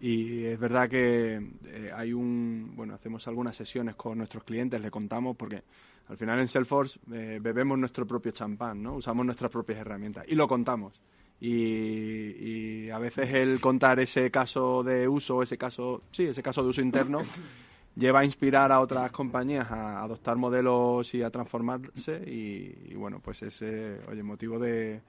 Y 0.02 0.44
es 0.44 0.58
verdad 0.58 0.90
que 0.90 1.36
eh, 1.66 1.90
hay 1.94 2.12
un, 2.12 2.72
bueno, 2.74 2.94
hacemos 2.94 3.26
algunas 3.28 3.56
sesiones 3.56 3.94
con 3.94 4.18
nuestros 4.18 4.44
clientes, 4.44 4.80
le 4.80 4.90
contamos, 4.90 5.36
porque 5.36 5.62
al 6.08 6.18
final 6.18 6.40
en 6.40 6.48
Salesforce 6.48 6.98
eh, 7.12 7.38
bebemos 7.40 7.78
nuestro 7.78 8.06
propio 8.06 8.32
champán, 8.32 8.82
¿no? 8.82 8.96
Usamos 8.96 9.24
nuestras 9.24 9.50
propias 9.50 9.78
herramientas 9.78 10.26
y 10.28 10.34
lo 10.34 10.46
contamos 10.46 11.00
y, 11.44 12.88
a 12.90 12.98
veces 12.98 13.32
el 13.34 13.60
contar 13.60 13.98
ese 13.98 14.30
caso 14.30 14.82
de 14.84 15.08
uso, 15.08 15.42
ese 15.42 15.58
caso, 15.58 16.02
sí, 16.12 16.24
ese 16.24 16.42
caso 16.42 16.62
de 16.62 16.68
uso 16.68 16.80
interno, 16.80 17.22
lleva 17.96 18.20
a 18.20 18.24
inspirar 18.24 18.70
a 18.70 18.80
otras 18.80 19.10
compañías 19.10 19.70
a 19.70 20.02
adoptar 20.02 20.36
modelos 20.36 21.12
y 21.14 21.22
a 21.22 21.30
transformarse 21.30 22.22
y, 22.26 22.94
bueno, 22.94 23.20
pues 23.20 23.42
ese, 23.42 24.00
oye, 24.08 24.22
motivo 24.22 24.58
de, 24.58 25.00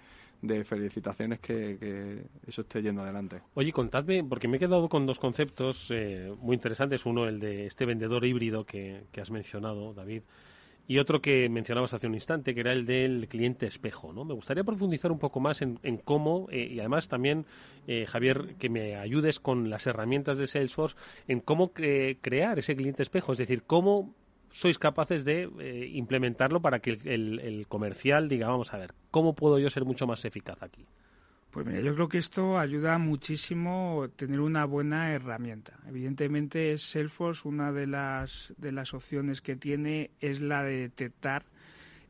felicitaciones 0.66 1.40
que, 1.40 2.24
eso 2.46 2.62
esté 2.62 2.82
yendo 2.82 3.02
adelante. 3.02 3.42
Oye, 3.54 3.72
contadme, 3.72 4.24
porque 4.24 4.48
me 4.48 4.58
he 4.58 4.60
quedado 4.60 4.90
con 4.90 5.06
dos 5.06 5.20
conceptos 5.20 5.90
eh, 5.92 6.34
muy 6.40 6.56
interesantes. 6.56 7.06
Uno, 7.06 7.28
el 7.28 7.40
de 7.40 7.66
este 7.66 7.86
vendedor 7.86 8.26
híbrido 8.26 8.66
que, 8.66 9.04
que 9.12 9.22
has 9.22 9.32
mencionado, 9.32 9.94
David 9.94 10.24
y 10.88 11.00
otro 11.00 11.22
que 11.22 11.48
mencionabas 11.50 11.94
hace 11.94 12.08
un 12.08 12.16
instante, 12.16 12.54
que 12.54 12.60
era 12.60 12.74
el 12.74 12.86
del 12.86 13.28
cliente 13.28 13.66
espejo. 13.66 14.12
¿no? 14.12 14.26
Me 14.26 14.34
gustaría 14.34 14.64
profundizar 14.64 15.12
un 15.12 15.20
poco 15.20 15.40
más 15.40 15.62
en, 15.62 15.78
cómo, 16.04 16.48
eh, 16.52 16.68
y 16.72 16.80
además 16.80 17.08
también, 17.08 17.46
eh, 17.88 18.06
Javier, 18.06 18.56
que 18.60 18.70
me 18.70 18.98
ayudes 18.98 19.40
con 19.40 19.70
las 19.70 19.88
herramientas 19.88 20.38
de 20.38 20.48
Salesforce, 20.48 20.98
en 21.28 21.40
cómo 21.40 21.72
crear 21.72 22.60
ese 22.60 22.76
cliente 22.76 23.04
espejo, 23.04 23.32
es 23.32 23.38
decir, 23.38 23.64
cómo 23.64 24.14
sois 24.54 24.78
capaces 24.78 25.26
de 25.26 25.50
eh, 25.60 25.90
implementarlo 25.94 26.62
para 26.62 26.80
que 26.80 26.92
el, 27.06 27.40
el 27.40 27.68
comercial 27.68 28.30
diga, 28.30 28.48
vamos 28.48 28.72
a 28.72 28.78
ver, 28.78 28.94
¿cómo 29.10 29.34
puedo 29.34 29.58
yo 29.58 29.70
ser 29.70 29.84
mucho 29.84 30.06
más 30.06 30.24
eficaz 30.26 30.62
aquí? 30.62 30.86
Pues 31.50 31.66
mira, 31.66 31.82
yo 31.82 31.94
creo 31.94 32.08
que 32.08 32.20
esto 32.20 32.58
ayuda 32.58 32.98
muchísimo 33.00 34.08
tener 34.16 34.40
una 34.40 34.66
buena 34.66 35.12
herramienta. 35.14 35.80
Evidentemente, 35.88 36.78
Salesforce, 36.78 37.48
una 37.48 37.72
de 37.72 37.88
las, 37.88 38.54
de 38.58 38.72
las 38.72 38.94
opciones 38.94 39.42
que 39.42 39.56
tiene 39.56 40.12
es 40.20 40.40
la 40.40 40.64
de 40.64 40.78
detectar 40.78 41.46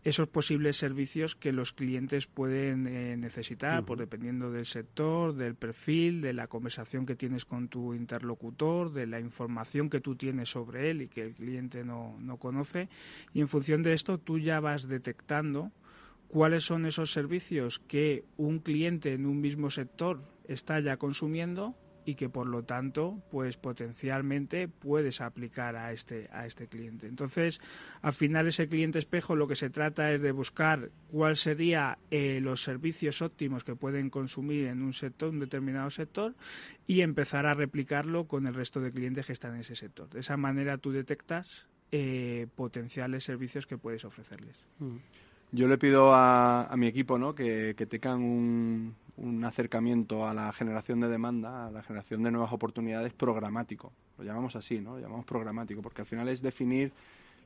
esos 0.03 0.27
posibles 0.27 0.77
servicios 0.77 1.35
que 1.35 1.53
los 1.53 1.71
clientes 1.71 2.27
pueden 2.27 2.87
eh, 2.87 3.15
necesitar, 3.15 3.85
por 3.85 3.97
dependiendo 3.97 4.51
del 4.51 4.65
sector, 4.65 5.33
del 5.33 5.55
perfil, 5.55 6.21
de 6.21 6.33
la 6.33 6.47
conversación 6.47 7.05
que 7.05 7.15
tienes 7.15 7.45
con 7.45 7.69
tu 7.69 7.93
interlocutor, 7.93 8.91
de 8.91 9.07
la 9.07 9.19
información 9.19 9.89
que 9.89 10.01
tú 10.01 10.15
tienes 10.15 10.49
sobre 10.49 10.89
él 10.91 11.03
y 11.03 11.07
que 11.07 11.21
el 11.21 11.33
cliente 11.33 11.85
no, 11.85 12.17
no 12.19 12.37
conoce. 12.37 12.89
Y 13.33 13.39
en 13.39 13.47
función 13.47 13.81
de 13.81 13.93
esto, 13.93 14.17
tú 14.17 14.39
ya 14.39 14.59
vas 14.59 14.87
detectando 14.89 15.71
cuáles 16.27 16.65
son 16.65 16.85
esos 16.85 17.13
servicios 17.13 17.79
que 17.79 18.25
un 18.35 18.59
cliente 18.59 19.13
en 19.13 19.25
un 19.25 19.39
mismo 19.39 19.69
sector 19.69 20.21
está 20.47 20.79
ya 20.81 20.97
consumiendo 20.97 21.75
y 22.05 22.15
que 22.15 22.29
por 22.29 22.47
lo 22.47 22.63
tanto 22.63 23.21
pues 23.31 23.57
potencialmente 23.57 24.67
puedes 24.67 25.21
aplicar 25.21 25.75
a 25.75 25.91
este 25.91 26.29
a 26.31 26.45
este 26.45 26.67
cliente 26.67 27.07
entonces 27.07 27.61
al 28.01 28.13
final 28.13 28.47
ese 28.47 28.67
cliente 28.67 28.99
espejo 28.99 29.35
lo 29.35 29.47
que 29.47 29.55
se 29.55 29.69
trata 29.69 30.11
es 30.11 30.21
de 30.21 30.31
buscar 30.31 30.89
cuál 31.11 31.35
sería 31.35 31.97
eh, 32.11 32.39
los 32.41 32.63
servicios 32.63 33.21
óptimos 33.21 33.63
que 33.63 33.75
pueden 33.75 34.09
consumir 34.09 34.67
en 34.67 34.81
un 34.81 34.93
sector 34.93 35.29
un 35.29 35.39
determinado 35.39 35.89
sector 35.89 36.35
y 36.87 37.01
empezar 37.01 37.45
a 37.45 37.53
replicarlo 37.53 38.25
con 38.25 38.47
el 38.47 38.53
resto 38.53 38.81
de 38.81 38.91
clientes 38.91 39.25
que 39.25 39.33
están 39.33 39.53
en 39.55 39.61
ese 39.61 39.75
sector 39.75 40.09
de 40.09 40.19
esa 40.19 40.37
manera 40.37 40.77
tú 40.77 40.91
detectas 40.91 41.67
eh, 41.95 42.47
potenciales 42.55 43.23
servicios 43.23 43.67
que 43.67 43.77
puedes 43.77 44.03
ofrecerles. 44.03 44.57
Yo 45.51 45.67
le 45.67 45.77
pido 45.77 46.11
a, 46.11 46.73
mi 46.75 46.87
equipo 46.87 47.19
¿no? 47.19 47.35
que, 47.35 47.75
tengan 47.87 48.23
un, 48.23 48.95
acercamiento 49.43 50.25
a 50.25 50.33
la 50.33 50.51
generación 50.53 50.99
de 50.99 51.07
demanda, 51.07 51.67
a 51.67 51.71
la 51.71 51.83
generación 51.83 52.23
de 52.23 52.31
nuevas 52.31 52.51
oportunidades 52.51 53.13
programático. 53.13 53.93
Lo 54.17 54.23
llamamos 54.23 54.55
así, 54.55 54.79
¿no? 54.79 54.95
Lo 54.95 54.99
llamamos 54.99 55.25
programático, 55.25 55.81
porque 55.81 56.01
al 56.01 56.07
final 56.07 56.27
es 56.29 56.41
definir 56.41 56.91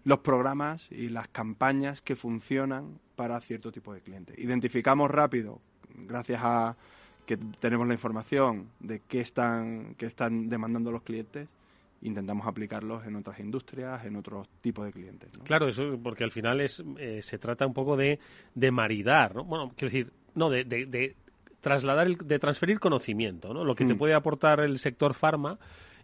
los 0.03 0.19
programas 0.19 0.89
y 0.91 1.09
las 1.09 1.27
campañas 1.27 2.01
que 2.01 2.15
funcionan 2.15 2.99
para 3.15 3.39
cierto 3.41 3.71
tipo 3.71 3.93
de 3.93 4.01
cliente. 4.01 4.33
Identificamos 4.37 5.11
rápido, 5.11 5.59
gracias 6.07 6.39
a 6.43 6.77
que 7.25 7.35
tenemos 7.35 7.87
la 7.87 7.93
información 7.93 8.69
de 8.79 9.01
qué 9.01 9.19
están, 9.19 9.95
qué 9.95 10.05
están 10.05 10.47
demandando 10.47 10.91
los 10.91 11.03
clientes, 11.03 11.49
intentamos 12.01 12.47
aplicarlos 12.47 13.05
en 13.05 13.15
otras 13.15 13.39
industrias, 13.39 14.05
en 14.05 14.15
otros 14.15 14.47
tipos 14.61 14.85
de 14.85 14.93
clientes. 14.93 15.29
Claro, 15.43 15.67
eso 15.67 15.99
porque 16.01 16.23
al 16.23 16.31
final 16.31 16.61
es 16.61 16.81
eh, 16.97 17.21
se 17.21 17.37
trata 17.37 17.67
un 17.67 17.73
poco 17.73 17.97
de, 17.97 18.19
de 18.55 18.71
maridar, 18.71 19.35
¿no? 19.35 19.43
Bueno, 19.43 19.73
quiero 19.75 19.91
decir, 19.91 20.13
no, 20.35 20.49
de, 20.49 20.63
de, 20.63 21.15
trasladar, 21.67 22.07
de 22.07 22.39
transferir 22.39 22.79
conocimiento, 22.79 23.53
¿no? 23.53 23.65
Lo 23.65 23.75
que 23.75 23.83
te 23.83 23.93
mm. 23.93 23.97
puede 23.97 24.13
aportar 24.13 24.61
el 24.61 24.79
sector 24.79 25.13
farma, 25.13 25.59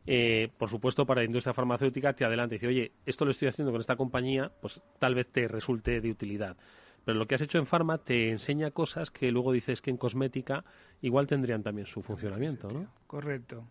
eh, 0.06 0.50
por 0.58 0.70
supuesto, 0.70 1.06
para 1.06 1.22
la 1.22 1.26
industria 1.26 1.54
farmacéutica, 1.54 2.12
te 2.12 2.26
adelanta 2.26 2.56
y 2.56 2.58
dice, 2.58 2.68
oye, 2.68 2.92
esto 3.06 3.24
lo 3.24 3.32
estoy 3.32 3.48
haciendo 3.48 3.72
con 3.72 3.80
esta 3.80 3.96
compañía, 3.96 4.52
pues 4.62 4.82
tal 5.00 5.16
vez 5.16 5.32
te 5.32 5.48
resulte 5.48 6.02
de 6.02 6.12
utilidad. 6.12 6.58
Pero 7.06 7.18
lo 7.18 7.26
que 7.26 7.36
has 7.36 7.42
hecho 7.42 7.60
en 7.60 7.66
farma 7.66 7.98
te 7.98 8.30
enseña 8.30 8.72
cosas 8.72 9.10
que 9.10 9.32
luego 9.32 9.54
dices 9.54 9.82
que 9.82 9.90
en 9.90 9.98
cosmética 9.98 10.66
igual 11.02 11.28
tendrían 11.28 11.64
también 11.64 11.88
su 11.88 12.02
funcionamiento, 12.02 12.70
¿no? 12.70 12.88
Correcto. 13.08 13.64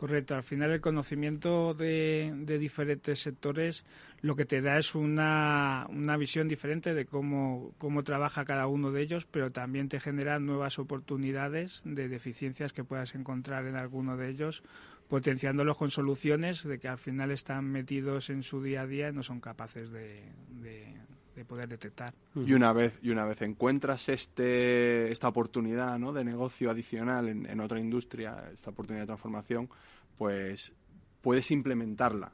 Correcto, 0.00 0.34
al 0.34 0.42
final 0.42 0.70
el 0.70 0.80
conocimiento 0.80 1.74
de, 1.74 2.32
diferentes 2.58 3.20
sectores 3.20 3.84
lo 4.22 4.34
que 4.34 4.46
te 4.46 4.62
da 4.62 4.78
es 4.78 4.94
una, 4.94 5.86
una 5.90 6.16
visión 6.16 6.48
diferente 6.48 6.94
de 6.94 7.04
cómo, 7.04 7.74
cómo, 7.76 8.02
trabaja 8.02 8.46
cada 8.46 8.66
uno 8.66 8.92
de 8.92 9.02
ellos, 9.02 9.26
pero 9.30 9.52
también 9.52 9.90
te 9.90 10.00
genera 10.00 10.38
nuevas 10.38 10.78
oportunidades 10.78 11.82
de 11.84 12.08
deficiencias 12.08 12.72
que 12.72 12.82
puedas 12.82 13.14
encontrar 13.14 13.66
en 13.66 13.76
alguno 13.76 14.16
de 14.16 14.30
ellos, 14.30 14.62
potenciándolos 15.08 15.76
con 15.76 15.90
soluciones 15.90 16.64
de 16.64 16.78
que 16.78 16.88
al 16.88 16.96
final 16.96 17.30
están 17.30 17.66
metidos 17.66 18.30
en 18.30 18.42
su 18.42 18.62
día 18.62 18.80
a 18.80 18.86
día 18.86 19.10
y 19.10 19.12
no 19.12 19.22
son 19.22 19.38
capaces 19.38 19.90
de, 19.90 20.22
poder 21.44 21.68
detectar. 21.68 22.14
Y 22.34 22.52
una 22.52 22.72
vez 22.72 22.98
y 23.02 23.10
una 23.10 23.24
vez 23.24 23.42
encuentras 23.42 24.08
este 24.08 25.10
esta 25.10 25.28
oportunidad 25.28 25.98
¿no? 25.98 26.12
de 26.12 26.24
negocio 26.24 26.70
adicional 26.70 27.28
en, 27.28 27.46
en 27.46 27.60
otra 27.60 27.78
industria, 27.80 28.50
esta 28.52 28.70
oportunidad 28.70 29.02
de 29.02 29.06
transformación, 29.08 29.68
pues 30.16 30.72
puedes 31.20 31.50
implementarla. 31.50 32.32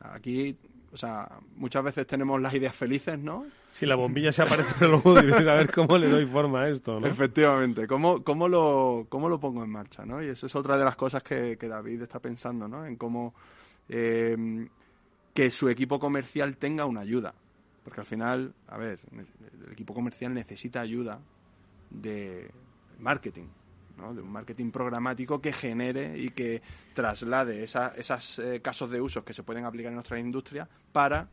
Aquí, 0.00 0.56
o 0.92 0.96
sea, 0.96 1.28
muchas 1.56 1.84
veces 1.84 2.06
tenemos 2.06 2.40
las 2.40 2.54
ideas 2.54 2.74
felices, 2.74 3.18
¿no? 3.18 3.46
Si 3.72 3.86
la 3.86 3.94
bombilla 3.94 4.32
se 4.32 4.42
aparece 4.42 4.74
en 4.78 4.84
el 4.86 4.90
logo, 4.92 5.20
dices, 5.20 5.46
a 5.46 5.54
ver 5.54 5.70
cómo 5.70 5.98
le 5.98 6.08
doy 6.08 6.26
forma 6.26 6.62
a 6.62 6.68
esto, 6.68 6.98
¿no? 6.98 7.06
Efectivamente, 7.06 7.86
¿cómo, 7.86 8.24
cómo, 8.24 8.48
lo, 8.48 9.06
cómo 9.08 9.28
lo 9.28 9.38
pongo 9.38 9.62
en 9.62 9.70
marcha, 9.70 10.04
¿no? 10.04 10.22
Y 10.22 10.28
eso 10.28 10.46
es 10.46 10.54
otra 10.54 10.76
de 10.76 10.84
las 10.84 10.96
cosas 10.96 11.22
que, 11.22 11.56
que 11.58 11.68
David 11.68 12.02
está 12.02 12.18
pensando, 12.18 12.66
¿no? 12.66 12.84
En 12.84 12.96
cómo 12.96 13.34
eh, 13.88 14.36
que 15.34 15.50
su 15.50 15.68
equipo 15.68 16.00
comercial 16.00 16.56
tenga 16.56 16.86
una 16.86 17.00
ayuda. 17.00 17.34
Porque 17.90 18.02
al 18.02 18.06
final, 18.06 18.54
a 18.68 18.78
ver, 18.78 19.00
el 19.66 19.72
equipo 19.72 19.92
comercial 19.92 20.32
necesita 20.32 20.80
ayuda 20.80 21.18
de 21.90 22.48
marketing, 23.00 23.48
¿no? 23.98 24.14
de 24.14 24.22
un 24.22 24.30
marketing 24.30 24.70
programático 24.70 25.40
que 25.40 25.52
genere 25.52 26.16
y 26.16 26.30
que 26.30 26.62
traslade 26.94 27.64
esos 27.64 28.38
eh, 28.38 28.60
casos 28.62 28.92
de 28.92 29.00
usos 29.00 29.24
que 29.24 29.34
se 29.34 29.42
pueden 29.42 29.64
aplicar 29.64 29.88
en 29.88 29.96
nuestra 29.96 30.20
industria 30.20 30.68
para 30.92 31.28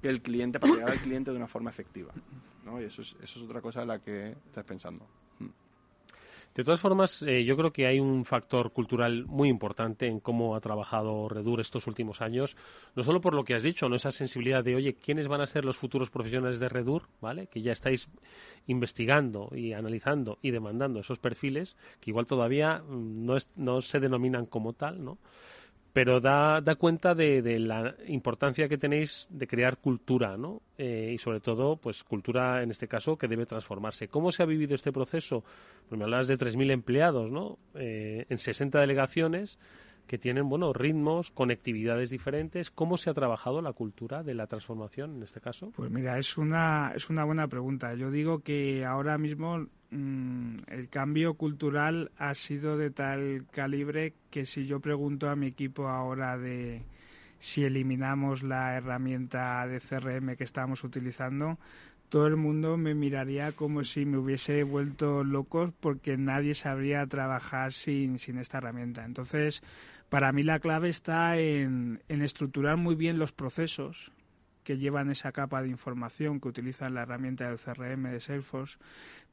que 0.00 0.08
el 0.08 0.22
cliente, 0.22 0.58
para 0.58 0.72
llegar 0.72 0.90
al 0.92 1.00
cliente 1.00 1.32
de 1.32 1.36
una 1.36 1.48
forma 1.48 1.68
efectiva. 1.68 2.14
¿no? 2.64 2.80
Y 2.80 2.84
eso 2.84 3.02
es, 3.02 3.14
eso 3.22 3.38
es 3.38 3.44
otra 3.44 3.60
cosa 3.60 3.82
en 3.82 3.88
la 3.88 3.98
que 3.98 4.30
estás 4.30 4.64
pensando. 4.64 5.06
De 6.54 6.62
todas 6.62 6.80
formas, 6.80 7.22
eh, 7.22 7.44
yo 7.44 7.56
creo 7.56 7.72
que 7.72 7.86
hay 7.86 7.98
un 7.98 8.24
factor 8.24 8.70
cultural 8.72 9.26
muy 9.26 9.48
importante 9.48 10.06
en 10.06 10.20
cómo 10.20 10.54
ha 10.54 10.60
trabajado 10.60 11.28
Redur 11.28 11.60
estos 11.60 11.88
últimos 11.88 12.20
años, 12.20 12.56
no 12.94 13.02
solo 13.02 13.20
por 13.20 13.34
lo 13.34 13.42
que 13.42 13.54
has 13.54 13.64
dicho, 13.64 13.88
no 13.88 13.96
esa 13.96 14.12
sensibilidad 14.12 14.62
de, 14.62 14.76
oye, 14.76 14.94
¿quiénes 14.94 15.26
van 15.26 15.40
a 15.40 15.48
ser 15.48 15.64
los 15.64 15.76
futuros 15.76 16.10
profesionales 16.10 16.60
de 16.60 16.68
Redur? 16.68 17.08
¿Vale? 17.20 17.48
Que 17.48 17.60
ya 17.60 17.72
estáis 17.72 18.08
investigando 18.68 19.50
y 19.52 19.72
analizando 19.72 20.38
y 20.42 20.52
demandando 20.52 21.00
esos 21.00 21.18
perfiles, 21.18 21.76
que 22.00 22.10
igual 22.10 22.26
todavía 22.26 22.78
mm, 22.78 23.26
no, 23.26 23.36
no 23.56 23.82
se 23.82 23.98
denominan 23.98 24.46
como 24.46 24.74
tal, 24.74 25.04
¿no? 25.04 25.18
Pero 25.94 26.20
da, 26.20 26.60
da 26.60 26.74
cuenta 26.74 27.14
de, 27.14 27.40
la 27.60 27.94
importancia 28.08 28.68
que 28.68 28.76
tenéis 28.76 29.28
de 29.30 29.46
crear 29.46 29.78
cultura, 29.78 30.36
¿no? 30.36 30.60
Eh, 30.76 31.12
y 31.14 31.18
sobre 31.18 31.38
todo, 31.38 31.76
pues 31.76 32.02
cultura, 32.02 32.64
en 32.64 32.72
este 32.72 32.88
caso, 32.88 33.16
que 33.16 33.28
debe 33.28 33.46
transformarse. 33.46 34.08
¿Cómo 34.08 34.32
se 34.32 34.42
ha 34.42 34.46
vivido 34.46 34.74
este 34.74 34.90
proceso? 34.90 35.44
Pues 35.88 35.96
me 35.96 36.02
hablabas 36.02 36.26
de 36.26 36.36
3.000 36.36 36.72
empleados, 36.72 37.30
¿no? 37.30 37.58
Eh, 37.76 38.26
en 38.28 38.38
60 38.38 38.80
delegaciones 38.80 39.56
que 40.06 40.18
tienen, 40.18 40.48
bueno, 40.48 40.72
ritmos, 40.72 41.30
conectividades 41.30 42.10
diferentes. 42.10 42.70
¿Cómo 42.70 42.96
se 42.96 43.10
ha 43.10 43.14
trabajado 43.14 43.62
la 43.62 43.72
cultura 43.72 44.22
de 44.22 44.34
la 44.34 44.46
transformación 44.46 45.16
en 45.16 45.22
este 45.22 45.40
caso? 45.40 45.72
Pues 45.74 45.90
mira, 45.90 46.18
es 46.18 46.36
una, 46.36 46.92
es 46.94 47.08
una 47.08 47.24
buena 47.24 47.48
pregunta. 47.48 47.94
Yo 47.94 48.10
digo 48.10 48.40
que 48.40 48.84
ahora 48.84 49.18
mismo 49.18 49.66
Mm, 49.94 50.56
el 50.66 50.88
cambio 50.88 51.34
cultural 51.34 52.10
ha 52.18 52.34
sido 52.34 52.76
de 52.76 52.90
tal 52.90 53.46
calibre 53.52 54.14
que 54.28 54.44
si 54.44 54.66
yo 54.66 54.80
pregunto 54.80 55.30
a 55.30 55.36
mi 55.36 55.46
equipo 55.46 55.88
ahora 55.88 56.36
de 56.36 56.82
si 57.38 57.64
eliminamos 57.64 58.42
la 58.42 58.76
herramienta 58.76 59.64
de 59.68 59.78
CRM 59.78 60.34
que 60.36 60.42
estamos 60.42 60.82
utilizando, 60.82 61.58
todo 62.08 62.26
el 62.26 62.36
mundo 62.36 62.76
me 62.76 62.94
miraría 62.94 63.52
como 63.52 63.84
si 63.84 64.04
me 64.04 64.18
hubiese 64.18 64.64
vuelto 64.64 65.22
loco 65.22 65.72
porque 65.78 66.16
nadie 66.16 66.54
sabría 66.54 67.06
trabajar 67.06 67.72
sin, 67.72 68.18
sin 68.18 68.38
esta 68.38 68.58
herramienta. 68.58 69.04
Entonces, 69.04 69.62
para 70.08 70.32
mí 70.32 70.42
la 70.42 70.58
clave 70.58 70.88
está 70.88 71.38
en, 71.38 72.02
en 72.08 72.22
estructurar 72.22 72.76
muy 72.76 72.94
bien 72.94 73.18
los 73.18 73.32
procesos 73.32 74.12
que 74.64 74.78
llevan 74.78 75.10
esa 75.10 75.30
capa 75.30 75.62
de 75.62 75.68
información 75.68 76.40
que 76.40 76.48
utilizan 76.48 76.94
la 76.94 77.02
herramienta 77.02 77.48
del 77.48 77.58
CRM 77.58 78.10
de 78.10 78.20
Salesforce, 78.20 78.78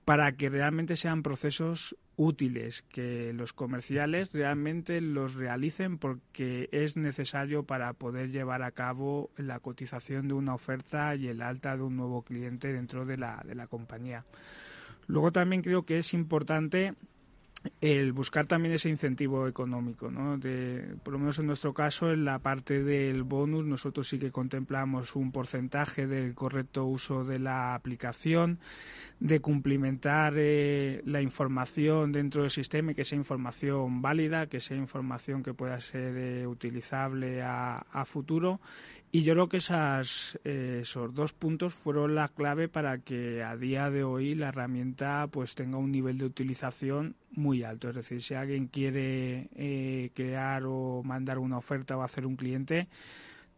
para 0.06 0.32
que 0.34 0.50
realmente 0.50 0.96
sean 0.96 1.24
procesos 1.24 1.96
útiles, 2.16 2.84
que 2.84 3.34
los 3.34 3.54
comerciales 3.54 4.32
realmente 4.34 5.00
los 5.00 5.36
realicen 5.36 5.98
porque 5.98 6.70
es 6.72 6.98
necesario 6.98 7.64
para 7.64 7.94
poder 7.94 8.32
llevar 8.32 8.64
a 8.64 8.72
cabo 8.72 9.32
la 9.38 9.60
cotización 9.60 10.28
de 10.28 10.34
una 10.34 10.54
oferta 10.54 11.16
y 11.16 11.28
el 11.28 11.42
alta 11.42 11.78
de 11.78 11.84
un 11.84 11.96
nuevo 11.96 12.24
cliente 12.24 12.74
dentro 12.74 13.06
de 13.06 13.18
la, 13.18 13.42
de 13.46 13.56
la 13.56 13.68
compañía. 13.68 14.26
Luego 15.08 15.32
también 15.32 15.62
creo 15.62 15.84
que 15.84 15.98
es 15.98 16.14
importante 16.14 16.94
el 17.80 18.12
buscar 18.12 18.48
también 18.48 18.74
ese 18.74 18.90
incentivo 18.90 19.48
económico, 19.48 20.10
¿no? 20.10 20.38
De, 20.38 20.96
por 21.04 21.14
lo 21.14 21.20
menos 21.20 21.38
en 21.40 21.48
nuestro 21.48 21.74
caso, 21.74 22.12
en 22.12 22.26
la 22.26 22.40
parte 22.40 22.84
del 22.84 23.24
bonus, 23.24 23.66
nosotros 23.66 24.08
sí 24.08 24.18
que 24.18 24.32
contemplamos 24.32 25.16
un 25.16 25.32
porcentaje 25.32 26.08
del 26.08 26.34
correcto 26.34 26.86
uso 26.86 27.24
de 27.24 27.40
la 27.40 27.76
aplicación, 27.76 28.60
de 29.20 29.40
cumplimentar 29.42 30.34
eh, 30.38 31.02
la 31.06 31.22
información 31.22 32.12
dentro 32.12 32.42
del 32.42 32.52
sistema 32.52 32.92
y 32.92 32.96
que 32.96 33.06
sea 33.06 33.18
información 33.18 34.02
válida, 34.02 34.48
que 34.48 34.60
sea 34.60 34.78
información 34.78 35.44
que 35.44 35.54
pueda 35.54 35.80
ser 35.80 36.18
eh, 36.18 36.48
utilizable 36.48 37.44
a, 37.44 37.86
a 37.92 38.06
futuro 38.06 38.60
y 39.14 39.24
yo 39.24 39.34
creo 39.34 39.50
que 39.50 39.58
esas, 39.58 40.40
eh, 40.46 40.80
esos 40.84 41.14
dos 41.14 41.34
puntos 41.34 41.74
fueron 41.74 42.16
la 42.16 42.30
clave 42.30 42.70
para 42.70 43.00
que 43.00 43.44
a 43.44 43.58
día 43.58 43.90
de 43.90 44.06
hoy 44.06 44.36
la 44.36 44.50
herramienta 44.50 45.28
pues 45.30 45.54
tenga 45.54 45.78
un 45.78 45.92
nivel 45.92 46.18
de 46.18 46.26
utilización 46.26 47.16
muy 47.32 47.64
alto. 47.64 47.90
Es 47.90 47.96
decir, 47.96 48.22
si 48.22 48.36
alguien 48.36 48.68
quiere 48.68 49.50
eh, 49.56 50.12
crear 50.14 50.64
o 50.66 51.02
mandar 51.04 51.40
una 51.40 51.58
oferta 51.58 51.98
o 51.98 52.04
hacer 52.04 52.26
un 52.26 52.38
cliente, 52.38 52.88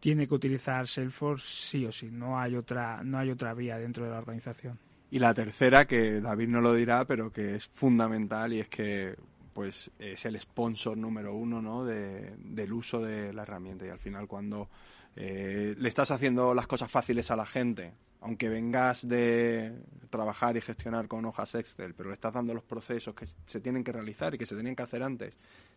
tiene 0.00 0.26
que 0.26 0.34
utilizar 0.34 0.88
Salesforce 0.88 1.46
sí 1.46 1.86
o 1.86 1.92
sí. 1.92 2.10
No 2.10 2.36
hay 2.36 2.56
otra, 2.56 3.04
no 3.04 3.18
hay 3.18 3.30
otra 3.30 3.54
vía 3.54 3.78
dentro 3.78 4.04
de 4.04 4.10
la 4.10 4.18
organización. 4.18 4.76
Y 5.12 5.20
la 5.20 5.32
tercera, 5.34 5.84
que 5.86 6.20
David 6.20 6.48
no 6.48 6.60
lo 6.60 6.74
dirá, 6.74 7.04
pero 7.04 7.30
que 7.30 7.54
es 7.54 7.70
fundamental 7.72 8.52
y 8.52 8.58
es 8.58 8.68
que 8.68 9.14
pues 9.52 9.88
es 10.00 10.24
el 10.24 10.40
sponsor 10.40 10.96
número 10.96 11.32
uno 11.32 11.62
¿no? 11.62 11.84
de, 11.84 12.34
del 12.38 12.72
uso 12.72 13.00
de 13.00 13.32
la 13.32 13.42
herramienta. 13.42 13.86
Y 13.86 13.90
al 13.90 14.00
final 14.00 14.26
cuando 14.26 14.68
eh, 15.16 15.74
le 15.78 15.88
estás 15.88 16.10
haciendo 16.10 16.54
las 16.54 16.66
cosas 16.66 16.90
fáciles 16.90 17.30
a 17.30 17.36
la 17.36 17.46
gente, 17.46 17.92
aunque 18.20 18.48
vengas 18.48 19.06
de 19.06 19.72
trabajar 20.10 20.56
y 20.56 20.60
gestionar 20.60 21.08
con 21.08 21.24
hojas 21.24 21.54
Excel, 21.54 21.94
pero 21.94 22.08
le 22.08 22.14
estás 22.14 22.32
dando 22.32 22.54
los 22.54 22.64
procesos 22.64 23.14
que 23.14 23.26
se 23.46 23.60
tienen 23.60 23.84
que 23.84 23.92
realizar 23.92 24.34
y 24.34 24.38
que 24.38 24.46
se 24.46 24.56
tenían 24.56 24.74
que 24.74 24.82
hacer 24.82 25.02
antes 25.02 25.34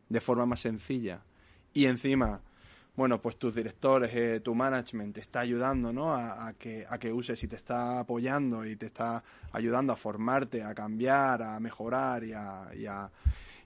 de 0.10 0.22
forma 0.22 0.46
más 0.46 0.62
sencilla. 0.62 1.22
Y 1.74 1.86
encima, 1.86 2.42
bueno, 2.96 3.22
pues 3.22 3.38
tus 3.38 3.54
directores, 3.54 4.12
eh, 4.16 4.40
tu 4.40 4.56
management 4.56 5.14
te 5.14 5.22
está 5.22 5.42
ayudando 5.42 5.94
¿no? 5.94 6.16
a, 6.16 6.54
que, 6.58 6.86
a 6.90 6.98
que 6.98 7.14
uses 7.14 7.42
y 7.44 7.48
te 7.48 7.56
está 7.56 8.00
apoyando 8.00 8.66
y 8.66 8.76
te 8.76 8.88
está 8.88 9.24
ayudando 9.52 9.94
a 9.94 9.98
formarte, 9.98 10.64
a 10.64 10.74
cambiar, 10.74 11.44
a 11.44 11.60
mejorar 11.60 12.24
y 12.24 12.34
a 12.34 12.70
y 12.76 12.86
a 12.86 13.10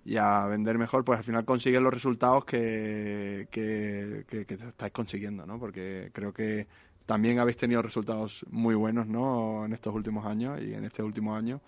vender 0.06 0.78
mejor, 0.78 1.04
pues 1.04 1.20
al 1.20 1.26
final 1.26 1.46
consigues 1.46 1.82
los 1.82 1.94
resultados 1.94 2.46
que, 2.46 3.48
que, 3.52 4.26
que, 4.28 4.54
estáis 4.54 4.92
consiguiendo, 4.92 5.46
¿no? 5.46 5.60
Porque 5.60 6.10
creo 6.14 6.34
que 6.34 6.68
también 7.06 7.40
habéis 7.40 7.58
tenido 7.58 7.82
resultados 7.82 8.46
muy 8.50 8.76
buenos, 8.76 9.08
¿no? 9.08 9.66
En 9.66 9.74
estos 9.74 9.94
últimos 9.94 10.26
años 10.26 10.62
y 10.62 10.74
en 10.74 10.86
este 10.86 11.04
último 11.04 11.36
año 11.36 11.62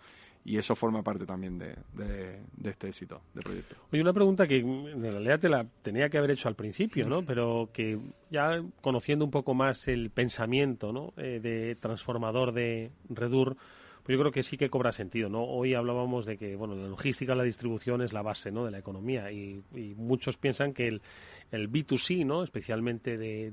y 0.45 0.57
eso 0.57 0.75
forma 0.75 1.01
parte 1.03 1.25
también 1.25 1.57
de, 1.57 1.75
de, 1.93 2.69
este 2.69 2.88
éxito 2.88 3.21
de 3.34 3.41
proyecto. 3.41 3.75
Oye, 3.91 4.01
una 4.01 4.13
pregunta 4.13 4.45
que 4.45 4.57
en 4.57 5.01
realidad 5.01 5.39
te 5.39 5.49
la 5.49 5.65
tenía 5.81 6.09
que 6.09 6.17
haber 6.17 6.31
hecho 6.31 6.49
al 6.49 6.55
principio, 6.55 7.07
¿no? 7.07 7.23
Pero 7.23 7.69
que 7.71 7.97
ya 8.29 8.61
conociendo 8.81 9.23
un 9.23 9.31
poco 9.31 9.53
más 9.53 9.88
el 9.88 10.09
pensamiento, 10.09 10.91
¿no? 10.91 11.13
Eh, 11.17 11.39
de 11.41 11.75
transformador 11.75 12.51
de 12.53 12.91
Redur, 13.09 13.55
pues 14.04 14.18
yo 14.18 14.20
creo 14.20 14.32
que 14.34 14.43
sí 14.43 14.58
que 14.58 14.70
cobra 14.70 14.91
sentido, 14.91 15.30
¿no? 15.30 15.43
Hoy 15.43 15.76
hablábamos 15.76 16.26
de 16.26 16.38
que, 16.38 16.58
bueno, 16.58 16.76
la 16.76 16.88
logística, 16.88 17.36
la 17.36 17.43
distribución 17.43 18.01
es 18.01 18.12
la 18.12 18.22
base, 18.22 18.51
¿no? 18.51 18.66
De 18.66 18.72
la 18.72 18.80
economía 18.80 19.32
y, 19.32 19.64
muchos 19.95 20.38
piensan 20.38 20.74
que 20.74 20.88
el, 20.88 21.01
el, 21.51 21.72
B2C, 21.72 22.26
¿no? 22.26 22.43
Especialmente 22.43 23.18
de, 23.18 23.51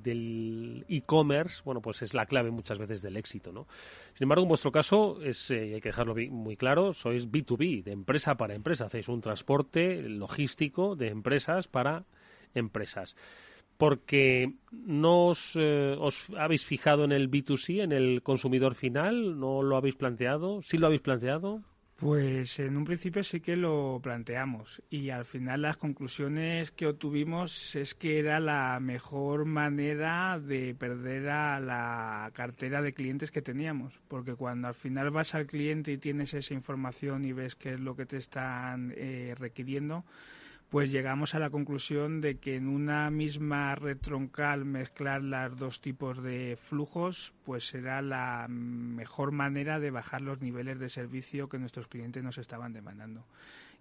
del 0.00 0.84
e-commerce, 0.88 1.62
bueno, 1.64 1.82
pues 1.82 2.02
es 2.02 2.14
la 2.14 2.26
clave 2.26 2.52
muchas 2.52 2.78
veces 2.78 3.02
del 3.02 3.16
éxito, 3.16 3.52
¿no? 3.52 3.66
Sin 4.14 4.24
embargo, 4.24 4.44
en 4.44 4.48
vuestro 4.48 4.70
caso, 4.70 5.20
es, 5.20 5.50
eh, 5.50 5.74
hay 5.74 5.80
que 5.80 5.88
dejarlo 5.88 6.14
muy 6.30 6.56
claro, 6.56 6.92
sois 6.92 7.28
B2B, 7.28 7.82
de 7.82 7.90
empresa 7.90 8.36
para 8.36 8.54
empresa, 8.54 8.84
hacéis 8.84 9.08
un 9.08 9.20
transporte 9.20 10.02
logístico 10.02 10.94
de 10.94 11.08
empresas 11.08 11.66
para 11.66 12.04
empresas 12.54 13.16
porque 13.78 14.52
no 14.72 15.32
eh, 15.54 15.96
os, 15.98 16.28
habéis 16.36 16.66
fijado 16.66 17.04
en 17.04 17.12
el 17.12 17.30
B2C, 17.30 17.82
en 17.82 17.92
el 17.92 18.22
consumidor 18.22 18.74
final, 18.74 19.38
no 19.38 19.62
lo 19.62 19.76
habéis 19.76 19.94
planteado, 19.94 20.60
sí 20.62 20.76
lo 20.76 20.86
habéis 20.86 21.00
planteado. 21.00 21.62
Pues 21.98 22.60
en 22.60 22.76
un 22.76 22.84
principio 22.84 23.24
sí 23.24 23.40
que 23.40 23.56
lo 23.56 23.98
planteamos 24.00 24.80
y 24.88 25.10
al 25.10 25.24
final 25.24 25.62
las 25.62 25.76
conclusiones 25.76 26.70
que 26.70 26.86
obtuvimos 26.86 27.74
es 27.74 27.96
que 27.96 28.20
era 28.20 28.38
la 28.38 28.78
mejor 28.78 29.46
manera 29.46 30.38
de 30.38 30.76
perder 30.76 31.28
a 31.28 31.58
la 31.58 32.30
cartera 32.34 32.82
de 32.82 32.92
clientes 32.92 33.32
que 33.32 33.42
teníamos, 33.42 34.00
porque 34.06 34.36
cuando 34.36 34.68
al 34.68 34.76
final 34.76 35.10
vas 35.10 35.34
al 35.34 35.46
cliente 35.46 35.90
y 35.90 35.98
tienes 35.98 36.34
esa 36.34 36.54
información 36.54 37.24
y 37.24 37.32
ves 37.32 37.56
qué 37.56 37.72
es 37.72 37.80
lo 37.80 37.96
que 37.96 38.06
te 38.06 38.18
están 38.18 38.94
eh, 38.96 39.34
requiriendo, 39.36 40.04
pues 40.68 40.90
llegamos 40.92 41.34
a 41.34 41.38
la 41.38 41.50
conclusión 41.50 42.20
de 42.20 42.36
que 42.36 42.56
en 42.56 42.68
una 42.68 43.10
misma 43.10 43.74
red 43.74 43.96
troncal 43.98 44.64
mezclar 44.64 45.22
los 45.22 45.56
dos 45.56 45.80
tipos 45.80 46.22
de 46.22 46.56
flujos 46.56 47.32
pues 47.44 47.66
será 47.68 48.02
la 48.02 48.46
mejor 48.48 49.32
manera 49.32 49.80
de 49.80 49.90
bajar 49.90 50.20
los 50.20 50.40
niveles 50.40 50.78
de 50.78 50.90
servicio 50.90 51.48
que 51.48 51.58
nuestros 51.58 51.88
clientes 51.88 52.22
nos 52.22 52.38
estaban 52.38 52.72
demandando. 52.72 53.26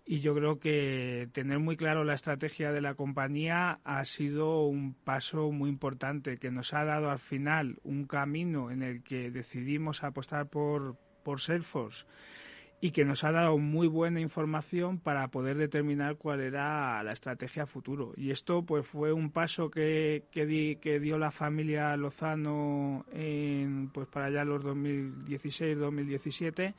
y 0.06 0.22
yo 0.22 0.34
creo 0.34 0.60
que 0.60 1.28
tener 1.34 1.60
muy 1.60 1.76
claro 1.76 2.06
la 2.06 2.14
estrategia 2.14 2.72
de 2.72 2.80
la 2.80 2.96
compañía 2.96 3.80
ha 3.84 4.06
sido 4.06 4.66
un 4.66 4.94
paso 4.94 5.52
muy 5.52 5.70
importante 5.70 6.38
que 6.38 6.52
nos 6.52 6.74
ha 6.74 6.86
dado 6.86 7.10
al 7.10 7.20
final 7.20 7.80
un 7.84 8.06
camino 8.06 8.72
en 8.72 8.82
el 8.82 9.04
que 9.04 9.30
decidimos 9.30 10.04
apostar 10.04 10.48
por, 10.48 10.96
por 11.24 11.42
Salesforce 11.42 12.06
y 12.80 12.92
que 12.92 13.06
nos 13.06 13.24
ha 13.24 13.32
dado 13.32 13.58
muy 13.58 13.88
buena 13.88 14.20
información 14.20 15.00
para 15.00 15.30
poder 15.30 15.58
determinar 15.58 16.18
cuál 16.18 16.42
era 16.42 17.02
la 17.02 17.12
estrategia 17.12 17.66
futuro. 17.66 18.14
Y 18.16 18.30
esto 18.30 18.62
pues 18.64 18.86
fue 18.86 19.12
un 19.14 19.32
paso 19.32 19.72
que, 19.72 20.26
que, 20.32 20.78
que 20.80 21.00
dio 21.00 21.18
la 21.18 21.32
familia 21.32 21.98
Lozano 21.98 23.04
en, 23.12 23.90
pues 23.90 24.08
para 24.08 24.28
allá 24.28 24.44
los 24.44 24.64
2016-2017 24.64 26.76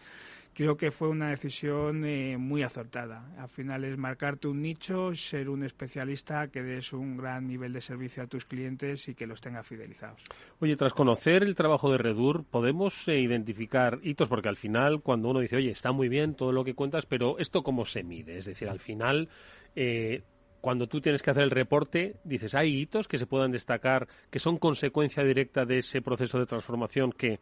creo 0.59 0.76
que 0.76 0.90
fue 0.90 1.09
una 1.09 1.30
decisión 1.30 2.04
eh, 2.04 2.36
muy 2.36 2.64
acertada. 2.64 3.30
Al 3.38 3.48
final 3.48 3.84
es 3.84 3.96
marcarte 3.96 4.48
un 4.48 4.61
nicho, 4.61 5.14
ser 5.14 5.48
un 5.48 5.62
especialista 5.62 6.48
que 6.48 6.64
des 6.64 6.92
un 6.92 7.16
gran 7.16 7.46
nivel 7.46 7.72
de 7.72 7.80
servicio 7.80 8.24
a 8.24 8.26
tus 8.26 8.44
clientes 8.44 9.06
y 9.06 9.14
que 9.14 9.28
los 9.28 9.40
tenga 9.40 9.62
fidelizados. 9.62 10.20
Oye, 10.59 10.74
tras 10.74 10.94
conocer 10.94 11.44
el 11.44 11.54
trabajo 11.54 11.92
de 11.92 11.98
Redur, 11.98 12.44
podemos 12.44 13.06
eh, 13.06 13.20
identificar 13.20 14.00
hitos, 14.02 14.28
porque 14.28 14.48
al 14.48 14.56
final 14.56 15.00
cuando 15.00 15.28
uno 15.28 15.38
dice, 15.38 15.54
oye, 15.54 15.70
está 15.70 15.92
muy 15.92 16.09
bien 16.09 16.34
todo 16.34 16.50
lo 16.50 16.64
que 16.64 16.74
cuentas, 16.74 17.06
pero 17.06 17.38
¿esto 17.38 17.62
cómo 17.62 17.84
se 17.84 18.02
mide? 18.02 18.38
Es 18.38 18.46
decir, 18.46 18.68
al 18.68 18.80
final... 18.80 19.28
Eh, 19.76 20.24
cuando 20.61 20.88
tú 20.88 21.00
tienes 21.00 21.22
que 21.22 21.30
hacer 21.30 21.44
el 21.44 21.52
reporte, 21.52 22.16
dices, 22.24 22.52
hay 22.56 22.80
hitos 22.80 23.06
que 23.06 23.16
se 23.16 23.26
puedan 23.26 23.52
destacar 23.52 24.09
que 24.28 24.40
son 24.40 24.59
consecuencia 24.59 25.22
directa 25.22 25.64
de 25.64 25.78
ese 25.78 26.02
proceso 26.02 26.40
de 26.40 26.46
transformación 26.46 27.12
que 27.12 27.38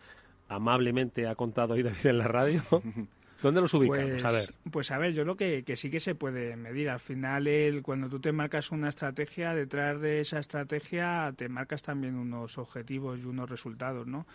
amablemente 0.48 1.26
ha 1.26 1.34
contado 1.34 1.74
hoy 1.74 1.82
David 1.82 2.06
en 2.06 2.18
la 2.18 2.28
radio. 2.28 2.62
¿Dónde 3.42 3.60
los 3.60 3.74
ubicamos? 3.74 4.10
Pues, 4.10 4.24
a 4.24 4.30
ver. 4.30 4.54
Pues 4.70 4.90
a 4.90 4.98
ver, 4.98 5.12
yo 5.12 5.22
creo 5.22 5.36
que, 5.36 5.62
que 5.62 5.76
sí 5.76 5.90
que 5.90 6.00
se 6.00 6.14
puede 6.14 6.56
medir. 6.56 6.88
Al 6.88 7.00
final, 7.00 7.46
el, 7.46 7.82
cuando 7.82 8.08
tú 8.08 8.18
te 8.18 8.32
marcas 8.32 8.70
una 8.70 8.88
estrategia, 8.88 9.54
detrás 9.54 10.00
de 10.00 10.20
esa 10.20 10.38
estrategia 10.38 11.32
te 11.36 11.48
marcas 11.48 11.82
también 11.82 12.16
unos 12.16 12.56
objetivos 12.56 13.20
y 13.20 13.24
unos 13.26 13.48
resultados, 13.48 14.06
¿no? 14.06 14.26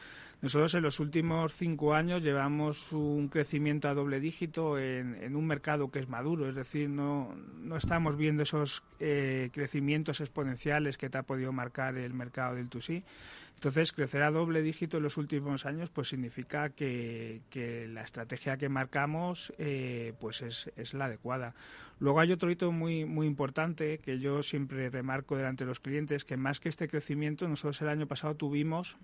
Nosotros 0.41 0.73
en 0.75 0.83
los 0.83 0.99
últimos 0.99 1.53
cinco 1.53 1.93
años 1.93 2.23
llevamos 2.23 2.91
un 2.91 3.27
crecimiento 3.27 3.87
a 3.89 3.93
doble 3.93 4.19
dígito 4.19 4.79
en, 4.79 5.15
en 5.21 5.35
un 5.35 5.45
mercado 5.45 5.91
que 5.91 5.99
es 5.99 6.09
maduro, 6.09 6.49
es 6.49 6.55
decir, 6.55 6.89
no, 6.89 7.35
no 7.61 7.77
estamos 7.77 8.17
viendo 8.17 8.43
esos 8.43 8.81
eh, 8.99 9.49
crecimientos 9.51 10.19
exponenciales 10.19 10.97
que 10.97 11.09
te 11.09 11.17
ha 11.17 11.23
podido 11.23 11.51
marcar 11.51 11.95
el 11.97 12.13
mercado 12.13 12.55
del 12.55 12.69
2 12.69 12.89
entonces, 13.61 13.91
crecer 13.91 14.23
a 14.23 14.31
doble 14.31 14.63
dígito 14.63 14.97
en 14.97 15.03
los 15.03 15.17
últimos 15.17 15.67
años 15.67 15.91
pues 15.91 16.09
significa 16.09 16.71
que, 16.71 17.41
la 17.93 18.01
estrategia 18.01 18.57
que 18.57 18.69
marcamos 18.69 19.53
eh, 19.59 20.13
pues 20.19 20.41
es, 20.41 20.93
la 20.95 21.05
adecuada. 21.05 21.53
Luego 21.99 22.21
hay 22.21 22.31
otro 22.31 22.49
hito 22.49 22.71
muy, 22.71 23.05
muy 23.05 23.27
importante 23.27 23.99
que 23.99 24.17
yo 24.17 24.41
siempre 24.41 24.89
remarco 24.89 25.37
delante 25.37 25.63
de 25.63 25.67
los 25.67 25.79
clientes, 25.79 26.25
que 26.25 26.37
más 26.37 26.59
que 26.59 26.69
este 26.69 26.87
crecimiento, 26.87 27.47
nosotros 27.47 27.79
el 27.83 27.89
año 27.89 28.07
pasado 28.07 28.33
tuvimos 28.33 28.97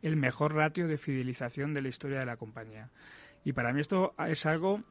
el 0.00 0.16
mejor 0.16 0.54
ratio 0.54 0.88
de 0.88 0.96
fidelización 0.96 1.74
de 1.74 1.82
la 1.82 1.88
historia 1.88 2.20
de 2.20 2.24
la 2.24 2.38
compañía. 2.38 2.88
Y 3.44 3.52
para 3.52 3.74
mí 3.74 3.82
esto 3.82 4.14
es 4.26 4.46
algo 4.46 4.82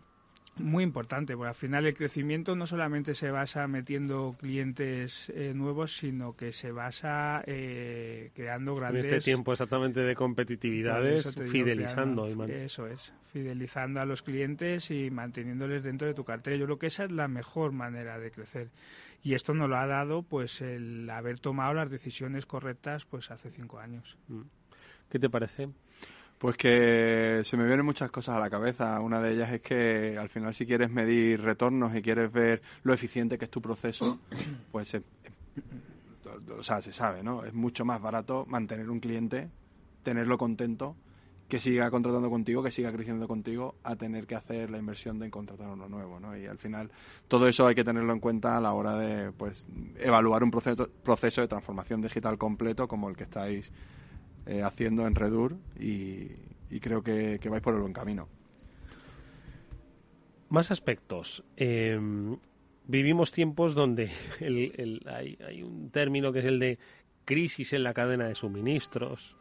muy 0.59 0.83
importante, 0.83 1.35
porque 1.35 1.49
al 1.49 1.55
final 1.55 1.85
el 1.85 1.95
crecimiento 1.95 2.55
no 2.55 2.65
solamente 2.65 3.13
se 3.13 3.31
basa 3.31 3.67
metiendo 3.67 4.35
clientes 4.39 5.29
eh, 5.29 5.53
nuevos, 5.55 5.97
sino 5.97 6.35
que 6.35 6.51
se 6.51 6.71
basa 6.71 7.43
eh, 7.45 8.31
creando 8.35 8.75
grandes... 8.75 9.07
En 9.07 9.15
este 9.15 9.25
tiempo 9.31 9.51
exactamente 9.51 10.01
de 10.01 10.15
competitividades, 10.15 11.35
fidelizando. 11.49 12.27
eso 12.47 12.87
es, 12.87 13.13
fidelizando 13.31 14.01
a 14.01 14.05
los 14.05 14.21
clientes 14.21 14.91
y 14.91 15.09
manteniéndoles 15.09 15.83
dentro 15.83 16.07
de 16.07 16.13
tu 16.13 16.23
cartera. 16.23 16.55
Yo 16.55 16.65
creo 16.65 16.79
que 16.79 16.87
esa 16.87 17.05
es 17.05 17.11
la 17.11 17.27
mejor 17.27 17.71
manera 17.71 18.19
de 18.19 18.31
crecer. 18.31 18.69
Y 19.23 19.33
esto 19.33 19.53
nos 19.53 19.69
lo 19.69 19.77
ha 19.77 19.87
dado 19.87 20.23
pues 20.23 20.61
el 20.61 21.09
haber 21.09 21.39
tomado 21.39 21.73
las 21.73 21.89
decisiones 21.89 22.45
correctas 22.45 23.05
pues 23.05 23.31
hace 23.31 23.51
cinco 23.51 23.79
años. 23.79 24.17
Mm. 24.27 24.41
¿Qué 25.09 25.19
te 25.19 25.29
parece? 25.29 25.69
Pues 26.39 26.55
que 26.55 27.41
se 27.43 27.57
me 27.57 27.65
vienen 27.65 27.85
muchas 27.85 28.09
cosas 28.11 28.37
a 28.37 28.39
la 28.39 28.49
cabeza. 28.49 28.99
Una 29.01 29.21
de 29.21 29.33
ellas 29.33 29.51
es 29.51 29.61
que 29.61 30.17
al 30.17 30.29
final 30.29 30.53
si 30.53 30.65
quieres 30.65 30.89
medir 30.89 31.41
retornos 31.41 31.93
y 31.93 32.01
quieres 32.01 32.31
ver 32.31 32.61
lo 32.83 32.93
eficiente 32.93 33.37
que 33.37 33.45
es 33.45 33.51
tu 33.51 33.61
proceso, 33.61 34.19
pues 34.71 34.95
o 36.57 36.63
sea, 36.63 36.81
se 36.81 36.93
sabe, 36.93 37.23
¿no? 37.23 37.43
Es 37.43 37.53
mucho 37.53 37.83
más 37.83 38.01
barato 38.01 38.45
mantener 38.47 38.89
un 38.89 39.01
cliente, 39.01 39.49
tenerlo 40.03 40.37
contento, 40.37 40.95
que 41.49 41.59
siga 41.59 41.89
contratando 41.89 42.29
contigo, 42.29 42.63
que 42.63 42.71
siga 42.71 42.91
creciendo 42.91 43.27
contigo, 43.27 43.75
a 43.83 43.95
tener 43.95 44.27
que 44.27 44.35
hacer 44.35 44.69
la 44.69 44.77
inversión 44.77 45.19
de 45.19 45.29
contratar 45.31 45.67
uno 45.67 45.89
nuevo, 45.89 46.19
¿no? 46.19 46.37
Y 46.37 46.45
al 46.45 46.59
final 46.59 46.91
todo 47.27 47.47
eso 47.47 47.67
hay 47.67 47.75
que 47.75 47.83
tenerlo 47.83 48.13
en 48.13 48.19
cuenta 48.19 48.55
a 48.55 48.61
la 48.61 48.71
hora 48.73 48.95
de, 48.97 49.31
pues, 49.31 49.67
evaluar 49.97 50.43
un 50.43 50.51
proceso, 50.51 50.87
proceso 51.03 51.41
de 51.41 51.47
transformación 51.47 52.01
digital 52.01 52.37
completo 52.37 52.87
como 52.87 53.09
el 53.09 53.17
que 53.17 53.23
estáis 53.23 53.73
eh, 54.49 54.63
haciendo 54.63 55.05
en 55.05 55.13
Redur 55.13 55.57
y, 55.79 56.29
creo 56.79 57.03
que, 57.03 57.37
vais 57.51 57.61
por 57.61 57.75
el 57.75 57.81
buen 57.81 57.93
camino. 57.93 58.27
Más 60.49 60.71
aspectos. 60.71 61.43
Em, 61.55 62.35
vivimos 62.87 63.31
tiempos 63.31 63.75
donde 63.75 64.09
hay, 65.05 65.61
un 65.61 65.91
término 65.91 66.33
que 66.33 66.39
es 66.39 66.45
el 66.45 66.57
de 66.57 66.79
crisis 67.25 67.73
en 67.73 67.83
la 67.83 67.93
cadena 67.93 68.27
de 68.27 68.33
suministros, 68.33 69.35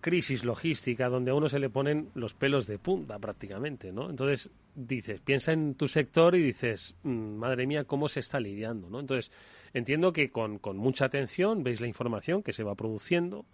crisis 0.00 0.44
logística, 0.44 1.08
donde 1.08 1.30
a 1.30 1.34
uno 1.34 1.48
se 1.48 1.60
le 1.60 1.70
ponen 1.70 2.10
los 2.16 2.34
pelos 2.34 2.66
de 2.66 2.80
punta 2.80 3.20
prácticamente, 3.20 3.92
¿no? 3.92 4.10
Entonces 4.10 4.50
dices, 4.74 5.20
piensa 5.20 5.52
en 5.52 5.76
tu 5.76 5.86
sector 5.86 6.34
y 6.34 6.42
dices, 6.42 6.96
mm, 7.04 7.36
madre 7.36 7.68
mía, 7.68 7.84
cómo 7.84 8.08
se 8.08 8.18
está 8.18 8.40
lidiando, 8.40 8.90
¿no? 8.90 8.98
Entonces 8.98 9.30
entiendo 9.72 10.12
que 10.12 10.30
con, 10.30 10.58
con 10.58 10.78
mucha 10.78 11.04
atención 11.04 11.62
veis 11.62 11.80
la 11.80 11.86
información 11.86 12.42
que 12.42 12.52
se 12.52 12.64
va 12.64 12.74
produciendo, 12.74 13.46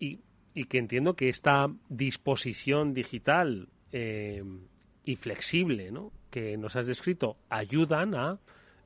y, 0.00 0.18
que 0.64 0.78
entiendo 0.78 1.14
que 1.14 1.28
esta 1.28 1.68
disposición 1.88 2.92
digital 2.92 3.68
eh, 3.92 4.42
y 5.04 5.16
flexible 5.16 5.92
que 6.30 6.56
nos 6.56 6.76
has 6.76 6.86
descrito 6.86 7.36
ayudan 7.48 8.14
a 8.14 8.38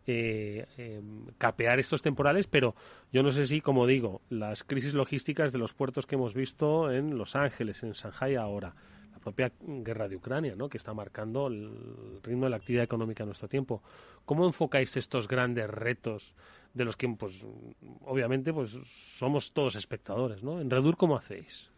eh, 0.07 0.67
em, 0.77 1.27
capear 1.39 1.81
estos 1.81 2.03
temporales, 2.03 2.47
pero 2.47 2.75
yo 3.11 3.23
no 3.23 3.31
sé 3.31 3.47
si, 3.47 3.63
como 3.63 3.87
digo, 3.87 4.21
las 4.29 4.63
crisis 4.63 4.93
logísticas 4.93 5.53
de 5.53 5.59
los 5.59 5.73
puertos 5.73 6.05
que 6.05 6.17
hemos 6.17 6.35
visto 6.35 6.93
en 6.93 7.17
Los 7.17 7.35
Ángeles, 7.37 7.83
en 7.83 7.93
Shanghai 7.93 8.35
ahora, 8.35 8.75
propia 9.25 9.51
guerra 9.61 10.07
de 10.09 10.17
Ucrania, 10.17 10.55
¿no? 10.55 10.69
que 10.69 10.77
está 10.77 10.93
marcando 10.93 11.47
el 11.49 12.21
ritmo 12.23 12.45
de 12.45 12.51
la 12.51 12.57
actividad 12.57 12.85
económica 12.85 13.23
en 13.23 13.29
nuestro 13.29 13.49
tiempo. 13.49 13.83
¿Cómo 14.25 14.47
enfocáis 14.47 14.97
estos 14.97 15.27
grandes 15.27 15.69
retos 15.69 16.35
de 16.75 16.85
los 16.85 16.97
que, 16.97 17.09
pues, 17.09 17.45
obviamente, 18.03 18.53
pues 18.53 18.79
somos 18.85 19.53
todos 19.53 19.77
espectadores, 19.77 20.43
¿no? 20.43 20.61
En 20.61 20.71
Redur, 20.71 20.97
¿cómo 20.97 21.17
hacéis? 21.17 21.71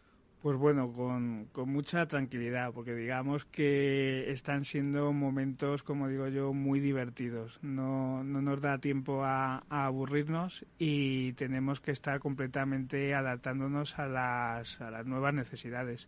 Pues 0.42 0.59
bueno, 0.59 0.92
con, 0.92 1.49
mucha 1.66 2.07
tranquilidad, 2.07 2.72
porque 2.72 2.94
digamos 2.94 3.44
que 3.47 4.30
están 4.30 4.64
siendo 4.64 5.12
momentos, 5.12 5.82
como 5.82 6.09
digo 6.09 6.28
yo, 6.28 6.53
muy 6.53 6.78
divertidos. 6.78 7.59
No, 7.62 8.22
no 8.22 8.40
nos 8.40 8.61
da 8.61 8.78
tiempo 8.78 9.24
a, 9.24 9.64
aburrirnos 9.68 10.64
y 10.78 11.32
tenemos 11.32 11.80
que 11.80 11.90
estar 11.90 12.20
completamente 12.20 13.14
adaptándonos 13.14 13.99
a 13.99 14.07
las, 14.07 14.80
a 14.80 14.90
las 14.90 15.05
nuevas 15.05 15.34
necesidades. 15.34 16.07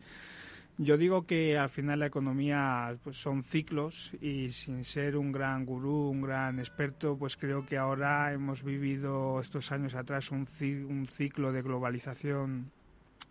Yo 0.80 0.96
digo 0.96 1.26
que 1.26 1.58
al 1.58 1.70
final 1.70 1.98
la 1.98 2.06
economía 2.06 2.96
pues, 3.02 3.16
son 3.16 3.42
ciclos 3.42 4.12
y 4.20 4.50
sin 4.50 4.84
ser 4.84 5.16
un 5.16 5.32
gran 5.32 5.66
gurú, 5.66 6.08
un 6.08 6.22
gran 6.22 6.60
experto, 6.60 7.16
pues 7.18 7.36
creo 7.36 7.66
que 7.66 7.76
ahora 7.76 8.32
hemos 8.32 8.62
vivido 8.62 9.40
estos 9.40 9.72
años 9.72 9.96
atrás 9.96 10.30
un, 10.30 10.46
un 10.88 11.06
ciclo 11.08 11.50
de 11.50 11.62
globalización 11.62 12.70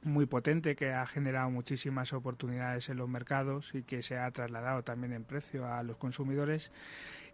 muy 0.04 0.26
potente 0.26 0.76
que 0.76 0.92
ha 0.92 1.06
generado 1.06 1.50
muchísimas 1.50 2.12
oportunidades 2.12 2.90
en 2.90 2.98
los 2.98 3.08
mercados 3.08 3.74
y 3.74 3.84
que 3.84 4.02
se 4.02 4.18
ha 4.18 4.30
trasladado 4.32 4.84
también 4.84 5.14
en 5.14 5.24
precio 5.24 5.66
a 5.66 5.84
los 5.84 5.96
consumidores 5.96 6.70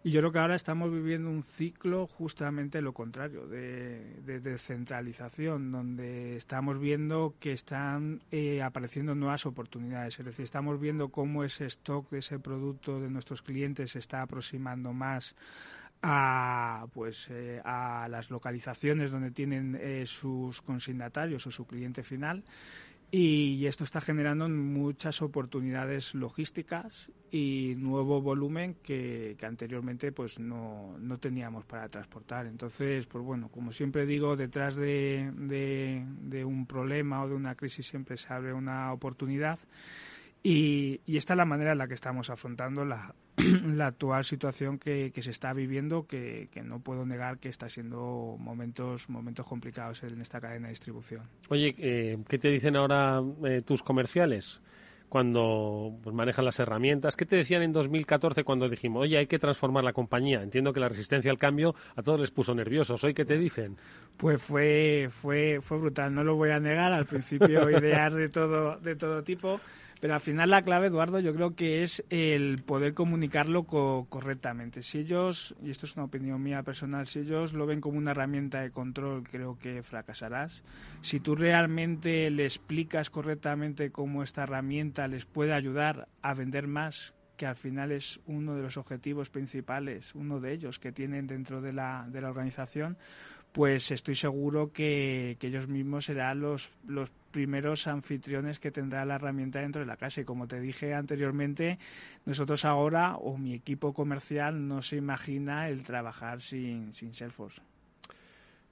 y 0.04 0.10
yo 0.10 0.20
creo 0.20 0.32
que 0.32 0.38
ahora 0.38 0.54
estamos 0.54 0.92
viviendo 0.92 1.30
un 1.30 1.42
ciclo 1.42 2.06
justamente 2.06 2.82
lo 2.82 2.92
contrario, 2.92 3.48
de, 3.48 4.20
descentralización, 4.22 5.72
donde 5.72 6.36
estamos 6.36 6.78
viendo 6.78 7.34
que 7.40 7.52
están 7.52 8.20
eh, 8.30 8.62
apareciendo 8.62 9.14
nuevas 9.14 9.46
oportunidades. 9.46 10.18
Es 10.18 10.26
decir, 10.26 10.44
estamos 10.44 10.78
viendo 10.78 11.08
cómo 11.08 11.42
ese 11.42 11.64
stock 11.64 12.10
de 12.10 12.18
ese 12.18 12.38
producto 12.38 13.00
de 13.00 13.08
nuestros 13.08 13.40
clientes 13.40 13.92
se 13.92 13.98
está 13.98 14.20
aproximando 14.20 14.92
más 14.92 15.34
a 16.02 16.86
pues 16.92 17.28
eh, 17.30 17.62
a 17.64 18.06
las 18.10 18.30
localizaciones 18.30 19.10
donde 19.10 19.30
tienen 19.30 19.74
eh, 19.80 20.04
sus 20.04 20.60
consignatarios 20.60 21.46
o 21.46 21.50
su 21.50 21.66
cliente 21.66 22.02
final 22.02 22.44
y 23.10 23.66
esto 23.66 23.84
está 23.84 24.00
generando 24.00 24.48
muchas 24.48 25.22
oportunidades 25.22 26.14
logísticas 26.14 27.10
y 27.30 27.74
nuevo 27.76 28.20
volumen 28.20 28.76
que, 28.82 29.36
anteriormente 29.42 30.12
pues 30.12 30.38
no, 30.38 30.96
no, 30.98 31.18
teníamos 31.18 31.64
para 31.64 31.88
transportar. 31.88 32.46
Entonces, 32.46 33.06
pues 33.06 33.24
bueno, 33.24 33.48
como 33.48 33.72
siempre 33.72 34.06
digo, 34.06 34.36
detrás 34.36 34.76
de, 34.76 35.32
un 36.46 36.66
problema 36.66 37.22
o 37.24 37.28
de 37.28 37.34
una 37.34 37.54
crisis 37.56 37.88
siempre 37.88 38.16
se 38.16 38.32
abre 38.32 38.52
una 38.52 38.92
oportunidad 38.92 39.58
Y, 40.42 41.00
esta 41.06 41.32
es 41.32 41.36
la 41.36 41.44
manera 41.44 41.72
en 41.72 41.78
la 41.78 41.88
que 41.88 41.94
estamos 41.94 42.30
afrontando 42.30 42.84
la, 42.84 43.14
actual 43.80 44.24
situación 44.24 44.78
que, 44.78 45.10
se 45.20 45.30
está 45.30 45.52
viviendo, 45.52 46.06
que, 46.06 46.48
no 46.64 46.80
puedo 46.80 47.04
negar 47.04 47.38
que 47.38 47.48
está 47.48 47.68
siendo 47.68 48.36
momentos, 48.38 49.08
momentos 49.08 49.46
complicados 49.46 50.02
en 50.02 50.20
esta 50.20 50.40
cadena 50.40 50.68
de 50.68 50.72
distribución. 50.72 51.22
Oye, 51.48 51.74
eh, 51.78 52.18
¿qué 52.28 52.38
te 52.38 52.48
dicen 52.48 52.76
ahora 52.76 53.22
eh, 53.44 53.62
tus 53.62 53.82
comerciales? 53.82 54.60
cuando 55.14 55.96
pues, 56.02 56.12
manejan 56.12 56.44
las 56.44 56.58
herramientas. 56.58 57.14
¿Qué 57.14 57.24
te 57.24 57.36
decían 57.36 57.62
en 57.62 57.72
2014 57.72 58.42
cuando 58.42 58.68
dijimos, 58.68 59.02
oye, 59.02 59.16
hay 59.16 59.28
que 59.28 59.38
transformar 59.38 59.84
la 59.84 59.92
compañía? 59.92 60.42
Entiendo 60.42 60.72
que 60.72 60.80
la 60.80 60.88
resistencia 60.88 61.30
al 61.30 61.38
cambio 61.38 61.76
a 61.94 62.02
todos 62.02 62.18
les 62.18 62.32
puso 62.32 62.52
nerviosos. 62.52 63.04
¿Hoy 63.04 63.14
qué 63.14 63.24
te 63.24 63.38
dicen? 63.38 63.76
Pues 64.16 64.42
fue, 64.42 65.08
fue, 65.12 65.60
fue 65.62 65.78
brutal, 65.78 66.12
no 66.12 66.24
lo 66.24 66.34
voy 66.34 66.50
a 66.50 66.58
negar. 66.58 66.92
Al 66.92 67.04
principio 67.04 67.70
ideas 67.78 68.12
de 68.12 68.28
todo, 68.28 68.76
de 68.78 68.96
todo 68.96 69.22
tipo 69.22 69.60
pero 70.04 70.16
al 70.16 70.20
final 70.20 70.50
la 70.50 70.60
clave, 70.60 70.88
Eduardo, 70.88 71.18
yo 71.18 71.34
creo 71.34 71.56
que 71.56 71.82
es 71.82 72.04
el 72.10 72.62
poder 72.62 72.92
comunicarlo 72.92 73.64
correctamente. 73.64 74.82
Si 74.82 74.98
ellos, 74.98 75.54
y 75.62 75.70
esto 75.70 75.86
es 75.86 75.96
una 75.96 76.04
opinión 76.04 76.42
mía 76.42 76.62
personal, 76.62 77.06
si 77.06 77.20
ellos 77.20 77.54
lo 77.54 77.64
ven 77.64 77.80
como 77.80 77.96
una 77.96 78.10
herramienta 78.10 78.60
de 78.60 78.70
control, 78.70 79.26
creo 79.26 79.58
que 79.58 79.82
fracasarás. 79.82 80.62
Si 81.00 81.20
tú 81.20 81.34
realmente 81.36 82.30
le 82.30 82.44
explicas 82.44 83.08
correctamente 83.08 83.92
cómo 83.92 84.22
esta 84.22 84.42
herramienta 84.42 85.08
les 85.08 85.24
puede 85.24 85.54
ayudar 85.54 86.06
a 86.20 86.34
vender 86.34 86.66
más, 86.66 87.14
que 87.38 87.46
al 87.46 87.56
final 87.56 87.90
es 87.90 88.20
uno 88.26 88.56
de 88.56 88.62
los 88.62 88.76
objetivos 88.76 89.30
principales, 89.30 90.14
uno 90.14 90.38
de 90.38 90.52
ellos 90.52 90.78
que 90.78 90.92
tienen 90.92 91.26
dentro 91.26 91.62
de 91.62 91.72
la, 91.72 92.06
de 92.10 92.20
la 92.20 92.28
organización, 92.28 92.98
pues 93.54 93.92
estoy 93.92 94.16
seguro 94.16 94.72
que, 94.72 95.38
ellos 95.40 95.68
mismos 95.68 96.06
serán 96.06 96.40
los, 96.40 96.72
los 96.88 97.08
primeros 97.30 97.86
anfitriones 97.86 98.58
que 98.58 98.72
tendrá 98.72 99.04
la 99.04 99.14
herramienta 99.14 99.60
dentro 99.60 99.78
de 99.78 99.86
la 99.86 99.96
casa. 99.96 100.22
Y 100.22 100.24
como 100.24 100.48
te 100.48 100.58
dije 100.58 100.92
anteriormente, 100.92 101.78
nosotros 102.26 102.64
ahora, 102.64 103.14
o 103.14 103.38
mi 103.38 103.54
equipo 103.54 103.94
comercial, 103.94 104.66
no 104.66 104.82
se 104.82 104.96
imagina 104.96 105.68
el 105.68 105.84
trabajar 105.84 106.42
sin, 106.42 106.92
sin 106.92 107.14
Salesforce. 107.14 107.62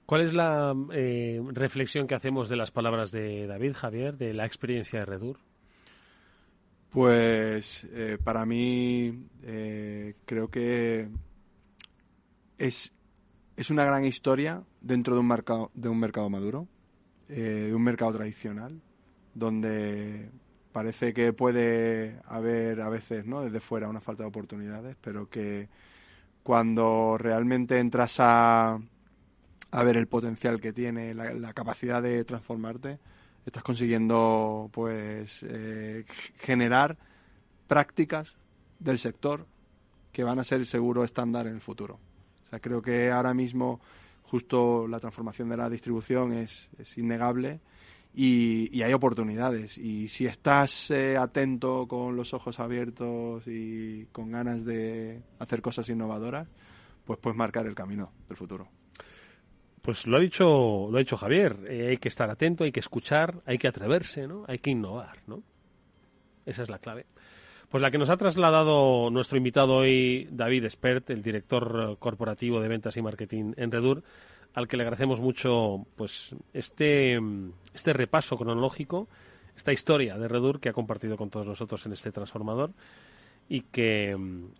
¿Cuál 0.05 0.23
es 0.23 0.33
la 0.33 0.75
eh, 0.91 1.41
reflexión 1.53 2.05
que 2.05 2.15
hacemos 2.15 2.49
de 2.49 2.57
las 2.57 2.71
palabras 2.71 3.09
de 3.11 3.47
David 3.47 3.75
Javier, 3.75 4.17
de 4.17 4.33
la 4.33 4.45
experiencia 4.45 4.99
de 4.99 5.05
Redur? 5.05 5.37
Pues 6.89 7.87
eh, 7.93 8.17
para 8.21 8.45
mí 8.45 9.27
eh, 9.43 10.15
creo 10.25 10.49
que 10.49 11.07
es 12.57 12.91
es 13.55 13.69
una 13.69 13.85
gran 13.85 14.05
historia 14.05 14.63
dentro 14.83 15.15
de 15.15 15.21
un 15.21 15.27
mercado, 15.27 15.71
de 15.73 15.89
un 15.89 15.99
mercado 15.99 16.29
maduro, 16.29 16.67
eh, 17.29 17.65
de 17.67 17.73
un 17.73 17.81
mercado 17.81 18.13
tradicional, 18.13 18.79
donde 19.33 20.29
parece 20.71 21.13
que 21.13 21.33
puede 21.33 22.19
haber 22.25 22.81
a 22.81 22.89
veces, 22.89 23.25
¿no? 23.25 23.41
Desde 23.41 23.59
fuera 23.59 23.89
una 23.89 24.01
falta 24.01 24.23
de 24.23 24.29
oportunidades, 24.29 24.95
pero 25.01 25.29
que 25.29 25.69
cuando 26.43 27.17
realmente 27.17 27.79
entras 27.79 28.19
a, 28.19 28.77
a 29.71 29.83
ver 29.83 29.97
el 29.97 30.07
potencial 30.07 30.59
que 30.59 30.73
tiene, 30.73 31.15
la, 31.15 31.53
capacidad 31.53 32.03
de 32.03 32.23
transformarte, 32.25 32.99
estás 33.45 33.63
consiguiendo, 33.63 34.69
pues, 34.71 35.43
eh, 35.47 36.05
generar 36.37 36.97
prácticas 37.67 38.35
del 38.79 38.99
sector 38.99 39.47
que 40.11 40.23
van 40.23 40.39
a 40.39 40.43
ser 40.43 40.65
seguro 40.65 41.03
estándar 41.03 41.47
en 41.47 41.55
el 41.55 41.61
futuro 41.61 41.99
creo 42.59 42.81
que 42.81 43.11
ahora 43.11 43.33
mismo 43.33 43.79
justo 44.33 44.87
la 44.87 44.99
transformación 44.99 45.47
de 45.47 45.57
la 45.57 45.69
distribución 45.69 46.33
es, 46.33 46.67
innegable 46.97 47.59
y, 48.15 48.81
hay 48.81 48.91
oportunidades. 48.91 49.77
Y 49.77 50.07
si 50.07 50.25
estás 50.25 50.89
eh, 50.89 51.17
atento 51.17 51.87
con 51.87 52.15
los 52.15 52.33
ojos 52.33 52.59
abiertos 52.59 53.43
y 53.45 54.07
con 54.11 54.31
ganas 54.31 54.65
de 54.65 55.21
hacer 55.37 55.61
cosas 55.61 55.87
innovadoras, 55.87 56.47
pues 57.05 57.19
puedes 57.19 57.37
marcar 57.37 57.67
el 57.67 57.75
camino 57.75 58.11
del 58.27 58.35
futuro. 58.35 58.67
Pues 59.83 60.07
lo 60.07 60.17
ha 60.17 60.19
dicho, 60.19 60.87
lo 60.89 60.95
ha 60.95 60.99
dicho 60.99 61.15
Javier. 61.15 61.55
Eh, 61.69 61.89
hay 61.89 61.97
que 61.97 62.07
estar 62.07 62.31
atento, 62.31 62.63
hay 62.63 62.71
que 62.71 62.79
escuchar, 62.79 63.39
hay 63.45 63.59
que 63.59 63.67
atreverse, 63.67 64.25
¿no? 64.27 64.45
Hay 64.47 64.57
que 64.57 64.71
innovar, 64.71 65.19
¿no? 65.27 65.43
Esa 66.47 66.63
es 66.63 66.69
la 66.69 66.79
clave. 66.79 67.05
Pues 67.73 67.81
la 67.81 67.89
que 67.89 67.97
nos 67.97 68.11
ha 68.11 68.17
trasladado 68.17 69.09
nuestro 69.09 69.35
invitado 69.35 69.77
hoy, 69.77 70.27
David 70.29 70.65
Espert, 70.65 71.09
el 71.09 71.23
director 71.23 71.97
corporativo 71.97 72.61
de 72.61 72.67
ventas 72.67 72.95
y 72.97 73.01
marketing 73.01 73.53
en 73.57 73.71
Redur, 73.71 74.03
al 74.53 74.67
que 74.67 74.77
le 74.77 74.83
agradecemos 74.83 75.19
mucho 75.19 75.83
pues 75.95 76.35
este, 76.53 77.19
este 77.73 77.93
repaso 77.93 78.37
cronológico, 78.37 79.07
esta 79.57 79.73
historia 79.73 80.19
de 80.19 80.27
Redur 80.27 80.59
que 80.59 80.69
ha 80.69 80.73
compartido 80.73 81.17
con 81.17 81.31
todos 81.31 81.47
nosotros 81.47 81.83
en 81.87 81.93
este 81.93 82.11
transformador 82.11 82.73
y 83.49 83.61
que, 83.61 84.15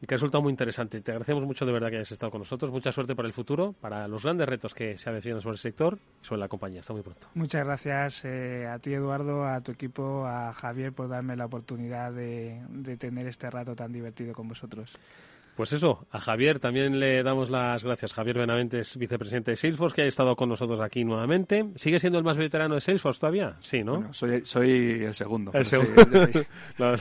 que, 0.07 0.13
ha 0.13 0.17
resultado 0.17 0.41
muy 0.41 0.51
interesante. 0.51 1.01
Te 1.01 1.11
agradecemos 1.11 1.43
mucho 1.43 1.65
de 1.65 1.71
verdad 1.71 1.89
que 1.89 1.97
hayas 1.97 2.11
estado 2.11 2.31
con 2.31 2.39
nosotros. 2.39 2.71
Mucha 2.71 2.91
suerte 2.91 3.15
para 3.15 3.27
el 3.27 3.33
futuro, 3.33 3.73
para 3.79 4.07
los 4.07 4.23
grandes 4.23 4.47
retos 4.47 4.73
que 4.73 4.97
se 4.97 5.09
avecinan 5.09 5.41
sobre 5.41 5.53
el 5.53 5.59
sector 5.59 5.97
y 6.21 6.25
sobre 6.25 6.39
la 6.39 6.47
compañía. 6.47 6.81
Hasta 6.81 6.93
muy 6.93 7.01
pronto. 7.01 7.27
Muchas 7.33 7.65
gracias 7.65 8.25
eh, 8.25 8.67
a 8.67 8.79
ti, 8.79 8.93
Eduardo, 8.93 9.45
a 9.45 9.61
tu 9.61 9.71
equipo, 9.71 10.25
a 10.25 10.53
Javier 10.53 10.93
por 10.93 11.07
darme 11.07 11.35
la 11.35 11.45
oportunidad 11.45 12.11
de, 12.11 12.61
de 12.69 12.97
tener 12.97 13.27
este 13.27 13.49
rato 13.49 13.75
tan 13.75 13.91
divertido 13.91 14.33
con 14.33 14.47
vosotros. 14.47 14.97
Pues 15.55 15.71
eso, 15.71 16.07
a 16.11 16.19
Javier 16.19 16.59
también 16.59 16.99
le 16.99 17.21
damos 17.21 17.51
las 17.51 17.83
gracias. 17.83 18.11
Javier 18.13 18.39
Benavente 18.39 18.79
es 18.79 18.97
vicepresidente 18.97 19.51
de 19.51 19.57
Salesforce, 19.57 19.95
que 19.95 20.01
ha 20.01 20.05
estado 20.05 20.35
con 20.35 20.49
nosotros 20.49 20.81
aquí 20.81 21.03
nuevamente. 21.03 21.69
¿Sigue 21.75 21.99
siendo 21.99 22.17
el 22.17 22.25
más 22.25 22.37
veterano 22.37 22.73
de 22.73 22.81
Salesforce 22.81 23.19
todavía? 23.19 23.55
Sí, 23.59 23.83
¿no? 23.83 24.11
soy, 24.13 24.43
soy 24.45 25.03
el 25.03 25.13
segundo. 25.13 25.51
El 25.53 25.67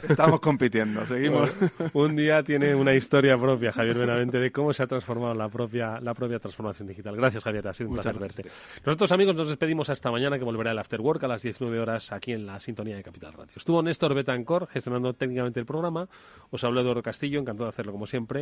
Estamos 0.09 0.41
compitiendo, 0.41 1.07
seguimos. 1.07 1.51
un 1.95 2.15
día 2.15 2.43
tiene 2.43 2.75
una 2.75 2.95
historia 2.95 3.39
propia, 3.39 3.73
Javier 3.73 3.97
Benavente, 3.97 4.39
de 4.39 4.53
cómo 4.53 4.75
se 4.75 4.83
ha 4.83 4.87
transformado 4.87 5.33
la 5.33 5.49
propia, 5.49 5.99
la 6.01 6.13
propia 6.13 6.39
transformación 6.39 6.89
digital. 6.89 7.17
Gracias, 7.17 7.43
Javier, 7.43 7.67
ha 7.69 7.73
sido 7.73 7.89
un 7.89 7.95
placer 7.95 8.19
verte. 8.19 8.45
Nosotros, 8.85 9.13
amigos, 9.13 9.35
nos 9.35 9.49
despedimos 9.49 9.89
hasta 9.89 10.11
mañana, 10.11 10.39
que 10.39 10.45
volverá 10.45 10.73
el 10.73 10.79
After 10.79 11.01
Work 11.01 11.25
a 11.25 11.29
las 11.29 11.41
19 11.41 11.81
horas 11.81 12.13
aquí 12.13 12.33
en 12.33 12.45
la 12.45 12.61
sintonía 12.61 12.97
de 12.97 13.03
Capital 13.03 13.33
Radio. 13.33 13.53
Estuvo 13.57 13.83
Néstor 13.83 14.13
Betancor 14.13 14.69
gestionando 14.69 15.15
técnicamente 15.15 15.59
el 15.59 15.65
programa. 15.65 16.07
Os 16.51 16.63
habló 16.65 16.83
Eduardo 16.83 17.03
Castillo, 17.03 17.41
encantado 17.41 17.65
de 17.65 17.71
hacerlo 17.71 17.93
como 17.93 18.07
siempre 18.07 18.42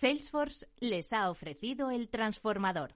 Salesforce 0.00 0.64
les 0.78 1.12
ha 1.12 1.28
ofrecido 1.28 1.90
el 1.90 2.08
transformador. 2.08 2.94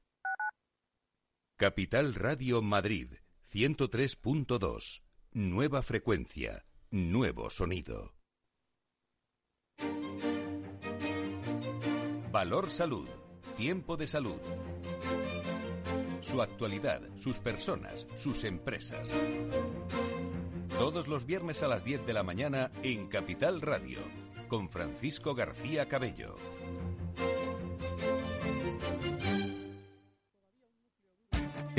Capital 1.57 2.15
Radio 2.15 2.63
Madrid 2.63 3.15
103.2. 3.53 5.03
Nueva 5.33 5.83
frecuencia, 5.83 6.65
nuevo 6.93 7.51
sonido. 7.51 8.15
Valor 12.31 12.71
Salud. 12.71 13.09
Tiempo 13.57 13.97
de 13.97 14.07
salud. 14.07 14.39
su 16.21 16.41
actualidad, 16.41 17.03
sus 17.17 17.41
personas, 17.41 18.07
sus 18.15 18.45
empresas. 18.45 19.11
Todos 20.79 21.09
los 21.09 21.27
viernes 21.27 21.65
a 21.65 21.67
las 21.67 21.83
10 21.83 22.07
de 22.07 22.13
la 22.13 22.23
mañana 22.23 22.71
en 22.85 23.09
Capital 23.09 23.61
Radio, 23.61 23.99
con 24.47 24.69
Francisco 24.69 25.35
García 25.35 25.89
Cabello. 25.89 26.37